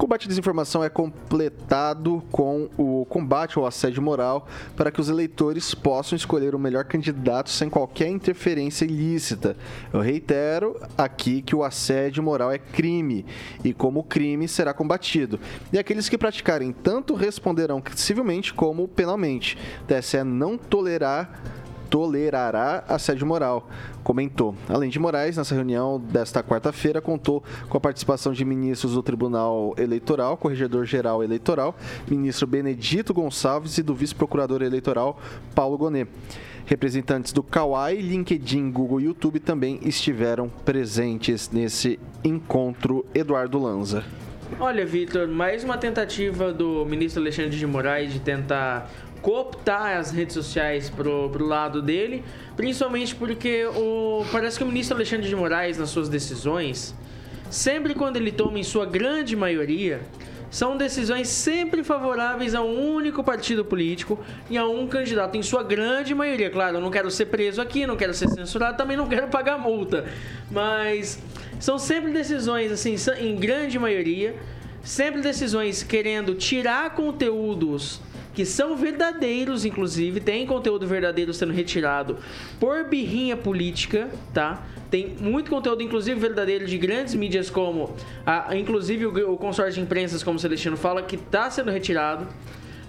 Combate 0.01 0.25
à 0.25 0.29
desinformação 0.29 0.83
é 0.83 0.89
completado 0.89 2.23
com 2.31 2.67
o 2.75 3.05
combate 3.05 3.59
ao 3.59 3.67
assédio 3.67 4.01
moral 4.01 4.47
para 4.75 4.89
que 4.89 4.99
os 4.99 5.09
eleitores 5.09 5.75
possam 5.75 6.15
escolher 6.15 6.55
o 6.55 6.59
melhor 6.59 6.85
candidato 6.85 7.51
sem 7.51 7.69
qualquer 7.69 8.07
interferência 8.07 8.83
ilícita. 8.83 9.55
Eu 9.93 9.99
reitero 9.99 10.75
aqui 10.97 11.43
que 11.43 11.55
o 11.55 11.63
assédio 11.63 12.23
moral 12.23 12.51
é 12.51 12.57
crime 12.57 13.27
e, 13.63 13.75
como 13.75 14.03
crime, 14.03 14.47
será 14.47 14.73
combatido. 14.73 15.39
E 15.71 15.77
aqueles 15.77 16.09
que 16.09 16.17
praticarem 16.17 16.73
tanto 16.73 17.13
responderão 17.13 17.79
civilmente 17.95 18.55
como 18.55 18.87
penalmente. 18.87 19.55
TSE 19.87 20.23
não 20.23 20.57
tolerar 20.57 21.60
tolerará 21.91 22.85
assédio 22.87 23.27
moral, 23.27 23.69
comentou. 24.01 24.55
Além 24.69 24.89
de 24.89 24.97
Moraes, 24.97 25.35
nessa 25.35 25.53
reunião 25.53 25.99
desta 25.99 26.41
quarta-feira, 26.41 27.01
contou 27.01 27.43
com 27.67 27.77
a 27.77 27.81
participação 27.81 28.31
de 28.31 28.45
ministros 28.45 28.93
do 28.93 29.03
Tribunal 29.03 29.75
Eleitoral, 29.77 30.37
Corregedor-Geral 30.37 31.21
Eleitoral, 31.21 31.75
ministro 32.07 32.47
Benedito 32.47 33.13
Gonçalves 33.13 33.77
e 33.77 33.83
do 33.83 33.93
vice-procurador 33.93 34.61
eleitoral 34.61 35.19
Paulo 35.53 35.77
Gonet. 35.77 36.07
Representantes 36.65 37.33
do 37.33 37.43
Kawai, 37.43 37.97
LinkedIn, 37.97 38.71
Google 38.71 39.01
e 39.01 39.03
YouTube 39.05 39.41
também 39.41 39.77
estiveram 39.83 40.47
presentes 40.47 41.49
nesse 41.51 41.99
encontro. 42.23 43.05
Eduardo 43.13 43.59
Lanza. 43.59 44.05
Olha, 44.59 44.85
Vitor, 44.85 45.27
mais 45.27 45.63
uma 45.63 45.77
tentativa 45.77 46.53
do 46.53 46.85
ministro 46.85 47.21
Alexandre 47.21 47.57
de 47.57 47.65
Moraes 47.65 48.13
de 48.13 48.19
tentar 48.19 48.89
cooptar 49.21 49.97
as 49.97 50.11
redes 50.11 50.33
sociais 50.33 50.89
pro, 50.89 51.29
pro 51.29 51.45
lado 51.45 51.81
dele, 51.81 52.23
principalmente 52.55 53.15
porque 53.15 53.65
o, 53.65 54.25
parece 54.31 54.57
que 54.57 54.63
o 54.63 54.67
ministro 54.67 54.95
Alexandre 54.95 55.27
de 55.27 55.35
Moraes, 55.35 55.77
nas 55.77 55.89
suas 55.89 56.09
decisões, 56.09 56.95
sempre 57.49 57.93
quando 57.93 58.17
ele 58.17 58.31
toma 58.31 58.59
em 58.59 58.63
sua 58.63 58.85
grande 58.85 59.35
maioria, 59.35 60.01
são 60.49 60.75
decisões 60.75 61.29
sempre 61.29 61.81
favoráveis 61.81 62.53
a 62.53 62.61
um 62.61 62.93
único 62.93 63.23
partido 63.23 63.63
político 63.63 64.19
e 64.49 64.57
a 64.57 64.65
um 64.67 64.85
candidato, 64.85 65.37
em 65.37 65.41
sua 65.41 65.63
grande 65.63 66.13
maioria. 66.13 66.49
Claro, 66.49 66.77
eu 66.77 66.81
não 66.81 66.91
quero 66.91 67.09
ser 67.09 67.27
preso 67.27 67.61
aqui, 67.61 67.87
não 67.87 67.95
quero 67.95 68.13
ser 68.13 68.27
censurado, 68.27 68.75
também 68.75 68.97
não 68.97 69.07
quero 69.07 69.29
pagar 69.29 69.57
multa. 69.57 70.05
Mas 70.51 71.19
são 71.57 71.79
sempre 71.79 72.11
decisões, 72.11 72.69
assim, 72.69 72.95
em 73.17 73.35
grande 73.37 73.79
maioria, 73.79 74.35
sempre 74.83 75.21
decisões 75.21 75.83
querendo 75.83 76.35
tirar 76.35 76.95
conteúdos 76.95 78.01
que 78.33 78.45
são 78.45 78.75
verdadeiros, 78.75 79.65
inclusive, 79.65 80.19
tem 80.19 80.45
conteúdo 80.45 80.87
verdadeiro 80.87 81.33
sendo 81.33 81.53
retirado 81.53 82.17
por 82.59 82.85
birrinha 82.85 83.35
política, 83.35 84.09
tá? 84.33 84.63
Tem 84.89 85.15
muito 85.19 85.49
conteúdo, 85.49 85.81
inclusive 85.81 86.19
verdadeiro, 86.19 86.65
de 86.65 86.77
grandes 86.77 87.15
mídias 87.15 87.49
como, 87.49 87.95
a, 88.25 88.55
inclusive 88.55 89.05
o, 89.05 89.33
o 89.33 89.37
consórcio 89.37 89.75
de 89.75 89.81
imprensas, 89.81 90.23
como 90.23 90.37
o 90.37 90.39
Celestino 90.39 90.75
fala, 90.75 91.01
que 91.01 91.15
está 91.15 91.49
sendo 91.49 91.71
retirado 91.71 92.27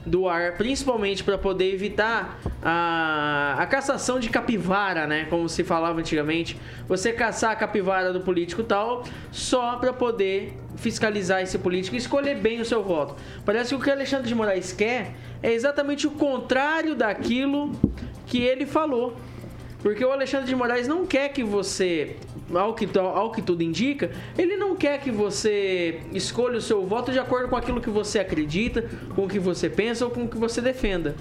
do 0.05 0.29
ar, 0.29 0.53
principalmente 0.57 1.23
para 1.23 1.39
poder 1.39 1.73
evitar 1.73 2.41
a, 2.63 3.57
a 3.59 3.67
caçação 3.67 4.19
de 4.19 4.29
capivara, 4.29 5.07
né? 5.07 5.27
Como 5.31 5.49
se 5.49 5.63
falava 5.63 5.99
antigamente. 6.01 6.57
Você 6.89 7.13
caçar 7.13 7.53
a 7.53 7.57
capivara 7.57 8.13
do 8.13 8.21
político 8.21 8.63
tal, 8.63 9.05
só 9.31 9.77
para 9.77 9.93
poder 9.93 10.59
fiscalizar 10.77 11.43
esse 11.43 11.59
político 11.59 11.95
e 11.95 11.99
escolher 11.99 12.37
bem 12.37 12.61
o 12.61 12.65
seu 12.65 12.83
voto. 12.83 13.15
Parece 13.45 13.71
que 13.71 13.75
o 13.77 13.81
que 13.81 13.91
Alexandre 13.91 14.29
de 14.29 14.35
Moraes 14.35 14.73
quer 14.73 15.15
é 15.43 15.53
exatamente 15.53 16.07
o 16.07 16.11
contrário 16.11 16.95
daquilo 16.95 17.73
que 18.27 18.41
ele 18.43 18.67
falou. 18.67 19.17
Porque 19.83 20.05
o 20.05 20.13
Alexandre 20.13 20.47
de 20.47 20.55
Moraes 20.55 20.87
não 20.87 21.05
quer 21.05 21.31
que 21.31 21.43
você, 21.43 22.17
ao 22.55 22.73
que, 22.73 22.89
ao 22.97 23.33
que 23.33 23.43
tudo 23.43 23.63
indica, 23.63 24.13
ele 24.39 24.57
não 24.57 24.77
quer 24.77 25.01
que 25.01 25.11
você 25.11 26.01
escolha 26.13 26.59
o 26.59 26.61
seu 26.61 26.87
voto 26.87 27.11
de 27.11 27.19
acordo 27.19 27.49
com 27.49 27.57
aquilo 27.57 27.81
que 27.81 27.91
você 27.91 28.21
acredita, 28.21 28.89
com 29.17 29.25
o 29.25 29.29
que 29.29 29.41
você 29.41 29.69
pensa 29.69 30.05
ou 30.05 30.11
com 30.13 30.23
o 30.23 30.29
que 30.29 30.39
você 30.39 30.61
defenda. 30.61 31.17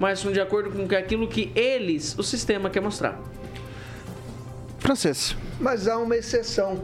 Mas 0.00 0.22
de 0.22 0.40
acordo 0.40 0.70
com 0.70 0.94
aquilo 0.96 1.28
que 1.28 1.52
eles, 1.54 2.16
o 2.18 2.22
sistema, 2.22 2.70
quer 2.70 2.80
mostrar. 2.80 3.20
Francês. 4.78 5.36
Mas 5.60 5.86
há 5.86 5.98
uma 5.98 6.16
exceção. 6.16 6.80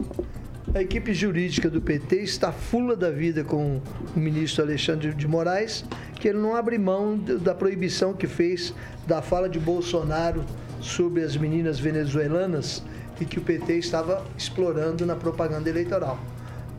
A 0.75 0.81
equipe 0.81 1.13
jurídica 1.13 1.69
do 1.69 1.81
PT 1.81 2.17
está 2.17 2.51
fula 2.51 2.95
da 2.95 3.09
vida 3.09 3.43
com 3.43 3.79
o 4.15 4.19
ministro 4.19 4.63
Alexandre 4.63 5.13
de 5.13 5.27
Moraes, 5.27 5.85
que 6.15 6.27
ele 6.27 6.39
não 6.39 6.55
abre 6.55 6.77
mão 6.77 7.17
da 7.17 7.53
proibição 7.53 8.13
que 8.13 8.27
fez 8.27 8.73
da 9.05 9.21
fala 9.21 9.47
de 9.47 9.59
Bolsonaro 9.59 10.43
sobre 10.83 11.23
as 11.23 11.35
meninas 11.35 11.79
venezuelanas 11.79 12.83
e 13.19 13.25
que 13.25 13.39
o 13.39 13.41
PT 13.41 13.77
estava 13.77 14.23
explorando 14.37 15.05
na 15.05 15.15
propaganda 15.15 15.69
eleitoral. 15.69 16.19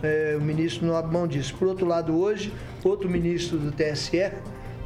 É, 0.02 0.36
o 0.38 0.42
ministro 0.42 0.86
não 0.86 0.96
abre 0.96 1.12
mão 1.12 1.26
disso. 1.26 1.54
Por 1.58 1.66
outro 1.66 1.86
lado, 1.86 2.14
hoje, 2.14 2.52
outro 2.84 3.08
ministro 3.08 3.56
do 3.56 3.72
TSE, 3.72 4.30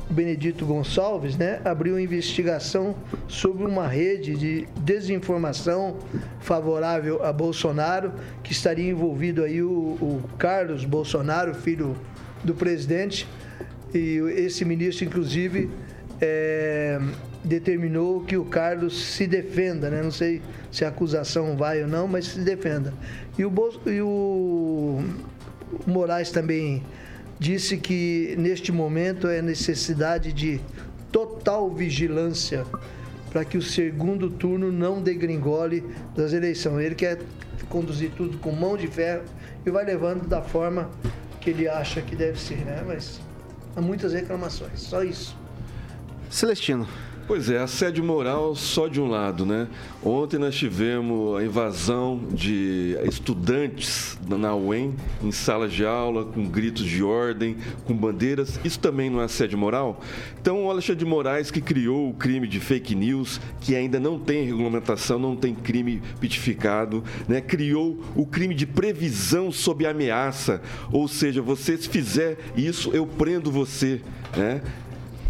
Benedito 0.08 0.64
Gonçalves, 0.64 1.36
né, 1.36 1.60
abriu 1.64 1.98
investigação 1.98 2.94
sobre 3.26 3.66
uma 3.66 3.86
rede 3.86 4.36
de 4.36 4.68
desinformação 4.80 5.98
favorável 6.40 7.22
a 7.24 7.32
Bolsonaro, 7.32 8.12
que 8.42 8.52
estaria 8.52 8.88
envolvido 8.88 9.42
aí 9.42 9.62
o, 9.62 9.68
o 9.68 10.22
Carlos 10.38 10.84
Bolsonaro, 10.84 11.54
filho 11.54 11.94
do 12.42 12.54
presidente, 12.54 13.28
e 13.92 14.18
esse 14.36 14.64
ministro, 14.64 15.04
inclusive, 15.04 15.68
é, 16.20 17.00
determinou 17.48 18.22
que 18.22 18.36
o 18.36 18.44
Carlos 18.44 19.14
se 19.14 19.26
defenda, 19.26 19.90
né? 19.90 20.02
Não 20.02 20.10
sei 20.10 20.42
se 20.70 20.84
a 20.84 20.88
acusação 20.88 21.56
vai 21.56 21.82
ou 21.82 21.88
não, 21.88 22.06
mas 22.06 22.26
se 22.26 22.40
defenda. 22.40 22.92
E 23.36 23.44
o, 23.44 23.50
Bolso, 23.50 23.80
e 23.86 24.00
o 24.00 25.02
Moraes 25.86 26.30
também 26.30 26.84
disse 27.38 27.78
que 27.78 28.34
neste 28.38 28.70
momento 28.70 29.26
é 29.28 29.40
necessidade 29.40 30.32
de 30.32 30.60
total 31.10 31.70
vigilância 31.70 32.66
para 33.30 33.44
que 33.44 33.56
o 33.56 33.62
segundo 33.62 34.30
turno 34.30 34.70
não 34.70 35.02
degringole 35.02 35.84
das 36.14 36.32
eleições. 36.32 36.84
Ele 36.84 36.94
quer 36.94 37.18
conduzir 37.68 38.10
tudo 38.16 38.38
com 38.38 38.52
mão 38.52 38.76
de 38.76 38.86
ferro 38.88 39.22
e 39.64 39.70
vai 39.70 39.84
levando 39.84 40.26
da 40.26 40.42
forma 40.42 40.90
que 41.40 41.50
ele 41.50 41.68
acha 41.68 42.02
que 42.02 42.14
deve 42.14 42.38
ser, 42.38 42.58
né? 42.58 42.82
Mas 42.86 43.20
há 43.74 43.80
muitas 43.80 44.12
reclamações, 44.12 44.80
só 44.80 45.02
isso. 45.02 45.36
Celestino. 46.30 46.86
Pois 47.28 47.50
é, 47.50 47.58
assédio 47.58 48.02
moral 48.02 48.56
só 48.56 48.88
de 48.88 48.98
um 48.98 49.06
lado, 49.06 49.44
né? 49.44 49.68
Ontem 50.02 50.38
nós 50.38 50.54
tivemos 50.54 51.38
a 51.38 51.44
invasão 51.44 52.18
de 52.32 52.96
estudantes 53.04 54.18
na 54.26 54.56
UEM, 54.56 54.94
em 55.22 55.30
salas 55.30 55.70
de 55.70 55.84
aula, 55.84 56.24
com 56.24 56.48
gritos 56.48 56.86
de 56.86 57.02
ordem, 57.02 57.58
com 57.84 57.94
bandeiras. 57.94 58.58
Isso 58.64 58.80
também 58.80 59.10
não 59.10 59.20
é 59.20 59.24
assédio 59.24 59.58
moral? 59.58 60.00
Então, 60.40 60.64
o 60.64 60.70
Alexandre 60.70 61.04
de 61.04 61.04
Moraes, 61.04 61.50
que 61.50 61.60
criou 61.60 62.08
o 62.08 62.14
crime 62.14 62.48
de 62.48 62.60
fake 62.60 62.94
news, 62.94 63.38
que 63.60 63.76
ainda 63.76 64.00
não 64.00 64.18
tem 64.18 64.46
regulamentação, 64.46 65.18
não 65.18 65.36
tem 65.36 65.54
crime 65.54 66.00
pitificado, 66.18 67.04
né? 67.28 67.42
criou 67.42 68.02
o 68.16 68.24
crime 68.24 68.54
de 68.54 68.64
previsão 68.64 69.52
sob 69.52 69.84
ameaça. 69.84 70.62
Ou 70.90 71.06
seja, 71.06 71.42
você 71.42 71.76
se 71.76 71.90
fizer 71.90 72.38
isso, 72.56 72.90
eu 72.94 73.06
prendo 73.06 73.50
você. 73.50 74.00
Né? 74.34 74.62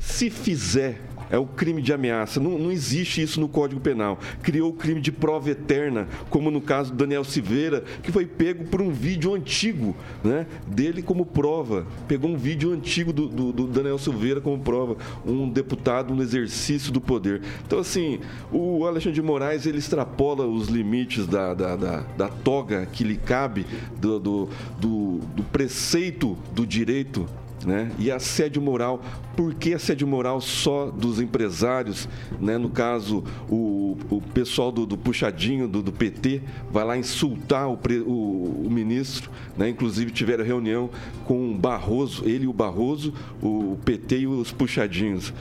Se 0.01 0.31
fizer 0.31 1.08
é 1.31 1.39
o 1.39 1.47
crime 1.47 1.83
de 1.83 1.93
ameaça. 1.93 2.41
Não, 2.41 2.59
não 2.59 2.71
existe 2.71 3.23
isso 3.23 3.41
no 3.41 3.49
Código 3.49 3.81
Penal. 3.81 4.19
Criou 4.43 4.71
o 4.71 4.75
crime 4.75 5.01
de 5.01 5.13
prova 5.13 5.51
eterna, 5.51 6.09
como 6.31 6.51
no 6.51 6.61
caso 6.61 6.93
do 6.93 6.97
Daniel 6.97 7.25
Silveira, 7.25 7.85
que 8.03 8.13
foi 8.13 8.27
pego 8.27 8.65
por 8.65 8.81
um 8.81 8.91
vídeo 8.91 9.35
antigo 9.35 9.97
né, 10.23 10.47
dele 10.67 11.03
como 11.03 11.25
prova. 11.27 11.87
Pegou 12.07 12.31
um 12.31 12.37
vídeo 12.37 12.73
antigo 12.73 13.13
do, 13.13 13.29
do, 13.29 13.53
do 13.53 13.67
Daniel 13.67 13.99
Silveira 13.99 14.41
como 14.41 14.59
prova. 14.59 14.97
Um 15.27 15.49
deputado 15.49 16.15
no 16.15 16.23
exercício 16.23 16.93
do 16.93 17.01
poder. 17.01 17.43
Então, 17.67 17.79
assim, 17.79 18.21
o 18.53 18.87
Alexandre 18.87 19.15
de 19.15 19.23
Moraes 19.23 19.67
ele 19.67 19.79
extrapola 19.79 20.47
os 20.47 20.69
limites 20.69 21.27
da, 21.27 21.55
da, 21.55 21.77
da, 21.77 22.01
da 22.17 22.29
toga 22.29 22.87
que 22.87 23.05
lhe 23.05 23.17
cabe, 23.17 23.67
do, 24.01 24.19
do, 24.19 24.49
do, 24.81 25.21
do 25.35 25.43
preceito 25.43 26.37
do 26.53 26.67
direito 26.67 27.27
né? 27.65 27.91
E 27.99 28.11
assédio 28.11 28.61
moral, 28.63 29.03
por 29.37 29.55
que 29.55 29.75
assédio 29.75 30.07
moral 30.07 30.41
só 30.41 30.91
dos 30.91 31.21
empresários? 31.21 32.09
Né? 32.41 32.59
No 32.59 32.71
caso, 32.71 33.25
o, 33.49 33.97
o 34.11 34.21
pessoal 34.21 34.71
do, 34.71 34.87
do 34.87 34.97
puxadinho 34.97 35.69
do, 35.69 35.83
do, 35.83 35.93
PT 35.93 36.43
vai 36.71 36.85
lá 36.85 36.97
insultar 36.97 37.69
o, 37.69 37.79
o, 38.07 38.67
o 38.67 38.71
ministro, 38.71 39.31
né? 39.57 39.69
inclusive 39.69 40.11
tiveram 40.11 40.45
reunião 40.45 40.91
com 41.25 41.51
o 41.51 41.55
Barroso, 41.55 42.23
ele 42.25 42.45
e 42.45 42.49
o 42.49 42.53
Barroso, 42.53 43.13
o 43.43 43.77
PT 43.85 44.21
e 44.21 44.27
os 44.27 44.53
puxadinhos. 44.53 45.33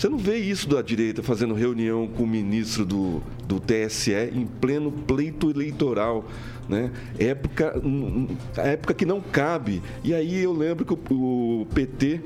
Você 0.00 0.08
não 0.08 0.16
vê 0.16 0.38
isso 0.38 0.66
da 0.66 0.80
direita 0.80 1.22
fazendo 1.22 1.52
reunião 1.52 2.08
com 2.08 2.22
o 2.22 2.26
ministro 2.26 2.86
do, 2.86 3.22
do 3.46 3.60
TSE 3.60 4.14
em 4.32 4.46
pleno 4.46 4.90
pleito 4.90 5.50
eleitoral 5.50 6.24
né? 6.66 6.90
Época, 7.18 7.74
época 8.56 8.94
que 8.94 9.04
não 9.04 9.20
cabe. 9.20 9.82
E 10.02 10.14
aí 10.14 10.42
eu 10.42 10.54
lembro 10.54 10.86
que 10.86 11.12
o, 11.12 11.60
o 11.60 11.66
PT 11.74 12.20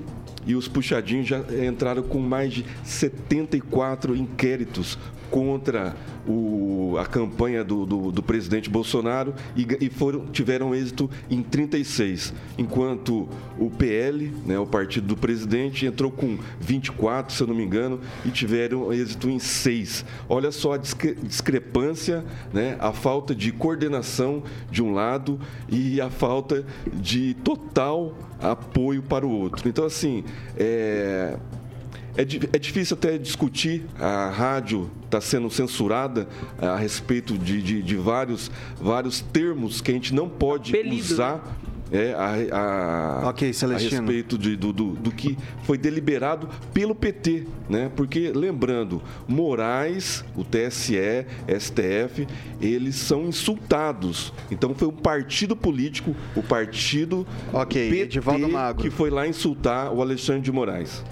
e 0.47 0.55
os 0.55 0.69
puxadinhos 0.69 1.27
já 1.27 1.41
entraram 1.67 2.05
com 2.05 2.21
mais 2.21 2.53
de 2.53 2.65
74 2.85 4.15
inquéritos 4.15 4.97
contra 5.35 5.97
o, 6.29 6.97
a 6.97 7.05
campanha 7.05 7.65
do, 7.65 7.85
do, 7.85 8.13
do, 8.13 8.23
presidente 8.23 8.71
Bolsonaro 8.71 9.35
e, 9.57 9.67
e, 9.81 9.91
foram, 9.91 10.27
tiveram 10.27 10.73
êxito 10.73 11.11
em 11.29 11.43
36, 11.43 12.33
enquanto 12.57 13.29
o 13.59 13.69
PL, 13.69 14.33
né, 14.47 14.57
o 14.61 14.65
partido 14.65 15.09
do 15.09 15.17
presidente, 15.17 15.87
entrou 15.87 16.13
com 16.13 16.39
24, 16.61 17.35
se 17.35 17.43
eu 17.43 17.49
não 17.49 17.55
me 17.57 17.65
engano, 17.65 17.99
e 18.25 18.31
tiveram 18.31 18.93
êxito 18.93 19.29
em 19.29 19.41
6. 19.41 20.05
Olha 20.29 20.53
só 20.53 20.75
a 20.75 20.77
discre 20.77 21.17
discrepância, 21.17 22.25
né, 22.53 22.77
a 22.79 22.93
falta 22.93 23.35
de 23.35 23.51
coordenação 23.51 24.45
de 24.71 24.85
um 24.85 24.95
lado 24.95 25.41
e 25.69 26.01
a 26.01 26.11
falta 26.11 26.65
de 26.93 27.35
total 27.43 28.17
apoio 28.41 29.03
para 29.03 29.27
o 29.27 29.31
outro. 29.33 29.69
Então, 29.69 29.85
assim, 29.85 30.23
é, 30.57 31.37
é, 32.17 32.23
é 32.23 32.59
difícil 32.59 32.97
até 32.97 33.19
discutir, 33.19 33.85
a 33.99 34.31
rádio 34.31 34.91
está 35.05 35.21
sendo 35.21 35.51
censurada 35.51 36.29
a 36.59 36.77
respeito 36.77 37.37
de, 37.37 37.61
de, 37.63 37.83
de, 37.83 37.97
vários, 37.97 38.51
vários 38.81 39.21
termos 39.21 39.81
que 39.81 39.91
a 39.91 39.95
gente 39.95 40.15
não 40.15 40.29
pode 40.29 40.73
Apelido, 40.73 40.97
usar. 40.97 41.37
Né? 41.37 41.75
É, 41.93 42.13
a, 42.15 43.23
a, 43.23 43.29
okay, 43.29 43.51
a 43.51 43.77
respeito 43.77 44.39
de, 44.39 44.57
do, 44.57 44.73
do, 44.73 44.95
do, 44.95 45.13
que 45.13 45.37
foi 45.65 45.77
deliberado 45.77 46.49
pelo 46.73 46.95
PT, 46.95 47.47
né? 47.69 47.91
Porque, 47.95 48.33
lembrando, 48.35 49.03
Moraes, 49.29 50.25
o 50.35 50.43
TSE, 50.43 50.97
STF, 51.47 52.27
eles 52.61 52.97
são 52.97 53.27
insultados. 53.27 54.33
Então 54.51 54.75
foi 54.75 54.89
um 54.89 54.93
partido 54.93 55.55
político, 55.55 56.17
o 56.35 56.43
partido 56.43 57.27
okay, 57.53 57.91
PT, 57.91 58.21
que 58.79 58.91
foi 58.91 59.11
lá 59.11 59.29
insultar 59.29 59.93
o 59.93 60.01
Alexandre 60.01 60.41
de 60.41 60.51
Moraes. 60.51 61.05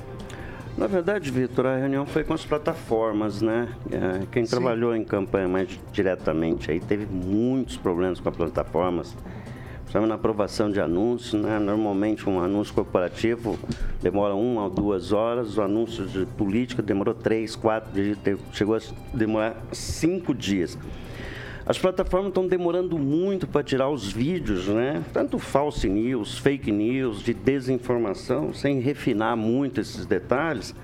Na 0.76 0.86
verdade, 0.86 1.30
Vitor, 1.30 1.66
a 1.66 1.76
reunião 1.76 2.06
foi 2.06 2.24
com 2.24 2.32
as 2.32 2.44
plataformas, 2.44 3.42
né? 3.42 3.68
É, 3.90 4.26
Quem 4.32 4.44
trabalhou 4.44 4.96
em 4.96 5.04
campanha 5.04 5.46
mais 5.46 5.68
diretamente 5.92 6.70
aí 6.70 6.80
teve 6.80 7.06
muitos 7.06 7.76
problemas 7.76 8.18
com 8.18 8.28
as 8.28 8.36
plataformas. 8.36 9.14
Estamos 9.86 10.08
na 10.08 10.14
aprovação 10.14 10.72
de 10.72 10.80
anúncios, 10.80 11.34
né? 11.34 11.58
Normalmente 11.58 12.26
um 12.28 12.40
anúncio 12.40 12.72
corporativo 12.72 13.58
demora 14.00 14.34
uma 14.34 14.64
ou 14.64 14.70
duas 14.70 15.12
horas, 15.12 15.58
o 15.58 15.62
anúncio 15.62 16.06
de 16.06 16.24
política 16.24 16.80
demorou 16.80 17.12
três, 17.12 17.54
quatro 17.54 17.92
dias, 17.92 18.16
chegou 18.52 18.74
a 18.74 18.80
demorar 19.12 19.54
cinco 19.70 20.34
dias. 20.34 20.78
As 21.64 21.78
plataformas 21.78 22.30
estão 22.30 22.46
demorando 22.46 22.98
muito 22.98 23.46
para 23.46 23.62
tirar 23.62 23.88
os 23.88 24.10
vídeos, 24.10 24.66
né? 24.66 25.04
Tanto 25.12 25.38
false 25.38 25.88
news, 25.88 26.38
fake 26.38 26.72
news, 26.72 27.22
de 27.22 27.32
desinformação, 27.32 28.52
sem 28.52 28.80
refinar 28.80 29.36
muito 29.36 29.80
esses 29.80 30.04
detalhes. 30.04 30.74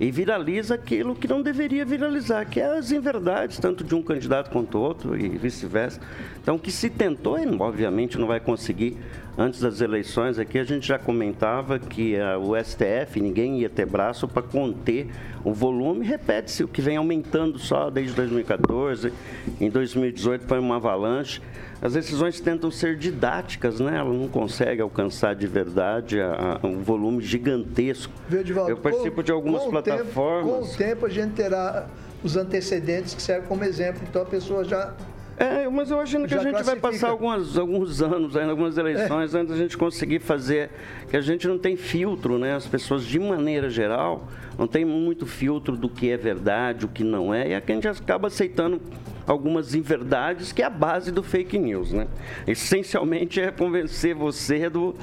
E 0.00 0.10
viraliza 0.10 0.74
aquilo 0.74 1.14
que 1.14 1.28
não 1.28 1.40
deveria 1.40 1.84
viralizar, 1.84 2.44
que 2.44 2.60
é 2.60 2.76
as 2.76 2.90
inverdades, 2.90 3.58
tanto 3.58 3.82
de 3.82 3.94
um 3.94 4.02
candidato 4.02 4.50
quanto 4.50 4.78
outro 4.78 5.16
e 5.16 5.28
vice-versa. 5.28 6.00
Então, 6.42 6.56
o 6.56 6.58
que 6.58 6.72
se 6.72 6.90
tentou, 6.90 7.38
obviamente 7.60 8.18
não 8.18 8.26
vai 8.26 8.40
conseguir, 8.40 8.98
antes 9.38 9.60
das 9.60 9.80
eleições 9.80 10.38
aqui, 10.38 10.58
a 10.58 10.64
gente 10.64 10.86
já 10.86 10.98
comentava 10.98 11.78
que 11.78 12.14
eh, 12.14 12.36
o 12.36 12.54
STF, 12.56 13.20
ninguém 13.20 13.60
ia 13.60 13.68
ter 13.68 13.86
braço 13.86 14.26
para 14.26 14.42
conter 14.42 15.08
o 15.44 15.52
volume, 15.52 16.04
repete-se, 16.04 16.64
o 16.64 16.68
que 16.68 16.80
vem 16.80 16.96
aumentando 16.96 17.58
só 17.58 17.90
desde 17.90 18.14
2014, 18.14 19.12
em 19.60 19.68
2018 19.70 20.46
foi 20.46 20.58
uma 20.58 20.76
avalanche. 20.76 21.40
As 21.82 21.92
decisões 21.92 22.40
tentam 22.40 22.70
ser 22.70 22.96
didáticas, 22.96 23.80
né? 23.80 23.98
Ela 23.98 24.12
não 24.12 24.28
consegue 24.28 24.80
alcançar 24.80 25.34
de 25.34 25.46
verdade 25.46 26.18
a- 26.20 26.58
a- 26.62 26.66
um 26.66 26.78
volume 26.78 27.22
gigantesco. 27.22 28.12
Eu 28.66 28.78
participo 28.78 29.16
Com- 29.16 29.22
de 29.22 29.30
algumas 29.32 29.62
com 29.62 29.68
o 29.68 29.82
tempo- 29.82 29.96
plataformas. 29.98 30.68
com 30.68 30.74
o 30.74 30.76
tempo 30.76 31.04
a 31.04 31.08
gente 31.10 31.32
terá 31.34 31.86
os 32.24 32.34
antecedentes 32.36 33.14
que 33.14 33.20
servem 33.22 33.46
como 33.46 33.62
exemplo, 33.62 34.00
então 34.08 34.22
a 34.22 34.26
pessoa 34.26 34.64
já. 34.64 34.94
É, 35.38 35.68
mas 35.68 35.90
eu 35.90 36.00
acho 36.00 36.18
que 36.22 36.28
Já 36.28 36.40
a 36.40 36.42
gente 36.42 36.62
vai 36.62 36.76
passar 36.76 37.10
algumas, 37.10 37.58
alguns 37.58 38.00
anos, 38.00 38.36
ainda 38.36 38.50
algumas 38.52 38.78
eleições, 38.78 39.34
É. 39.34 39.38
antes 39.38 39.50
da 39.52 39.56
gente 39.56 39.76
conseguir 39.76 40.18
fazer. 40.20 40.70
Que 41.10 41.16
a 41.16 41.20
gente 41.20 41.46
não 41.46 41.58
tem 41.58 41.76
filtro, 41.76 42.38
né? 42.38 42.54
As 42.54 42.66
pessoas, 42.66 43.04
de 43.04 43.18
maneira 43.18 43.68
geral, 43.68 44.26
não 44.58 44.66
tem 44.66 44.84
muito 44.84 45.26
filtro 45.26 45.76
do 45.76 45.88
que 45.90 46.10
é 46.10 46.16
verdade, 46.16 46.86
o 46.86 46.88
que 46.88 47.04
não 47.04 47.34
é, 47.34 47.48
e 47.50 47.54
aqui 47.54 47.70
a 47.72 47.74
gente 47.74 47.86
acaba 47.88 48.28
aceitando 48.28 48.80
algumas 49.26 49.74
inverdades, 49.74 50.52
que 50.52 50.62
é 50.62 50.64
a 50.64 50.70
base 50.70 51.10
do 51.12 51.22
fake 51.22 51.58
news, 51.58 51.92
né? 51.92 52.06
Essencialmente 52.46 53.40
é 53.40 53.50
convencer 53.50 54.14
você 54.14 54.70
do, 54.70 54.94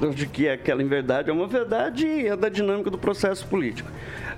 do- 0.00 0.10
de 0.10 0.26
que 0.26 0.48
aquela 0.48 0.82
inverdade 0.82 1.28
é 1.28 1.32
uma 1.32 1.46
verdade 1.46 2.06
e 2.06 2.28
é 2.28 2.36
da 2.36 2.48
dinâmica 2.48 2.88
do 2.90 2.96
processo 2.96 3.46
político. 3.46 3.90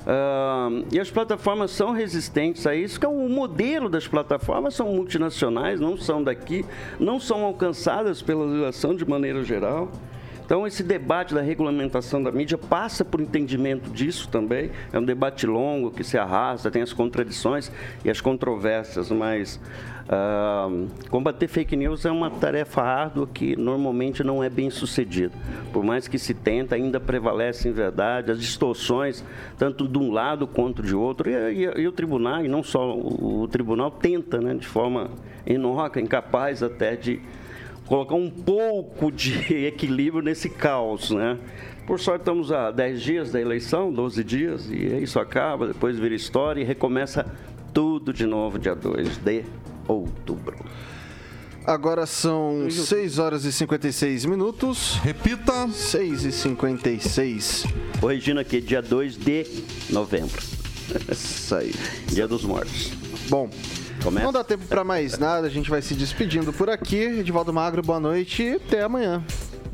Ah, 0.07 0.69
e 0.93 1.01
as 1.01 1.11
plataformas 1.11 1.71
são 1.71 1.93
resistentes 1.93 2.67
a 2.67 2.75
isso, 2.75 3.01
que 3.01 3.07
é 3.07 3.09
o 3.09 3.29
modelo 3.29 3.89
das 3.89 4.07
plataformas 4.07 4.75
são 4.75 4.89
multinacionais, 4.89 5.81
não 5.81 5.97
são 5.97 6.23
daqui, 6.23 6.65
não 7.01 7.19
são 7.19 7.43
alcançadas 7.43 8.21
pela 8.21 8.45
legislação 8.45 8.95
de 8.95 9.09
maneira 9.09 9.43
geral. 9.43 9.91
Então, 10.45 10.67
esse 10.67 10.83
debate 10.83 11.33
da 11.33 11.41
regulamentação 11.41 12.23
da 12.23 12.31
mídia 12.31 12.59
passa 12.59 13.03
por 13.03 13.19
entendimento 13.19 13.89
disso 13.89 14.29
também. 14.29 14.71
É 14.93 14.99
um 14.99 15.05
debate 15.05 15.47
longo 15.47 15.91
que 15.91 16.05
se 16.05 16.19
arrasta, 16.19 16.71
tem 16.71 16.83
as 16.83 16.93
contradições 16.93 17.73
e 18.05 18.11
as 18.11 18.21
controvérsias, 18.21 19.11
mas 19.11 19.59
ah, 20.09 20.69
combater 21.09 21.49
fake 21.49 21.75
news 21.77 22.05
é 22.05 22.11
uma 22.11 22.31
tarefa 22.31 22.83
árdua 22.83 23.27
que 23.27 23.57
normalmente 23.57 24.23
não 24.23 24.43
é 24.45 24.51
bem 24.51 24.69
sucedida. 24.71 25.33
Por 25.73 25.83
mais 25.83 26.07
que 26.07 26.19
se 26.19 26.35
tenta, 26.35 26.75
ainda 26.75 27.01
prevalecem 27.01 27.73
verdade, 27.73 28.31
as 28.31 28.39
distorções, 28.39 29.25
tanto 29.59 29.89
de 29.89 29.99
um 29.99 30.13
lado 30.13 30.47
quanto 30.47 30.83
de 30.83 30.95
outro. 30.95 31.31
E, 31.31 31.65
e- 31.65 31.81
e 31.83 31.89
o 31.89 31.93
tribunal, 31.93 32.45
e 32.45 32.49
não 32.49 32.63
só 32.63 32.95
o, 32.95 33.43
o 33.43 33.49
tribunal, 33.49 33.91
tenta, 33.91 34.41
né, 34.41 34.55
de 34.55 34.67
forma 34.67 35.11
inócua, 35.47 36.01
incapaz 36.01 36.63
até 36.63 36.97
de 36.97 37.21
colocar 37.87 38.15
um 38.15 38.31
pouco 38.31 39.11
de 39.11 39.35
equilíbrio 39.67 40.23
nesse 40.23 40.49
caos, 40.49 41.11
né? 41.11 41.39
Por 41.87 42.01
sorte, 42.01 42.21
estamos 42.23 42.51
a 42.51 42.71
10 42.71 43.03
dias 43.03 43.33
da 43.33 43.39
eleição, 43.41 43.93
12 43.93 44.25
dias, 44.25 44.71
e 44.71 45.03
isso 45.03 45.19
acaba, 45.21 45.67
depois 45.67 45.99
vira 45.99 46.15
história 46.15 46.61
e 46.63 46.65
recomeça 46.65 47.27
tudo 47.75 48.11
de 48.11 48.25
novo 48.25 48.59
dia 48.59 48.75
2 48.75 49.19
de 49.19 49.45
outubro. 49.87 50.57
Agora 51.67 52.05
são 52.05 52.69
6 52.71 53.19
horas 53.19 53.45
e 53.45 53.53
56 53.53 54.27
minutos. 54.27 54.99
Repita. 55.03 55.67
6 55.69 56.25
e 56.25 56.33
56. 56.33 57.65
Corrigindo 58.01 58.39
aqui, 58.39 58.61
dia 58.61 58.83
2 58.83 59.17
de 59.17 59.47
novembro. 59.89 60.43
Isso 61.11 61.55
aí. 61.55 61.73
Dia 62.09 62.29
dos 62.29 62.45
Mortos. 62.45 62.91
Bom, 63.31 63.49
Começa? 64.03 64.27
não 64.27 64.33
dá 64.33 64.45
tempo 64.45 64.67
pra 64.67 64.85
mais 64.85 65.19
nada, 65.19 65.47
a 65.47 65.51
gente 65.51 65.71
vai 65.71 65.81
se 65.81 65.95
despedindo 65.95 66.53
por 66.53 66.69
aqui. 66.69 66.97
Edivaldo 66.97 67.53
Magro, 67.55 67.81
boa 67.81 67.99
noite 67.99 68.43
e 68.43 68.53
até 68.57 68.83
amanhã. 68.83 69.25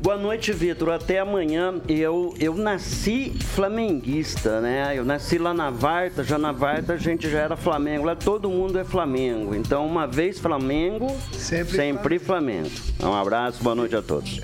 Boa 0.01 0.17
noite, 0.17 0.51
Vitor. 0.51 0.89
Até 0.89 1.19
amanhã. 1.19 1.75
Eu, 1.87 2.33
eu 2.39 2.55
nasci 2.55 3.33
flamenguista, 3.53 4.59
né? 4.59 4.97
Eu 4.97 5.05
nasci 5.05 5.37
lá 5.37 5.53
na 5.53 5.69
Varta, 5.69 6.23
já 6.23 6.39
na 6.39 6.51
Varta 6.51 6.93
a 6.93 6.97
gente 6.97 7.29
já 7.29 7.37
era 7.41 7.55
Flamengo. 7.55 8.05
Lá 8.05 8.15
todo 8.15 8.49
mundo 8.49 8.79
é 8.79 8.83
Flamengo. 8.83 9.53
Então, 9.53 9.85
uma 9.85 10.07
vez 10.07 10.39
Flamengo, 10.39 11.15
Sempre 11.33 11.75
sempre, 11.75 12.17
Flamengo. 12.17 12.71
Um 12.99 13.13
abraço, 13.13 13.61
boa 13.63 13.75
noite 13.75 13.95
a 13.95 14.01
todos. 14.01 14.41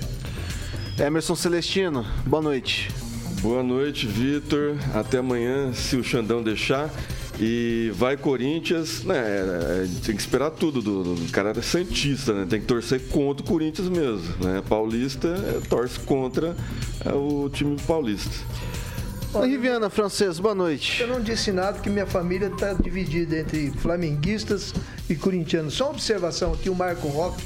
Emerson 0.96 1.34
Celestino, 1.34 2.06
boa 2.24 2.42
noite. 2.42 2.88
Boa 3.40 3.62
noite, 3.62 4.06
Vitor. 4.06 4.76
Até 4.94 5.18
amanhã, 5.18 5.72
se 5.72 5.96
o 5.96 6.04
Xandão 6.04 6.40
deixar. 6.40 6.88
E 7.40 7.92
vai 7.94 8.16
Corinthians, 8.16 9.04
né? 9.04 9.16
é, 9.16 9.86
Tem 10.04 10.14
que 10.14 10.20
esperar 10.20 10.50
tudo 10.50 10.82
do, 10.82 11.14
do 11.14 11.32
cara 11.32 11.50
é 11.56 11.62
santista, 11.62 12.32
né? 12.32 12.46
Tem 12.48 12.60
que 12.60 12.66
torcer 12.66 13.00
contra 13.08 13.44
o 13.44 13.48
Corinthians 13.48 13.88
mesmo, 13.88 14.34
né? 14.44 14.60
Paulista 14.68 15.28
é, 15.28 15.60
torce 15.68 16.00
contra 16.00 16.56
é, 17.04 17.12
o 17.12 17.48
time 17.48 17.76
paulista. 17.86 18.44
Riviana 19.34 19.88
Francês, 19.88 20.40
boa 20.40 20.54
noite. 20.54 21.00
Eu 21.00 21.06
não 21.06 21.20
disse 21.20 21.52
nada 21.52 21.78
que 21.78 21.88
minha 21.88 22.06
família 22.06 22.48
está 22.48 22.72
dividida 22.72 23.38
entre 23.38 23.70
flamenguistas 23.72 24.74
e 25.08 25.14
corintianos. 25.14 25.74
Só 25.74 25.84
uma 25.84 25.92
observação 25.92 26.54
aqui, 26.54 26.68
o 26.68 26.74
Marco 26.74 27.06
Roque, 27.08 27.44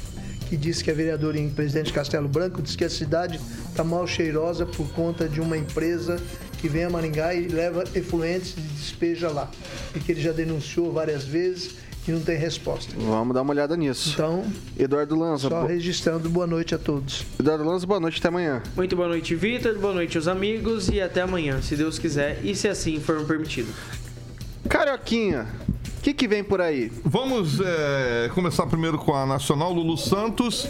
que 0.49 0.57
disse 0.57 0.83
que 0.83 0.89
é 0.89 0.93
vereador 0.93 1.35
em 1.35 1.49
Presidente 1.49 1.93
Castelo 1.93 2.27
Branco, 2.27 2.61
disse 2.61 2.77
que 2.77 2.85
a 2.85 2.89
cidade 2.89 3.39
está 3.69 3.83
mal 3.83 4.07
cheirosa 4.07 4.65
por 4.65 4.87
conta 4.93 5.27
de 5.27 5.41
uma 5.41 5.57
empresa 5.57 6.19
que 6.63 6.69
vem 6.69 6.85
a 6.85 6.89
Maringá 6.89 7.33
e 7.35 7.45
leva 7.49 7.83
efluentes 7.93 8.53
e 8.57 8.61
despeja 8.61 9.27
lá. 9.29 9.51
E 9.93 9.99
que 9.99 10.13
ele 10.13 10.21
já 10.21 10.31
denunciou 10.31 10.93
várias 10.93 11.25
vezes 11.25 11.75
e 12.07 12.11
não 12.13 12.21
tem 12.21 12.37
resposta. 12.37 12.93
Vamos 12.97 13.33
dar 13.33 13.41
uma 13.41 13.51
olhada 13.51 13.75
nisso. 13.75 14.11
Então, 14.13 14.45
Eduardo 14.79 15.13
Lanza, 15.13 15.49
só 15.49 15.59
bo- 15.61 15.67
registrando 15.67 16.29
boa 16.29 16.47
noite 16.47 16.73
a 16.73 16.77
todos. 16.77 17.25
Eduardo 17.37 17.65
Lanza, 17.65 17.85
boa 17.85 17.99
noite, 17.99 18.19
até 18.19 18.29
amanhã. 18.29 18.63
Muito 18.77 18.95
boa 18.95 19.09
noite, 19.09 19.35
Vitor. 19.35 19.77
Boa 19.77 19.93
noite, 19.93 20.17
os 20.17 20.25
amigos. 20.25 20.87
E 20.87 21.01
até 21.01 21.19
amanhã, 21.19 21.61
se 21.61 21.75
Deus 21.75 21.99
quiser 21.99 22.39
e 22.45 22.55
se 22.55 22.69
assim 22.69 22.97
for 22.97 23.25
permitido. 23.25 23.67
Carioquinha, 24.69 25.45
o 25.97 26.01
que, 26.01 26.13
que 26.13 26.29
vem 26.29 26.45
por 26.45 26.61
aí? 26.61 26.89
Vamos 27.03 27.59
é, 27.59 28.31
começar 28.33 28.65
primeiro 28.67 28.97
com 28.97 29.13
a 29.13 29.25
Nacional 29.25 29.73
Lulu 29.73 29.97
Santos. 29.97 30.65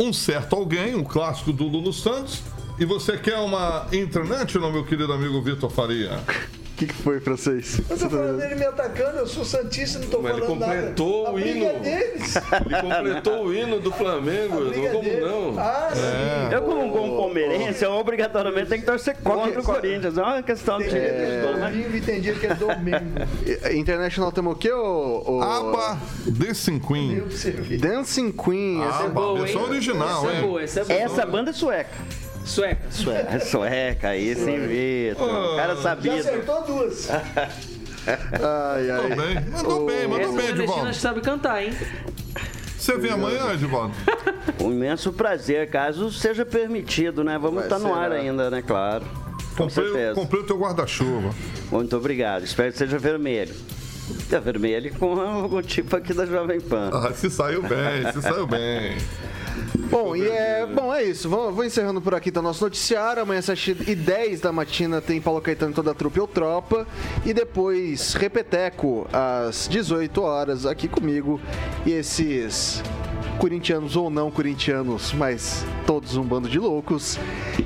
Um 0.00 0.10
certo 0.10 0.56
alguém, 0.56 0.94
um 0.94 1.04
clássico 1.04 1.52
do 1.52 1.64
Lulu 1.64 1.92
Santos. 1.92 2.42
E 2.78 2.84
você 2.84 3.16
quer 3.16 3.36
uma 3.38 3.86
internet, 3.92 4.58
não, 4.58 4.72
meu 4.72 4.84
querido 4.84 5.12
amigo 5.12 5.40
Vitor 5.40 5.70
Faria? 5.70 6.18
O 6.18 6.76
que, 6.76 6.86
que 6.86 6.92
foi, 6.92 7.20
francês? 7.20 7.80
Eu 7.88 7.96
tô 7.96 8.10
falando 8.10 8.36
dele 8.36 8.56
me 8.56 8.64
atacando, 8.64 9.18
eu 9.18 9.28
sou 9.28 9.44
Santista, 9.44 10.00
não 10.00 10.08
tô 10.08 10.20
Mas 10.20 10.32
ele 10.32 10.40
falando 10.44 10.58
nada. 10.58 10.72
completou 10.74 11.26
A 11.28 11.30
o 11.32 11.38
hino. 11.38 11.64
é 11.66 11.72
deles. 11.78 12.34
Ele 12.66 12.80
completou 12.82 13.44
o 13.46 13.54
hino 13.54 13.78
do 13.78 13.92
Flamengo, 13.92 14.58
não 14.58 14.72
é 14.84 14.88
como 14.88 15.04
deles. 15.04 15.20
não? 15.24 15.54
Ah, 15.56 15.90
sim. 15.94 16.52
Eu, 16.52 16.62
como 16.62 16.82
um 16.84 16.90
bom 16.90 17.16
palmeirense, 17.16 17.84
eu 17.84 17.92
obrigatoriamente 17.92 18.70
tenho 18.70 18.80
que 18.80 18.86
torcer 18.88 19.16
contra 19.22 19.60
o 19.60 19.62
Corinthians. 19.62 20.18
É 20.18 20.22
uma 20.22 20.42
questão 20.42 20.78
de. 20.78 20.88
Dia 20.88 20.98
que 21.00 21.06
é 21.06 21.52
domingo 21.70 21.96
e 21.96 22.00
tem 22.00 22.20
dia 22.20 22.34
que 22.34 22.46
é 22.48 22.54
domingo. 22.56 23.06
I- 23.70 23.76
International 23.78 24.32
temos 24.32 24.54
o 24.54 24.56
quê, 24.56 24.72
ô? 24.72 25.22
ô- 25.24 25.42
Aba 25.42 25.96
The 26.44 26.52
Cinquim. 26.54 27.14
Eu 27.18 27.26
pra 27.26 27.36
você 27.36 27.50
ver. 27.52 27.78
Dancing 27.78 28.32
Queen. 28.32 28.82
esse- 28.82 29.02
Aba, 29.04 29.08
Boa, 29.10 29.38
versão 29.42 29.60
hein? 29.62 29.68
original, 29.68 30.24
essa 30.24 30.32
é 30.32 30.34
hein? 30.34 30.42
boa, 30.42 30.62
essa 30.62 30.80
é 30.80 30.84
boa. 30.84 30.98
Essa 30.98 31.24
banda 31.26 31.50
é 31.50 31.52
sueca. 31.52 32.23
Sueca. 32.44 32.82
Sueca, 32.90 33.40
sueca 33.40 34.08
aí, 34.08 34.34
sem 34.36 34.66
Vitor. 34.66 35.26
O 35.52 35.56
cara 35.56 35.74
Já 35.76 35.82
sabido. 35.82 36.14
acertou 36.16 36.62
duas. 36.62 37.08
Ai, 38.06 38.90
ai. 38.90 39.00
Mandou 39.08 39.16
bem, 39.16 39.34
mandou 39.50 39.86
bem, 39.86 40.06
mandou 40.06 40.32
bem, 40.34 40.48
Edivaldo. 40.50 40.92
sabe 40.94 41.22
cantar, 41.22 41.64
hein? 41.64 41.72
Você 42.76 42.98
vem 42.98 43.10
amanhã, 43.12 43.54
Edivaldo? 43.54 43.94
Um 44.60 44.70
imenso 44.70 45.10
prazer, 45.10 45.70
caso 45.70 46.12
seja 46.12 46.44
permitido, 46.44 47.24
né? 47.24 47.38
Vamos 47.38 47.54
Vai 47.54 47.64
estar 47.64 47.78
no 47.78 47.88
ser, 47.88 47.98
ar 47.98 48.10
né? 48.10 48.16
ainda, 48.20 48.50
né? 48.50 48.60
Claro. 48.60 49.06
Com 49.56 49.68
Comprei, 49.68 49.84
certeza. 49.86 50.14
comprei 50.20 50.42
o 50.42 50.44
teu 50.44 50.58
guarda-chuva. 50.58 51.30
Muito 51.72 51.96
obrigado. 51.96 52.44
Espero 52.44 52.72
que 52.72 52.76
seja 52.78 52.98
vermelho. 52.98 53.54
É 54.30 54.38
vermelho 54.38 54.92
com 54.98 55.14
o 55.14 55.40
logotipo 55.40 55.96
aqui 55.96 56.12
da 56.12 56.26
Jovem 56.26 56.60
Pan. 56.60 56.90
Ah, 56.92 57.10
se 57.14 57.30
saiu 57.30 57.62
bem, 57.62 58.12
se 58.12 58.20
saiu 58.20 58.46
bem. 58.46 58.98
Bom, 59.94 60.16
e 60.16 60.28
é, 60.28 60.66
bom, 60.66 60.92
é 60.92 61.04
isso. 61.04 61.28
Vou, 61.28 61.52
vou 61.52 61.64
encerrando 61.64 62.02
por 62.02 62.16
aqui 62.16 62.28
então 62.28 62.42
nosso 62.42 62.64
noticiário. 62.64 63.22
Amanhã 63.22 63.38
às 63.38 63.44
7 63.44 63.76
e 63.86 63.94
10 63.94 64.40
da 64.40 64.50
matina 64.50 65.00
tem 65.00 65.20
Paulo 65.20 65.40
Caetano 65.40 65.72
toda 65.72 65.92
a 65.92 65.94
trupe 65.94 66.18
ou 66.18 66.26
tropa. 66.26 66.84
E 67.24 67.32
depois 67.32 68.14
Repeteco 68.14 69.06
às 69.12 69.68
18 69.68 70.20
horas 70.20 70.66
aqui 70.66 70.88
comigo. 70.88 71.40
E 71.86 71.92
esses 71.92 72.82
corintianos 73.38 73.96
ou 73.96 74.08
não 74.10 74.30
corintianos, 74.30 75.12
mas 75.12 75.64
todos 75.86 76.16
um 76.16 76.22
bando 76.22 76.48
de 76.48 76.58
loucos. 76.58 77.18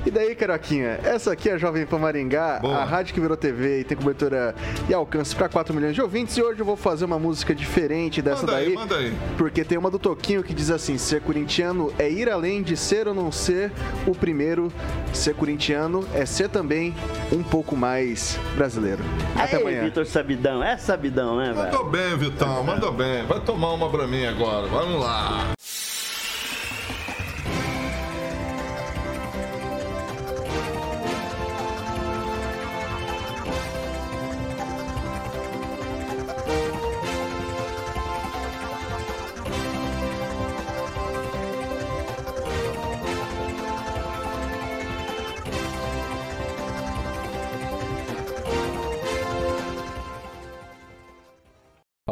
E 0.05 0.11
daí, 0.11 0.35
Caroquinha, 0.35 0.99
essa 1.03 1.31
aqui 1.31 1.49
é 1.49 1.53
a 1.53 1.57
Jovem 1.57 1.85
Pan 1.85 1.99
Maringá, 1.99 2.59
Boa. 2.59 2.77
a 2.77 2.83
rádio 2.83 3.13
que 3.13 3.19
virou 3.19 3.37
TV 3.37 3.81
e 3.81 3.83
tem 3.83 3.97
cobertura 3.97 4.53
e 4.89 4.93
alcance 4.93 5.35
para 5.35 5.47
4 5.47 5.73
milhões 5.73 5.95
de 5.95 6.01
ouvintes. 6.01 6.35
E 6.37 6.41
hoje 6.41 6.59
eu 6.59 6.65
vou 6.65 6.75
fazer 6.75 7.05
uma 7.05 7.17
música 7.19 7.53
diferente 7.55 8.21
dessa 8.21 8.45
Manda 8.45 8.57
aí, 8.57 8.65
daí. 8.65 8.75
manda 8.75 8.95
aí. 8.97 9.13
Porque 9.37 9.63
tem 9.63 9.77
uma 9.77 9.89
do 9.89 9.99
Toquinho 9.99 10.43
que 10.43 10.53
diz 10.53 10.69
assim: 10.69 10.97
ser 10.97 11.21
corintiano 11.21 11.91
é 11.97 12.09
ir 12.09 12.29
além 12.29 12.61
de 12.61 12.75
ser 12.75 13.07
ou 13.07 13.13
não 13.13 13.31
ser 13.31 13.71
o 14.05 14.11
primeiro. 14.13 14.71
Ser 15.13 15.33
corintiano 15.35 16.05
é 16.13 16.25
ser 16.25 16.49
também 16.49 16.93
um 17.31 17.41
pouco 17.43 17.75
mais 17.75 18.37
brasileiro. 18.55 19.03
Até 19.35 19.57
Aí, 19.57 19.61
amanhã. 19.61 19.83
Vitor 19.83 20.05
Sabidão, 20.05 20.63
é 20.63 20.77
sabidão, 20.77 21.37
né, 21.37 21.53
velho? 21.53 21.57
Mandou 21.57 21.89
bem, 21.89 22.17
Vitão, 22.17 22.63
mandou 22.63 22.91
bem. 22.91 23.25
Vai 23.25 23.39
tomar 23.41 23.73
uma 23.73 23.89
pra 23.89 24.07
mim 24.07 24.25
agora. 24.25 24.67
Vamos 24.67 24.99
lá. 25.01 25.49